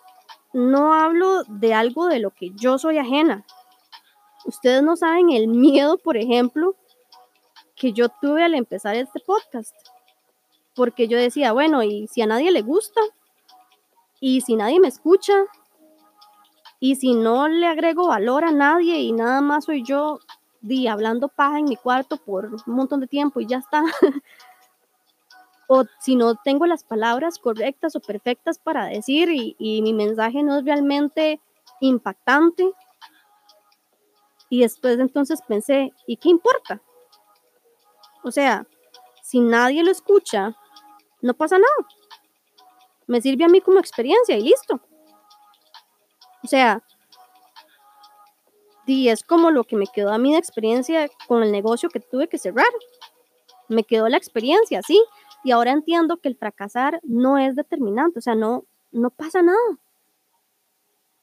no 0.54 0.94
hablo 0.94 1.44
de 1.48 1.74
algo 1.74 2.06
de 2.06 2.18
lo 2.18 2.30
que 2.30 2.48
yo 2.54 2.78
soy 2.78 2.96
ajena. 2.96 3.44
Ustedes 4.44 4.82
no 4.82 4.96
saben 4.96 5.30
el 5.30 5.48
miedo, 5.48 5.98
por 5.98 6.16
ejemplo, 6.16 6.74
que 7.74 7.92
yo 7.92 8.08
tuve 8.08 8.44
al 8.44 8.54
empezar 8.54 8.94
este 8.94 9.20
podcast. 9.20 9.74
Porque 10.74 11.08
yo 11.08 11.18
decía, 11.18 11.52
bueno, 11.52 11.82
y 11.82 12.08
si 12.08 12.22
a 12.22 12.26
nadie 12.26 12.50
le 12.50 12.62
gusta, 12.62 13.00
y 14.20 14.40
si 14.40 14.56
nadie 14.56 14.80
me 14.80 14.88
escucha, 14.88 15.34
y 16.80 16.96
si 16.96 17.14
no 17.14 17.48
le 17.48 17.66
agrego 17.66 18.08
valor 18.08 18.44
a 18.44 18.50
nadie 18.50 18.98
y 19.00 19.12
nada 19.12 19.40
más 19.40 19.66
soy 19.66 19.84
yo 19.84 20.18
di, 20.60 20.88
hablando 20.88 21.28
paja 21.28 21.58
en 21.58 21.66
mi 21.66 21.76
cuarto 21.76 22.16
por 22.16 22.46
un 22.46 22.74
montón 22.74 23.00
de 23.00 23.06
tiempo 23.06 23.40
y 23.40 23.46
ya 23.46 23.58
está. 23.58 23.84
o 25.68 25.84
si 26.00 26.16
no 26.16 26.34
tengo 26.36 26.66
las 26.66 26.84
palabras 26.84 27.38
correctas 27.38 27.94
o 27.96 28.00
perfectas 28.00 28.58
para 28.58 28.86
decir 28.86 29.30
y, 29.30 29.54
y 29.58 29.82
mi 29.82 29.92
mensaje 29.92 30.42
no 30.42 30.58
es 30.58 30.64
realmente 30.64 31.40
impactante. 31.80 32.72
Y 34.52 34.60
después 34.60 34.98
entonces 34.98 35.40
pensé, 35.48 35.94
¿y 36.06 36.18
qué 36.18 36.28
importa? 36.28 36.82
O 38.22 38.30
sea, 38.30 38.66
si 39.22 39.40
nadie 39.40 39.82
lo 39.82 39.90
escucha, 39.90 40.54
no 41.22 41.32
pasa 41.32 41.56
nada. 41.56 41.88
Me 43.06 43.22
sirve 43.22 43.44
a 43.44 43.48
mí 43.48 43.62
como 43.62 43.78
experiencia 43.78 44.36
y 44.36 44.42
listo. 44.42 44.78
O 46.44 46.46
sea, 46.46 46.82
y 48.84 49.08
es 49.08 49.24
como 49.24 49.50
lo 49.50 49.64
que 49.64 49.76
me 49.76 49.86
quedó 49.86 50.12
a 50.12 50.18
mí 50.18 50.32
de 50.32 50.38
experiencia 50.38 51.08
con 51.26 51.42
el 51.42 51.50
negocio 51.50 51.88
que 51.88 52.00
tuve 52.00 52.28
que 52.28 52.36
cerrar. 52.36 52.68
Me 53.70 53.84
quedó 53.84 54.06
la 54.10 54.18
experiencia, 54.18 54.82
sí, 54.82 55.02
y 55.44 55.52
ahora 55.52 55.70
entiendo 55.70 56.18
que 56.18 56.28
el 56.28 56.36
fracasar 56.36 57.00
no 57.04 57.38
es 57.38 57.56
determinante, 57.56 58.18
o 58.18 58.22
sea, 58.22 58.34
no, 58.34 58.66
no 58.90 59.08
pasa 59.08 59.40
nada. 59.40 59.78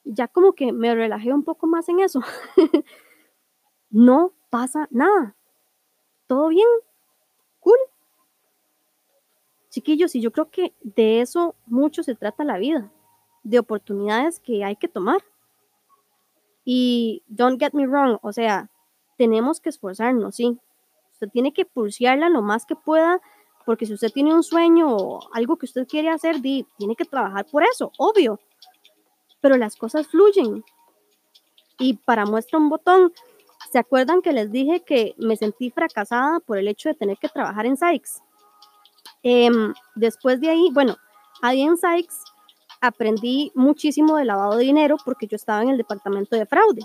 Ya 0.03 0.27
como 0.27 0.53
que 0.53 0.71
me 0.71 0.95
relajé 0.95 1.31
un 1.31 1.43
poco 1.43 1.67
más 1.67 1.87
en 1.89 1.99
eso. 1.99 2.21
no 3.89 4.33
pasa 4.49 4.87
nada. 4.91 5.35
Todo 6.27 6.49
bien. 6.49 6.67
Cool. 7.59 7.77
Chiquillos, 9.69 10.15
y 10.15 10.21
yo 10.21 10.31
creo 10.31 10.49
que 10.49 10.73
de 10.81 11.21
eso 11.21 11.55
mucho 11.67 12.01
se 12.01 12.15
trata 12.15 12.43
la 12.43 12.57
vida, 12.57 12.91
de 13.43 13.59
oportunidades 13.59 14.39
que 14.39 14.63
hay 14.63 14.75
que 14.75 14.87
tomar. 14.87 15.23
Y 16.65 17.23
don't 17.27 17.59
get 17.59 17.73
me 17.73 17.85
wrong, 17.85 18.17
o 18.21 18.33
sea, 18.33 18.69
tenemos 19.17 19.61
que 19.61 19.69
esforzarnos, 19.69 20.35
sí. 20.35 20.59
Usted 21.11 21.29
tiene 21.29 21.53
que 21.53 21.65
pulsearla 21.65 22.29
lo 22.29 22.41
más 22.41 22.65
que 22.65 22.75
pueda, 22.75 23.21
porque 23.65 23.85
si 23.85 23.93
usted 23.93 24.11
tiene 24.11 24.33
un 24.33 24.41
sueño 24.43 24.95
o 24.95 25.19
algo 25.33 25.57
que 25.57 25.65
usted 25.65 25.87
quiere 25.87 26.09
hacer, 26.09 26.41
tiene 26.41 26.95
que 26.97 27.05
trabajar 27.05 27.45
por 27.45 27.63
eso, 27.63 27.91
obvio. 27.97 28.39
Pero 29.41 29.57
las 29.57 29.75
cosas 29.75 30.07
fluyen. 30.07 30.63
Y 31.77 31.95
para 31.97 32.25
muestra 32.25 32.57
un 32.57 32.69
botón, 32.69 33.13
¿se 33.71 33.77
acuerdan 33.77 34.21
que 34.21 34.33
les 34.33 34.51
dije 34.51 34.81
que 34.81 35.15
me 35.17 35.35
sentí 35.35 35.69
fracasada 35.69 36.39
por 36.39 36.57
el 36.57 36.67
hecho 36.67 36.89
de 36.89 36.95
tener 36.95 37.17
que 37.17 37.29
trabajar 37.29 37.65
en 37.65 37.77
Sykes? 37.77 38.21
Em, 39.21 39.73
después 39.95 40.39
de 40.41 40.49
ahí, 40.49 40.69
bueno, 40.71 40.95
ahí 41.41 41.61
en 41.61 41.77
Sykes 41.77 42.15
aprendí 42.81 43.51
muchísimo 43.55 44.17
de 44.17 44.25
lavado 44.25 44.57
de 44.57 44.63
dinero 44.63 44.97
porque 45.03 45.27
yo 45.27 45.35
estaba 45.35 45.61
en 45.61 45.69
el 45.69 45.77
departamento 45.77 46.35
de 46.35 46.45
fraude. 46.45 46.81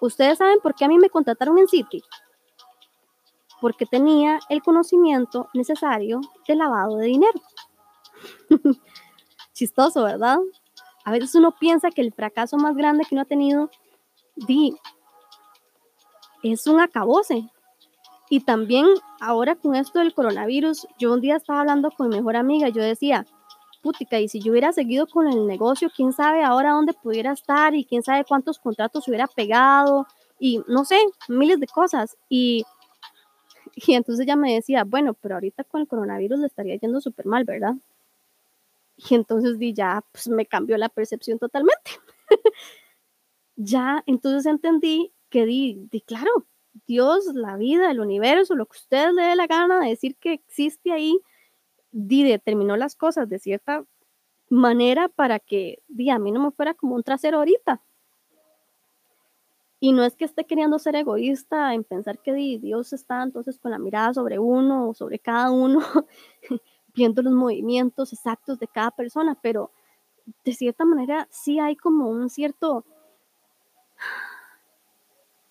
¿Ustedes 0.00 0.38
saben 0.38 0.58
por 0.62 0.74
qué 0.74 0.84
a 0.84 0.88
mí 0.88 0.98
me 0.98 1.10
contrataron 1.10 1.58
en 1.58 1.68
City? 1.68 2.02
Porque 3.60 3.86
tenía 3.86 4.38
el 4.48 4.62
conocimiento 4.62 5.48
necesario 5.54 6.20
de 6.46 6.54
lavado 6.54 6.96
de 6.98 7.06
dinero. 7.06 7.40
Chistoso, 9.52 10.04
¿verdad? 10.04 10.38
A 11.04 11.10
veces 11.10 11.34
uno 11.34 11.54
piensa 11.58 11.90
que 11.90 12.00
el 12.00 12.12
fracaso 12.12 12.56
más 12.56 12.76
grande 12.76 13.04
que 13.08 13.14
uno 13.14 13.22
ha 13.22 13.26
tenido 13.26 13.70
di, 14.36 14.76
es 16.52 16.66
un 16.66 16.80
acabose. 16.80 17.48
Y 18.30 18.40
también 18.40 18.86
ahora 19.20 19.54
con 19.54 19.74
esto 19.74 19.98
del 19.98 20.14
coronavirus, 20.14 20.86
yo 20.98 21.12
un 21.12 21.20
día 21.20 21.36
estaba 21.36 21.60
hablando 21.60 21.90
con 21.90 22.08
mi 22.08 22.16
mejor 22.16 22.36
amiga, 22.36 22.68
yo 22.68 22.82
decía, 22.82 23.26
putica, 23.82 24.18
y 24.18 24.28
si 24.28 24.40
yo 24.40 24.52
hubiera 24.52 24.72
seguido 24.72 25.06
con 25.06 25.28
el 25.28 25.46
negocio, 25.46 25.90
quién 25.94 26.12
sabe 26.12 26.42
ahora 26.42 26.72
dónde 26.72 26.94
pudiera 26.94 27.32
estar 27.32 27.74
y 27.74 27.84
quién 27.84 28.02
sabe 28.02 28.24
cuántos 28.24 28.58
contratos 28.58 29.06
hubiera 29.08 29.26
pegado 29.26 30.06
y 30.38 30.62
no 30.66 30.84
sé, 30.84 30.98
miles 31.28 31.60
de 31.60 31.66
cosas. 31.66 32.16
Y, 32.28 32.64
y 33.74 33.94
entonces 33.94 34.24
ella 34.24 34.36
me 34.36 34.54
decía, 34.54 34.84
bueno, 34.84 35.14
pero 35.14 35.36
ahorita 35.36 35.64
con 35.64 35.82
el 35.82 35.86
coronavirus 35.86 36.38
le 36.40 36.46
estaría 36.46 36.76
yendo 36.76 37.00
súper 37.00 37.26
mal, 37.26 37.44
¿verdad? 37.44 37.74
Y 38.96 39.14
entonces 39.14 39.58
di, 39.58 39.74
ya, 39.74 40.02
pues 40.12 40.28
me 40.28 40.46
cambió 40.46 40.76
la 40.78 40.88
percepción 40.88 41.38
totalmente. 41.38 41.90
ya, 43.56 44.02
entonces 44.06 44.46
entendí 44.46 45.12
que 45.34 45.46
di, 45.46 45.88
di, 45.90 46.00
claro, 46.00 46.46
Dios, 46.86 47.26
la 47.34 47.56
vida, 47.56 47.90
el 47.90 47.98
universo, 47.98 48.54
lo 48.54 48.66
que 48.66 48.76
usted 48.76 49.10
le 49.10 49.22
dé 49.22 49.34
la 49.34 49.48
gana 49.48 49.80
de 49.80 49.88
decir 49.88 50.14
que 50.14 50.32
existe 50.32 50.92
ahí, 50.92 51.18
determinó 51.90 52.76
las 52.76 52.94
cosas 52.94 53.28
de 53.28 53.40
cierta 53.40 53.84
manera 54.48 55.08
para 55.08 55.40
que 55.40 55.82
di, 55.88 56.08
a 56.10 56.20
mí 56.20 56.30
no 56.30 56.38
me 56.38 56.52
fuera 56.52 56.72
como 56.74 56.94
un 56.94 57.02
trasero 57.02 57.38
ahorita. 57.38 57.82
Y 59.80 59.92
no 59.92 60.04
es 60.04 60.14
que 60.14 60.24
esté 60.24 60.44
queriendo 60.44 60.78
ser 60.78 60.94
egoísta 60.94 61.74
en 61.74 61.82
pensar 61.82 62.20
que 62.20 62.32
Dios 62.32 62.92
está 62.92 63.24
entonces 63.24 63.58
con 63.58 63.72
la 63.72 63.80
mirada 63.80 64.14
sobre 64.14 64.38
uno 64.38 64.90
o 64.90 64.94
sobre 64.94 65.18
cada 65.18 65.50
uno, 65.50 65.80
viendo 66.94 67.22
los 67.22 67.32
movimientos 67.32 68.12
exactos 68.12 68.60
de 68.60 68.68
cada 68.68 68.92
persona, 68.92 69.36
pero 69.42 69.72
de 70.44 70.52
cierta 70.52 70.84
manera 70.84 71.26
sí 71.32 71.58
hay 71.58 71.74
como 71.74 72.08
un 72.08 72.30
cierto, 72.30 72.84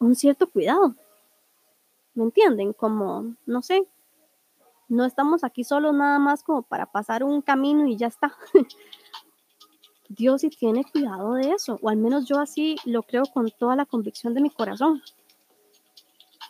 un 0.04 0.16
cierto 0.16 0.48
cuidado. 0.48 0.96
¿Me 2.14 2.24
entienden? 2.24 2.74
Como, 2.74 3.36
no 3.46 3.62
sé, 3.62 3.88
no 4.88 5.06
estamos 5.06 5.44
aquí 5.44 5.64
solo 5.64 5.92
nada 5.94 6.20
más 6.20 6.44
como 6.44 6.62
para 6.62 6.86
pasar 6.86 7.24
un 7.24 7.42
camino 7.42 7.88
y 7.88 7.98
ya 7.98 8.08
está. 8.08 8.36
Dios 10.10 10.42
sí 10.42 10.50
tiene 10.50 10.84
cuidado 10.84 11.34
de 11.34 11.52
eso, 11.52 11.80
o 11.82 11.90
al 11.90 11.98
menos 11.98 12.26
yo 12.26 12.40
así 12.40 12.76
lo 12.86 13.02
creo 13.04 13.24
con 13.26 13.50
toda 13.50 13.76
la 13.76 13.86
convicción 13.86 14.34
de 14.34 14.42
mi 14.42 14.52
corazón. 14.52 15.02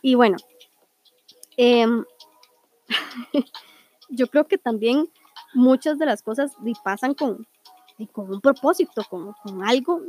Y 0.01 0.16
bueno, 0.16 0.36
em, 1.56 2.04
yo 4.10 4.28
creo 4.28 4.47
que 4.47 4.58
también 4.58 5.08
muchas 5.54 5.97
de 5.97 6.06
las 6.06 6.22
cosas 6.22 6.58
pasan 6.84 7.14
con, 7.14 7.47
con 8.12 8.34
un 8.34 8.41
propósito, 8.41 9.04
con, 9.10 9.32
con 9.34 9.64
algo, 9.64 10.01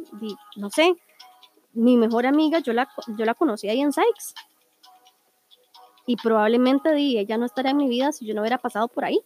no 0.56 0.70
sé, 0.70 0.96
mi 1.74 1.96
mejor 1.96 2.26
amiga, 2.26 2.60
yo 2.60 2.72
la, 2.72 2.88
yo 3.08 3.24
la 3.24 3.34
conocí 3.34 3.68
ahí 3.68 3.80
en 3.80 3.92
Sykes 3.92 4.34
y 6.06 6.16
probablemente 6.16 6.94
ella 6.96 7.38
no 7.38 7.46
estaría 7.46 7.70
en 7.70 7.76
mi 7.78 7.88
vida 7.88 8.12
si 8.12 8.26
yo 8.26 8.34
no 8.34 8.42
hubiera 8.42 8.58
pasado 8.58 8.88
por 8.88 9.04
ahí. 9.04 9.20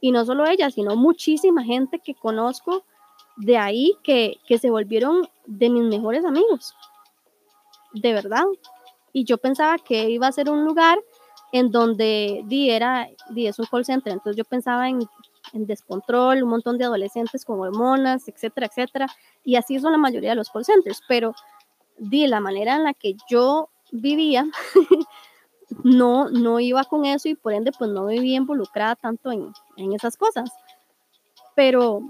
Y 0.00 0.12
no 0.12 0.24
solo 0.24 0.46
ella, 0.46 0.70
sino 0.70 0.96
muchísima 0.96 1.62
gente 1.62 1.98
que 1.98 2.14
conozco 2.14 2.84
de 3.36 3.58
ahí 3.58 3.96
que, 4.02 4.38
que 4.46 4.58
se 4.58 4.70
volvieron 4.70 5.28
de 5.46 5.70
mis 5.70 5.84
mejores 5.84 6.24
amigos. 6.24 6.74
De 7.92 8.12
verdad. 8.12 8.44
Y 9.12 9.24
yo 9.24 9.38
pensaba 9.38 9.78
que 9.78 10.10
iba 10.10 10.26
a 10.26 10.32
ser 10.32 10.50
un 10.50 10.64
lugar 10.64 10.98
en 11.52 11.70
donde 11.70 12.42
di, 12.46 12.70
era, 12.70 13.08
di, 13.30 13.46
es 13.46 13.58
un 13.58 13.66
call 13.66 13.84
center, 13.84 14.12
entonces 14.12 14.36
yo 14.36 14.44
pensaba 14.44 14.88
en, 14.88 15.00
en 15.52 15.66
descontrol, 15.66 16.42
un 16.42 16.50
montón 16.50 16.78
de 16.78 16.84
adolescentes 16.84 17.44
con 17.44 17.60
hormonas, 17.60 18.28
etcétera, 18.28 18.66
etcétera, 18.66 19.06
y 19.44 19.56
así 19.56 19.78
son 19.78 19.92
la 19.92 19.98
mayoría 19.98 20.30
de 20.30 20.36
los 20.36 20.50
call 20.50 20.64
centers, 20.64 21.00
pero 21.08 21.34
di, 21.98 22.26
la 22.26 22.40
manera 22.40 22.76
en 22.76 22.84
la 22.84 22.94
que 22.94 23.14
yo 23.28 23.68
vivía, 23.92 24.46
no, 25.84 26.28
no 26.30 26.60
iba 26.60 26.84
con 26.84 27.04
eso 27.04 27.28
y 27.28 27.34
por 27.34 27.52
ende 27.52 27.72
pues 27.76 27.90
no 27.90 28.06
vivía 28.06 28.36
involucrada 28.36 28.96
tanto 28.96 29.30
en, 29.30 29.52
en 29.76 29.92
esas 29.92 30.16
cosas. 30.16 30.50
Pero, 31.54 32.00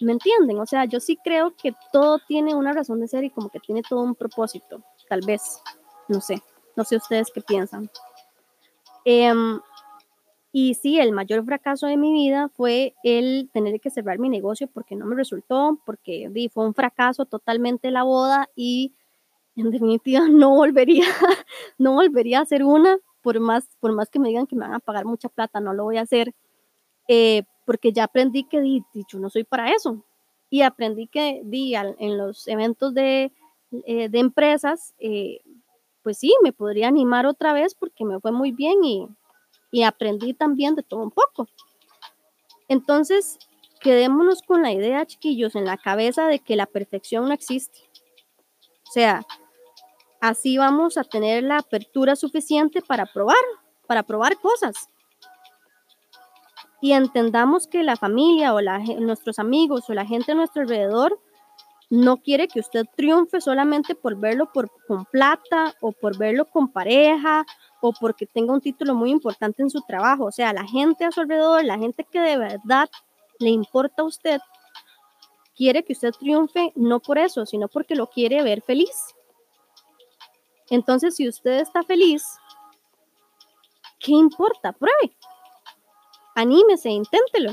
¿me 0.00 0.12
entienden? 0.12 0.58
O 0.60 0.66
sea, 0.66 0.84
yo 0.86 1.00
sí 1.00 1.18
creo 1.22 1.54
que 1.56 1.72
todo 1.92 2.18
tiene 2.26 2.54
una 2.54 2.72
razón 2.72 3.00
de 3.00 3.08
ser 3.08 3.24
y 3.24 3.30
como 3.30 3.48
que 3.48 3.60
tiene 3.60 3.82
todo 3.82 4.00
un 4.00 4.14
propósito, 4.14 4.82
tal 5.08 5.20
vez, 5.26 5.62
no 6.08 6.20
sé, 6.20 6.42
no 6.76 6.84
sé 6.84 6.96
ustedes 6.96 7.28
qué 7.32 7.40
piensan. 7.40 7.90
Em, 9.04 9.60
y 10.60 10.74
sí, 10.74 10.98
el 10.98 11.12
mayor 11.12 11.44
fracaso 11.44 11.86
de 11.86 11.96
mi 11.96 12.12
vida 12.12 12.48
fue 12.48 12.96
el 13.04 13.48
tener 13.52 13.80
que 13.80 13.90
cerrar 13.90 14.18
mi 14.18 14.28
negocio 14.28 14.66
porque 14.66 14.96
no 14.96 15.06
me 15.06 15.14
resultó, 15.14 15.78
porque 15.86 16.28
fue 16.52 16.66
un 16.66 16.74
fracaso 16.74 17.26
totalmente 17.26 17.92
la 17.92 18.02
boda 18.02 18.48
y 18.56 18.92
en 19.54 19.70
definitiva 19.70 20.22
no 20.28 20.50
volvería, 20.56 21.06
no 21.78 21.92
volvería 21.92 22.40
a 22.40 22.42
hacer 22.42 22.64
una, 22.64 22.98
por 23.22 23.38
más, 23.38 23.68
por 23.78 23.92
más 23.92 24.10
que 24.10 24.18
me 24.18 24.30
digan 24.30 24.48
que 24.48 24.56
me 24.56 24.62
van 24.62 24.74
a 24.74 24.80
pagar 24.80 25.04
mucha 25.04 25.28
plata, 25.28 25.60
no 25.60 25.74
lo 25.74 25.84
voy 25.84 25.98
a 25.98 26.02
hacer, 26.02 26.34
eh, 27.06 27.44
porque 27.64 27.92
ya 27.92 28.02
aprendí 28.02 28.42
que 28.42 28.60
di, 28.60 28.82
yo 29.06 29.20
no 29.20 29.30
soy 29.30 29.44
para 29.44 29.70
eso. 29.70 30.04
Y 30.50 30.62
aprendí 30.62 31.06
que 31.06 31.40
di, 31.44 31.76
en 31.76 32.18
los 32.18 32.48
eventos 32.48 32.94
de, 32.94 33.30
eh, 33.86 34.08
de 34.08 34.18
empresas, 34.18 34.92
eh, 34.98 35.40
pues 36.02 36.18
sí, 36.18 36.34
me 36.42 36.52
podría 36.52 36.88
animar 36.88 37.26
otra 37.26 37.52
vez 37.52 37.76
porque 37.76 38.04
me 38.04 38.18
fue 38.18 38.32
muy 38.32 38.50
bien 38.50 38.82
y, 38.82 39.08
y 39.70 39.82
aprendí 39.82 40.34
también 40.34 40.74
de 40.74 40.82
todo 40.82 41.00
un 41.00 41.10
poco. 41.10 41.46
Entonces, 42.68 43.38
quedémonos 43.80 44.42
con 44.42 44.62
la 44.62 44.72
idea, 44.72 45.06
chiquillos, 45.06 45.54
en 45.54 45.64
la 45.64 45.76
cabeza 45.76 46.26
de 46.26 46.38
que 46.38 46.56
la 46.56 46.66
perfección 46.66 47.26
no 47.26 47.32
existe. 47.34 47.78
O 48.88 48.92
sea, 48.92 49.22
así 50.20 50.58
vamos 50.58 50.96
a 50.96 51.04
tener 51.04 51.42
la 51.44 51.58
apertura 51.58 52.16
suficiente 52.16 52.82
para 52.82 53.06
probar, 53.06 53.36
para 53.86 54.02
probar 54.02 54.36
cosas 54.38 54.88
y 56.80 56.92
entendamos 56.92 57.66
que 57.66 57.82
la 57.82 57.96
familia 57.96 58.54
o 58.54 58.60
la, 58.60 58.78
nuestros 58.78 59.38
amigos 59.38 59.88
o 59.88 59.94
la 59.94 60.06
gente 60.06 60.32
a 60.32 60.34
nuestro 60.34 60.62
alrededor 60.62 61.18
no 61.90 62.18
quiere 62.18 62.48
que 62.48 62.60
usted 62.60 62.84
triunfe 62.96 63.40
solamente 63.40 63.94
por 63.94 64.16
verlo 64.16 64.50
por, 64.52 64.70
con 64.86 65.04
plata 65.06 65.74
o 65.80 65.92
por 65.92 66.18
verlo 66.18 66.44
con 66.44 66.70
pareja 66.70 67.44
o 67.80 67.92
porque 67.92 68.26
tenga 68.26 68.52
un 68.52 68.60
título 68.60 68.94
muy 68.94 69.10
importante 69.10 69.62
en 69.62 69.70
su 69.70 69.80
trabajo. 69.82 70.24
O 70.24 70.32
sea, 70.32 70.52
la 70.52 70.66
gente 70.66 71.04
a 71.04 71.12
su 71.12 71.20
alrededor, 71.20 71.64
la 71.64 71.78
gente 71.78 72.04
que 72.04 72.20
de 72.20 72.36
verdad 72.36 72.88
le 73.38 73.50
importa 73.50 74.02
a 74.02 74.06
usted, 74.06 74.40
quiere 75.54 75.84
que 75.84 75.92
usted 75.92 76.12
triunfe 76.12 76.72
no 76.74 77.00
por 77.00 77.18
eso, 77.18 77.46
sino 77.46 77.68
porque 77.68 77.94
lo 77.94 78.08
quiere 78.08 78.42
ver 78.42 78.62
feliz. 78.62 79.14
Entonces, 80.70 81.16
si 81.16 81.28
usted 81.28 81.60
está 81.60 81.82
feliz, 81.82 82.24
¿qué 83.98 84.12
importa? 84.12 84.72
Pruebe 84.72 85.16
anímese, 86.38 86.90
inténtelo. 86.90 87.52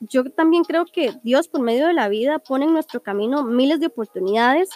Yo 0.00 0.24
también 0.32 0.64
creo 0.64 0.84
que 0.84 1.14
Dios 1.22 1.46
por 1.48 1.60
medio 1.60 1.86
de 1.86 1.94
la 1.94 2.08
vida 2.08 2.40
pone 2.40 2.64
en 2.64 2.72
nuestro 2.72 3.02
camino 3.02 3.44
miles 3.44 3.78
de 3.78 3.86
oportunidades 3.86 4.68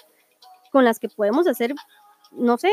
con 0.70 0.84
las 0.84 1.00
que 1.00 1.08
podemos 1.08 1.48
hacer, 1.48 1.74
no 2.32 2.58
sé, 2.58 2.72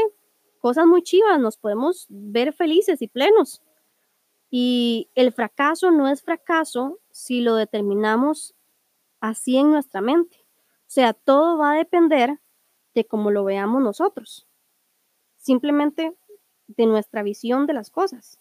cosas 0.59 0.85
muy 0.85 1.03
chivas, 1.03 1.39
nos 1.39 1.57
podemos 1.57 2.05
ver 2.09 2.53
felices 2.53 3.01
y 3.01 3.07
plenos. 3.07 3.61
Y 4.49 5.09
el 5.15 5.31
fracaso 5.31 5.91
no 5.91 6.07
es 6.07 6.21
fracaso 6.21 6.99
si 7.11 7.41
lo 7.41 7.55
determinamos 7.55 8.55
así 9.19 9.57
en 9.57 9.71
nuestra 9.71 10.01
mente. 10.01 10.37
O 10.81 10.89
sea, 10.95 11.13
todo 11.13 11.57
va 11.57 11.73
a 11.73 11.77
depender 11.77 12.39
de 12.93 13.05
cómo 13.05 13.31
lo 13.31 13.43
veamos 13.43 13.81
nosotros. 13.81 14.47
Simplemente 15.37 16.15
de 16.67 16.85
nuestra 16.85 17.23
visión 17.23 17.67
de 17.67 17.73
las 17.73 17.89
cosas. 17.89 18.39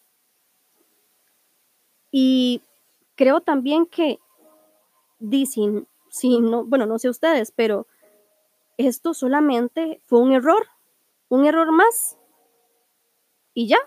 Y 2.10 2.62
creo 3.16 3.40
también 3.40 3.86
que, 3.86 4.18
dicen, 5.18 5.88
si 6.10 6.38
no, 6.40 6.64
bueno, 6.64 6.86
no 6.86 6.98
sé 6.98 7.08
ustedes, 7.08 7.50
pero 7.50 7.86
esto 8.76 9.14
solamente 9.14 10.00
fue 10.04 10.20
un 10.20 10.32
error, 10.32 10.66
un 11.34 11.44
error 11.44 11.72
más. 11.72 12.16
Y 13.52 13.68
ya, 13.68 13.78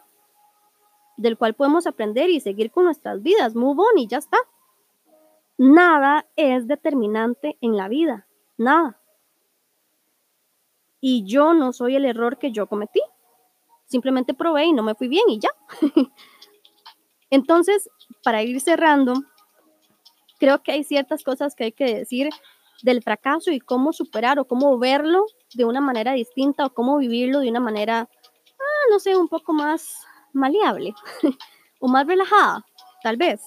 del 1.18 1.38
cual 1.38 1.56
podemos 1.56 1.88
aprender 1.88 2.30
y 2.30 2.40
seguir 2.40 2.72
con 2.72 2.86
nuestras 2.86 3.22
vidas, 3.22 3.56
move 3.56 3.82
on 3.82 3.98
y 3.98 4.08
ya 4.08 4.18
está. 4.18 4.38
Nada 5.58 6.28
es 6.36 6.68
determinante 6.68 7.58
en 7.62 7.76
la 7.76 7.88
vida, 7.88 8.28
nada. 8.58 9.02
Y 11.00 11.26
yo 11.26 11.54
no 11.54 11.74
soy 11.74 11.96
el 11.96 12.06
error 12.06 12.38
que 12.38 12.52
yo 12.52 12.68
cometí. 12.68 13.02
Simplemente 13.86 14.34
probé 14.34 14.66
y 14.66 14.74
no 14.74 14.84
me 14.84 14.96
fui 14.96 15.08
bien 15.08 15.24
y 15.30 15.40
ya. 15.40 15.50
Entonces, 17.30 17.90
para 18.24 18.44
ir 18.44 18.60
cerrando, 18.62 19.14
creo 20.40 20.62
que 20.64 20.74
hay 20.74 20.84
ciertas 20.84 21.24
cosas 21.24 21.56
que 21.56 21.66
hay 21.66 21.72
que 21.72 21.96
decir 21.96 22.30
del 22.84 23.02
fracaso 23.02 23.52
y 23.52 23.60
cómo 23.60 23.94
superar 23.94 24.40
o 24.40 24.46
cómo 24.46 24.78
verlo 24.78 25.26
de 25.54 25.66
una 25.66 25.82
manera 25.82 26.14
distinta 26.14 26.66
o 26.66 26.74
cómo 26.74 26.98
vivirlo 26.98 27.40
de 27.40 27.50
una 27.50 27.60
manera, 27.60 28.10
ah, 28.60 28.86
no 28.92 29.00
sé, 29.00 29.16
un 29.16 29.28
poco 29.28 29.54
más 29.54 30.06
maleable 30.34 30.94
o 31.80 31.88
más 31.88 32.06
relajada, 32.06 32.66
tal 33.04 33.18
vez. 33.18 33.42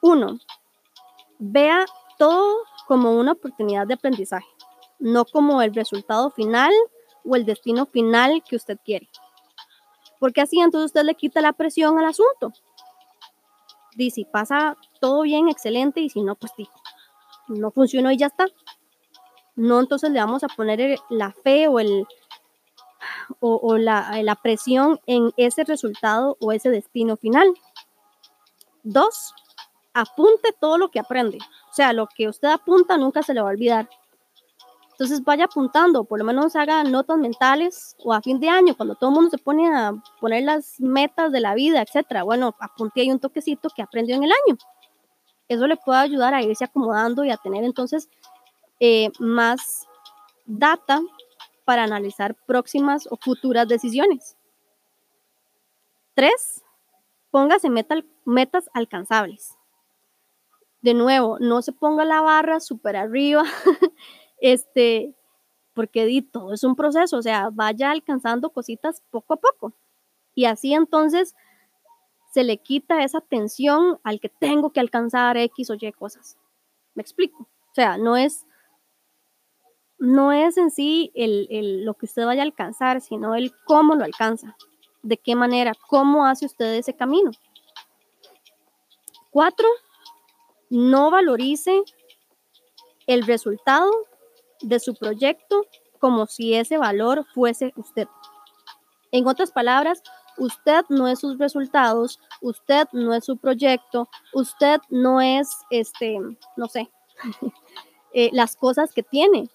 Uno, 0.00 0.38
vea 1.38 1.84
todo 2.18 2.58
como 2.86 3.12
una 3.12 3.32
oportunidad 3.32 3.86
de 3.86 3.94
aprendizaje, 3.94 4.48
no 4.98 5.24
como 5.24 5.62
el 5.62 5.74
resultado 5.74 6.30
final 6.30 6.72
o 7.24 7.36
el 7.36 7.44
destino 7.44 7.86
final 7.86 8.42
que 8.48 8.56
usted 8.56 8.78
quiere 8.84 9.08
porque 10.22 10.40
así 10.40 10.60
entonces 10.60 10.90
usted 10.90 11.02
le 11.02 11.16
quita 11.16 11.40
la 11.40 11.52
presión 11.52 11.98
al 11.98 12.04
asunto. 12.04 12.52
Dice, 13.96 14.24
pasa 14.30 14.76
todo 15.00 15.22
bien, 15.22 15.48
excelente, 15.48 16.00
y 16.00 16.10
si 16.10 16.22
no, 16.22 16.36
pues 16.36 16.52
no 17.52 17.70
funcionó 17.70 18.10
y 18.10 18.16
ya 18.16 18.26
está. 18.26 18.46
No, 19.54 19.80
entonces 19.80 20.10
le 20.10 20.20
vamos 20.20 20.44
a 20.44 20.48
poner 20.48 20.98
la 21.10 21.32
fe 21.32 21.68
o, 21.68 21.78
el, 21.78 22.06
o, 23.40 23.76
la, 23.76 24.22
la 24.22 24.34
presión 24.36 24.98
en 25.06 25.32
ese 25.36 25.64
resultado 25.64 26.36
o 26.40 26.52
ese 26.52 26.70
destino 26.70 27.16
final. 27.16 27.52
Dos, 28.82 29.34
apunte 29.92 30.54
todo 30.58 30.78
lo 30.78 30.90
que 30.90 31.00
aprende. 31.00 31.38
O 31.70 31.74
sea, 31.74 31.92
lo 31.92 32.06
que 32.06 32.28
usted 32.28 32.48
apunta 32.48 32.96
nunca 32.96 33.22
se 33.22 33.34
le 33.34 33.42
va 33.42 33.48
a 33.48 33.52
olvidar. 33.52 33.88
Entonces 34.92 35.24
vaya 35.24 35.46
apuntando, 35.46 36.04
por 36.04 36.18
lo 36.18 36.24
menos 36.24 36.54
haga 36.54 36.84
notas 36.84 37.18
mentales 37.18 37.96
o 37.98 38.12
a 38.12 38.20
fin 38.20 38.38
de 38.38 38.48
año, 38.48 38.76
cuando 38.76 38.94
todo 38.94 39.10
el 39.10 39.14
mundo 39.14 39.30
se 39.30 39.38
pone 39.38 39.66
a 39.66 39.92
poner 40.20 40.44
las 40.44 40.78
metas 40.80 41.32
de 41.32 41.40
la 41.40 41.54
vida, 41.54 41.82
etcétera. 41.82 42.22
Bueno, 42.22 42.54
apunte 42.60 43.00
ahí 43.00 43.10
un 43.10 43.18
toquecito 43.18 43.68
que 43.74 43.82
aprendió 43.82 44.14
en 44.14 44.24
el 44.24 44.30
año. 44.30 44.56
Eso 45.52 45.66
le 45.66 45.76
puede 45.76 46.00
ayudar 46.00 46.34
a 46.34 46.42
irse 46.42 46.64
acomodando 46.64 47.24
y 47.24 47.30
a 47.30 47.36
tener 47.36 47.64
entonces 47.64 48.08
eh, 48.80 49.10
más 49.18 49.86
data 50.44 51.00
para 51.64 51.84
analizar 51.84 52.34
próximas 52.46 53.06
o 53.10 53.16
futuras 53.16 53.68
decisiones. 53.68 54.36
Tres, 56.14 56.62
póngase 57.30 57.68
metas 58.24 58.70
alcanzables. 58.74 59.56
De 60.80 60.94
nuevo, 60.94 61.38
no 61.38 61.62
se 61.62 61.72
ponga 61.72 62.04
la 62.04 62.20
barra 62.20 62.58
súper 62.60 62.96
arriba 62.96 63.44
Este, 64.42 65.14
porque 65.72 66.04
di, 66.04 66.20
todo 66.20 66.52
es 66.52 66.64
un 66.64 66.74
proceso, 66.74 67.16
o 67.16 67.22
sea, 67.22 67.50
vaya 67.52 67.92
alcanzando 67.92 68.50
cositas 68.50 69.00
poco 69.10 69.34
a 69.34 69.36
poco. 69.36 69.72
Y 70.34 70.46
así 70.46 70.74
entonces 70.74 71.36
se 72.32 72.44
le 72.44 72.56
quita 72.56 73.04
esa 73.04 73.20
tensión 73.20 74.00
al 74.04 74.18
que 74.18 74.30
tengo 74.30 74.72
que 74.72 74.80
alcanzar 74.80 75.36
X 75.36 75.68
o 75.68 75.74
Y 75.74 75.92
cosas. 75.92 76.38
¿Me 76.94 77.02
explico? 77.02 77.42
O 77.42 77.74
sea, 77.74 77.98
no 77.98 78.16
es, 78.16 78.46
no 79.98 80.32
es 80.32 80.56
en 80.56 80.70
sí 80.70 81.12
el, 81.14 81.84
lo 81.84 81.92
que 81.92 82.06
usted 82.06 82.24
vaya 82.24 82.40
a 82.40 82.46
alcanzar, 82.46 83.02
sino 83.02 83.34
el 83.34 83.52
cómo 83.66 83.94
lo 83.96 84.04
alcanza, 84.04 84.56
de 85.02 85.18
qué 85.18 85.36
manera, 85.36 85.74
cómo 85.88 86.24
hace 86.24 86.46
usted 86.46 86.74
ese 86.74 86.94
camino. 86.94 87.32
Cuatro, 89.30 89.68
no 90.70 91.10
valorice 91.10 91.82
el 93.06 93.26
resultado 93.26 93.90
de 94.62 94.80
su 94.80 94.94
proyecto 94.94 95.66
como 95.98 96.26
si 96.26 96.54
ese 96.54 96.78
valor 96.78 97.26
fuese 97.34 97.74
usted. 97.76 98.08
En 99.10 99.26
otras 99.26 99.52
palabras, 99.52 100.02
usted 100.38 100.84
no 100.88 101.08
es 101.08 101.20
sus 101.20 101.38
resultados, 101.38 102.20
usted 102.40 102.86
no 102.92 103.14
es 103.14 103.24
su 103.24 103.36
proyecto, 103.36 104.08
usted 104.32 104.80
no 104.90 105.20
es, 105.20 105.48
este, 105.70 106.18
no 106.56 106.68
sé, 106.68 106.90
eh, 108.14 108.30
las 108.32 108.56
cosas 108.56 108.92
que 108.92 109.02
tiene. 109.02 109.48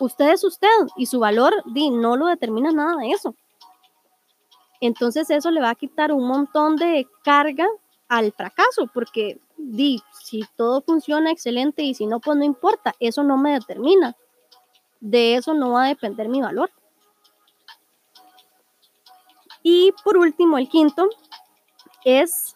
usted 0.00 0.30
es 0.30 0.44
usted 0.44 0.68
y 0.96 1.06
su 1.06 1.20
valor 1.20 1.52
di, 1.72 1.90
no 1.90 2.16
lo 2.16 2.26
determina 2.26 2.72
nada 2.72 2.96
de 2.96 3.10
eso. 3.10 3.34
Entonces 4.80 5.30
eso 5.30 5.50
le 5.50 5.60
va 5.60 5.70
a 5.70 5.74
quitar 5.74 6.12
un 6.12 6.26
montón 6.26 6.76
de 6.76 7.06
carga 7.22 7.66
al 8.08 8.32
fracaso, 8.32 8.88
porque 8.92 9.40
di, 9.56 10.02
si 10.12 10.44
todo 10.56 10.82
funciona 10.82 11.30
excelente 11.30 11.82
y 11.82 11.94
si 11.94 12.06
no, 12.06 12.20
pues 12.20 12.36
no 12.36 12.44
importa, 12.44 12.94
eso 13.00 13.22
no 13.22 13.36
me 13.36 13.52
determina. 13.52 14.16
De 15.00 15.36
eso 15.36 15.54
no 15.54 15.72
va 15.72 15.84
a 15.84 15.88
depender 15.88 16.28
mi 16.28 16.40
valor. 16.40 16.70
Y 19.66 19.92
por 20.04 20.18
último, 20.18 20.58
el 20.58 20.68
quinto 20.68 21.08
es, 22.04 22.54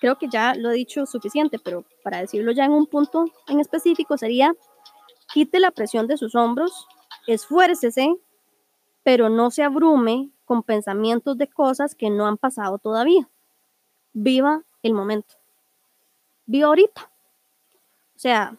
creo 0.00 0.18
que 0.18 0.28
ya 0.28 0.56
lo 0.56 0.72
he 0.72 0.74
dicho 0.74 1.06
suficiente, 1.06 1.60
pero 1.60 1.84
para 2.02 2.18
decirlo 2.18 2.50
ya 2.50 2.64
en 2.64 2.72
un 2.72 2.86
punto 2.86 3.26
en 3.46 3.60
específico 3.60 4.18
sería, 4.18 4.52
quite 5.32 5.60
la 5.60 5.70
presión 5.70 6.08
de 6.08 6.16
sus 6.16 6.34
hombros, 6.34 6.88
esfuércese, 7.28 8.16
pero 9.04 9.28
no 9.28 9.52
se 9.52 9.62
abrume 9.62 10.30
con 10.44 10.64
pensamientos 10.64 11.38
de 11.38 11.46
cosas 11.46 11.94
que 11.94 12.10
no 12.10 12.26
han 12.26 12.36
pasado 12.36 12.78
todavía. 12.78 13.30
Viva 14.12 14.64
el 14.82 14.92
momento. 14.92 15.36
Viva 16.46 16.66
ahorita. 16.66 17.12
O 18.16 18.18
sea, 18.18 18.58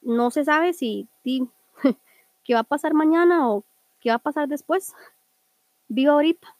no 0.00 0.32
se 0.32 0.44
sabe 0.44 0.72
si 0.72 1.08
qué 2.42 2.54
va 2.54 2.60
a 2.60 2.64
pasar 2.64 2.94
mañana 2.94 3.48
o 3.48 3.64
qué 4.00 4.08
va 4.08 4.16
a 4.16 4.18
pasar 4.18 4.48
después. 4.48 4.92
Viva 5.86 6.14
ahorita. 6.14 6.56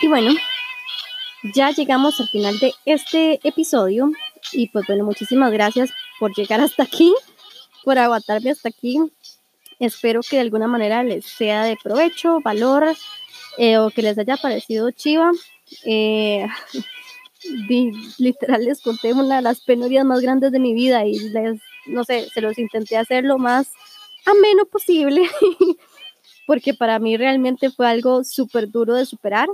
Y 0.00 0.08
bueno, 0.08 0.32
ya 1.54 1.70
llegamos 1.70 2.20
al 2.20 2.28
final 2.28 2.58
de 2.58 2.74
este 2.84 3.40
episodio 3.46 4.10
y 4.52 4.68
pues 4.68 4.86
bueno, 4.86 5.04
muchísimas 5.04 5.52
gracias 5.52 5.90
por 6.18 6.34
llegar 6.34 6.60
hasta 6.60 6.82
aquí, 6.82 7.14
por 7.84 7.98
aguantarme 7.98 8.50
hasta 8.50 8.68
aquí. 8.68 8.98
Espero 9.78 10.20
que 10.22 10.36
de 10.36 10.42
alguna 10.42 10.66
manera 10.66 11.02
les 11.02 11.24
sea 11.24 11.64
de 11.64 11.76
provecho, 11.82 12.40
valor 12.40 12.96
eh, 13.58 13.78
o 13.78 13.90
que 13.90 14.02
les 14.02 14.18
haya 14.18 14.36
parecido 14.36 14.90
chiva. 14.90 15.30
Eh, 15.84 16.46
literal 18.18 18.64
les 18.64 18.80
conté 18.80 19.12
una 19.12 19.36
de 19.36 19.42
las 19.42 19.60
penurias 19.60 20.04
más 20.04 20.20
grandes 20.20 20.52
de 20.52 20.58
mi 20.58 20.74
vida 20.74 21.04
y 21.06 21.18
les, 21.30 21.60
no 21.86 22.04
sé, 22.04 22.28
se 22.32 22.40
los 22.40 22.58
intenté 22.58 22.96
hacer 22.96 23.24
lo 23.24 23.38
más 23.38 23.68
ameno 24.26 24.66
posible, 24.66 25.22
porque 26.46 26.74
para 26.74 26.98
mí 26.98 27.16
realmente 27.16 27.70
fue 27.70 27.88
algo 27.88 28.24
súper 28.24 28.70
duro 28.70 28.94
de 28.94 29.06
superar. 29.06 29.48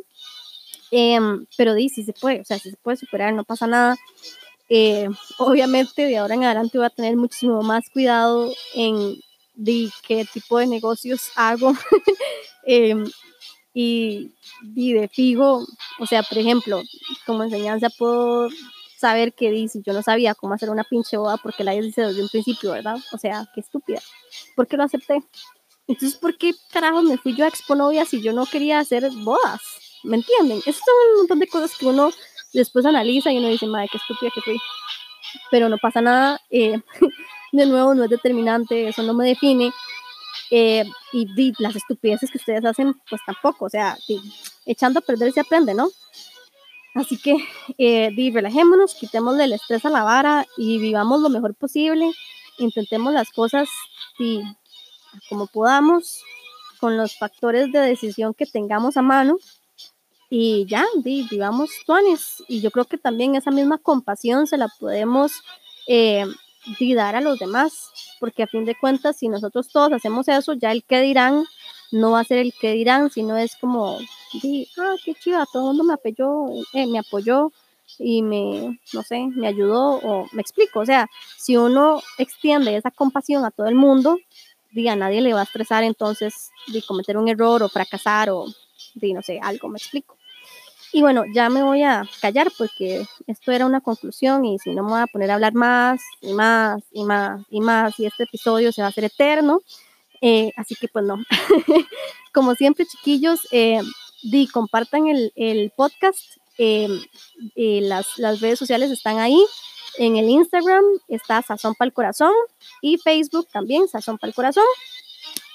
Em, 0.90 1.46
pero 1.56 1.74
di, 1.74 1.88
si 1.88 2.02
se 2.04 2.12
puede, 2.12 2.40
o 2.40 2.44
sea, 2.44 2.58
si 2.58 2.70
se 2.70 2.76
puede 2.76 2.96
superar, 2.96 3.34
no 3.34 3.44
pasa 3.44 3.66
nada. 3.66 3.96
Eh, 4.70 5.08
obviamente 5.38 6.06
de 6.06 6.18
ahora 6.18 6.34
en 6.34 6.44
adelante 6.44 6.76
voy 6.76 6.86
a 6.86 6.90
tener 6.90 7.16
muchísimo 7.16 7.62
más 7.62 7.88
cuidado 7.88 8.52
en 8.74 9.16
de 9.54 9.90
qué 10.06 10.26
tipo 10.30 10.58
de 10.58 10.66
negocios 10.66 11.30
hago 11.34 11.72
em, 12.64 13.04
y, 13.80 14.32
y, 14.74 14.92
de 14.92 15.06
fijo, 15.06 15.64
o 16.00 16.06
sea, 16.06 16.24
por 16.24 16.36
ejemplo, 16.36 16.82
como 17.24 17.44
enseñanza 17.44 17.88
puedo 17.96 18.48
saber 18.98 19.32
que 19.34 19.52
dice, 19.52 19.80
yo 19.86 19.92
no 19.92 20.02
sabía 20.02 20.34
cómo 20.34 20.54
hacer 20.54 20.70
una 20.70 20.82
pinche 20.82 21.16
boda 21.16 21.36
porque 21.36 21.62
la 21.62 21.76
hice 21.76 22.02
desde 22.02 22.20
un 22.20 22.28
principio, 22.28 22.72
¿verdad? 22.72 22.96
O 23.12 23.18
sea, 23.18 23.48
qué 23.54 23.60
estúpida. 23.60 24.00
¿Por 24.56 24.66
qué 24.66 24.76
lo 24.76 24.82
acepté? 24.82 25.22
Entonces, 25.86 26.18
¿por 26.18 26.36
qué 26.36 26.54
carajo 26.72 27.02
me 27.02 27.18
fui 27.18 27.36
yo 27.36 27.44
a 27.44 27.48
Expo 27.48 27.76
Novia 27.76 28.04
si 28.04 28.20
yo 28.20 28.32
no 28.32 28.46
quería 28.46 28.80
hacer 28.80 29.08
bodas? 29.12 29.60
¿Me 30.02 30.16
entienden? 30.16 30.58
Esas 30.58 30.82
son 30.84 31.12
un 31.12 31.18
montón 31.18 31.38
de 31.38 31.46
cosas 31.46 31.78
que 31.78 31.86
uno 31.86 32.10
después 32.52 32.84
analiza 32.84 33.30
y 33.30 33.38
uno 33.38 33.46
dice, 33.46 33.68
madre, 33.68 33.88
qué 33.92 33.98
estúpida 33.98 34.32
que 34.34 34.40
fui. 34.40 34.58
Pero 35.52 35.68
no 35.68 35.78
pasa 35.78 36.00
nada. 36.00 36.40
Eh, 36.50 36.80
de 37.52 37.66
nuevo, 37.66 37.94
no 37.94 38.02
es 38.02 38.10
determinante, 38.10 38.88
eso 38.88 39.04
no 39.04 39.14
me 39.14 39.24
define. 39.24 39.72
Eh, 40.50 40.84
y, 41.12 41.52
las 41.58 41.76
estupideces 41.76 42.30
que 42.30 42.38
ustedes 42.38 42.64
hacen, 42.64 42.94
pues 43.08 43.20
tampoco. 43.26 43.66
O 43.66 43.68
sea, 43.68 43.96
echando 44.66 45.00
a 45.00 45.02
perder 45.02 45.32
se 45.32 45.40
aprende, 45.40 45.74
¿no? 45.74 45.88
Así 46.94 47.16
que, 47.18 47.36
eh, 47.78 48.10
relajémonos, 48.32 48.94
quitémosle 48.94 49.44
el 49.44 49.52
estrés 49.52 49.84
a 49.84 49.90
la 49.90 50.02
vara 50.02 50.46
y 50.56 50.78
vivamos 50.78 51.20
lo 51.20 51.28
mejor 51.28 51.54
posible. 51.54 52.10
Intentemos 52.58 53.12
las 53.12 53.30
cosas 53.30 53.68
y, 54.18 54.42
como 55.28 55.46
podamos, 55.46 56.22
con 56.80 56.96
los 56.96 57.16
factores 57.16 57.72
de 57.72 57.80
decisión 57.80 58.34
que 58.34 58.46
tengamos 58.46 58.96
a 58.96 59.02
mano 59.02 59.38
y 60.30 60.66
ya, 60.66 60.84
vivamos 61.02 61.70
tuanes. 61.86 62.42
Y 62.48 62.60
yo 62.60 62.70
creo 62.70 62.84
que 62.84 62.98
también 62.98 63.34
esa 63.34 63.50
misma 63.50 63.78
compasión 63.78 64.46
se 64.46 64.58
la 64.58 64.68
podemos 64.68 65.42
eh, 65.86 66.26
dar 66.94 67.16
a 67.16 67.20
los 67.20 67.38
demás, 67.38 67.90
porque 68.20 68.42
a 68.42 68.46
fin 68.46 68.64
de 68.64 68.74
cuentas, 68.74 69.16
si 69.16 69.28
nosotros 69.28 69.68
todos 69.68 69.92
hacemos 69.92 70.28
eso, 70.28 70.54
ya 70.54 70.72
el 70.72 70.84
que 70.84 71.00
dirán 71.00 71.44
no 71.90 72.12
va 72.12 72.20
a 72.20 72.24
ser 72.24 72.38
el 72.38 72.52
que 72.52 72.72
dirán, 72.72 73.10
sino 73.10 73.36
es 73.36 73.56
como, 73.56 73.98
ah, 73.98 74.94
qué 75.04 75.14
chiva, 75.14 75.46
todo 75.52 75.62
el 75.62 75.76
mundo 75.76 75.84
me 75.84 75.94
apoyó, 75.94 76.46
eh, 76.74 76.86
me 76.86 76.98
apoyó 76.98 77.50
y 77.98 78.22
me, 78.22 78.78
no 78.92 79.02
sé, 79.02 79.26
me 79.34 79.46
ayudó 79.48 79.96
o 79.96 80.26
me 80.32 80.42
explico. 80.42 80.80
O 80.80 80.86
sea, 80.86 81.08
si 81.38 81.56
uno 81.56 82.02
extiende 82.18 82.76
esa 82.76 82.90
compasión 82.90 83.44
a 83.44 83.50
todo 83.50 83.68
el 83.68 83.74
mundo, 83.74 84.18
diga, 84.70 84.96
nadie 84.96 85.20
le 85.20 85.32
va 85.32 85.40
a 85.40 85.44
estresar 85.44 85.82
entonces 85.84 86.50
de 86.66 86.82
cometer 86.82 87.16
un 87.16 87.28
error 87.28 87.62
o 87.62 87.68
fracasar 87.68 88.30
o 88.30 88.46
de, 88.94 89.14
no 89.14 89.22
sé, 89.22 89.40
algo, 89.42 89.68
me 89.68 89.78
explico. 89.78 90.17
Y 90.92 91.02
bueno, 91.02 91.24
ya 91.34 91.50
me 91.50 91.62
voy 91.62 91.82
a 91.82 92.08
callar 92.20 92.50
porque 92.56 93.06
esto 93.26 93.52
era 93.52 93.66
una 93.66 93.80
conclusión 93.80 94.44
y 94.44 94.58
si 94.58 94.70
no 94.70 94.82
me 94.82 94.90
voy 94.90 95.00
a 95.00 95.06
poner 95.06 95.30
a 95.30 95.34
hablar 95.34 95.52
más 95.54 96.00
y 96.22 96.32
más 96.32 96.82
y 96.92 97.04
más 97.04 97.42
y 97.50 97.60
más 97.60 97.98
y 98.00 98.06
este 98.06 98.24
episodio 98.24 98.72
se 98.72 98.80
va 98.80 98.86
a 98.86 98.90
hacer 98.90 99.04
eterno. 99.04 99.60
Eh, 100.20 100.52
así 100.56 100.74
que 100.74 100.88
pues 100.88 101.04
no. 101.04 101.16
Como 102.32 102.54
siempre, 102.54 102.86
chiquillos, 102.86 103.46
eh, 103.50 103.80
di, 104.22 104.46
compartan 104.48 105.08
el, 105.08 105.32
el 105.36 105.70
podcast. 105.76 106.38
Eh, 106.56 106.88
las, 107.54 108.18
las, 108.18 108.40
redes 108.40 108.58
sociales 108.58 108.90
están 108.90 109.18
ahí. 109.18 109.44
En 109.98 110.16
el 110.16 110.28
Instagram 110.28 110.84
está 111.08 111.42
Sazón 111.42 111.74
para 111.74 111.88
el 111.88 111.92
Corazón 111.92 112.32
y 112.82 112.98
Facebook 112.98 113.48
también, 113.52 113.88
Sazón 113.88 114.18
para 114.18 114.28
el 114.28 114.34
Corazón. 114.34 114.64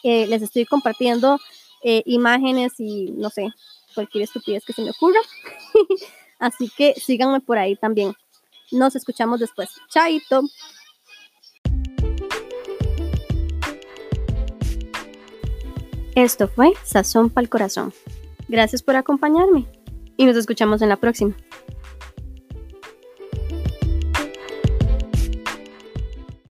les 0.03 0.41
estoy 0.41 0.65
compartiendo 0.65 1.39
imágenes 2.05 2.73
y 2.77 3.11
no 3.11 3.29
sé, 3.29 3.53
cualquier 3.94 4.24
estupidez 4.24 4.66
que 4.66 4.74
se 4.74 4.82
me 4.82 4.91
ocurra. 4.91 5.20
Así 6.39 6.70
que 6.76 6.94
síganme 6.96 7.39
por 7.39 7.58
ahí 7.58 7.76
también. 7.76 8.14
Nos 8.72 8.96
escuchamos 8.96 9.39
después. 9.39 9.70
Chaito. 9.89 10.44
Esto 16.16 16.48
fue 16.48 16.74
Sazón 16.84 17.30
para 17.30 17.44
el 17.44 17.50
Corazón. 17.50 17.94
Gracias 18.48 18.84
por 18.84 18.96
acompañarme 18.96 19.66
y 20.18 20.26
nos 20.26 20.38
escuchamos 20.38 20.82
en 20.82 20.89
la 20.89 20.98
próxima. 20.98 21.36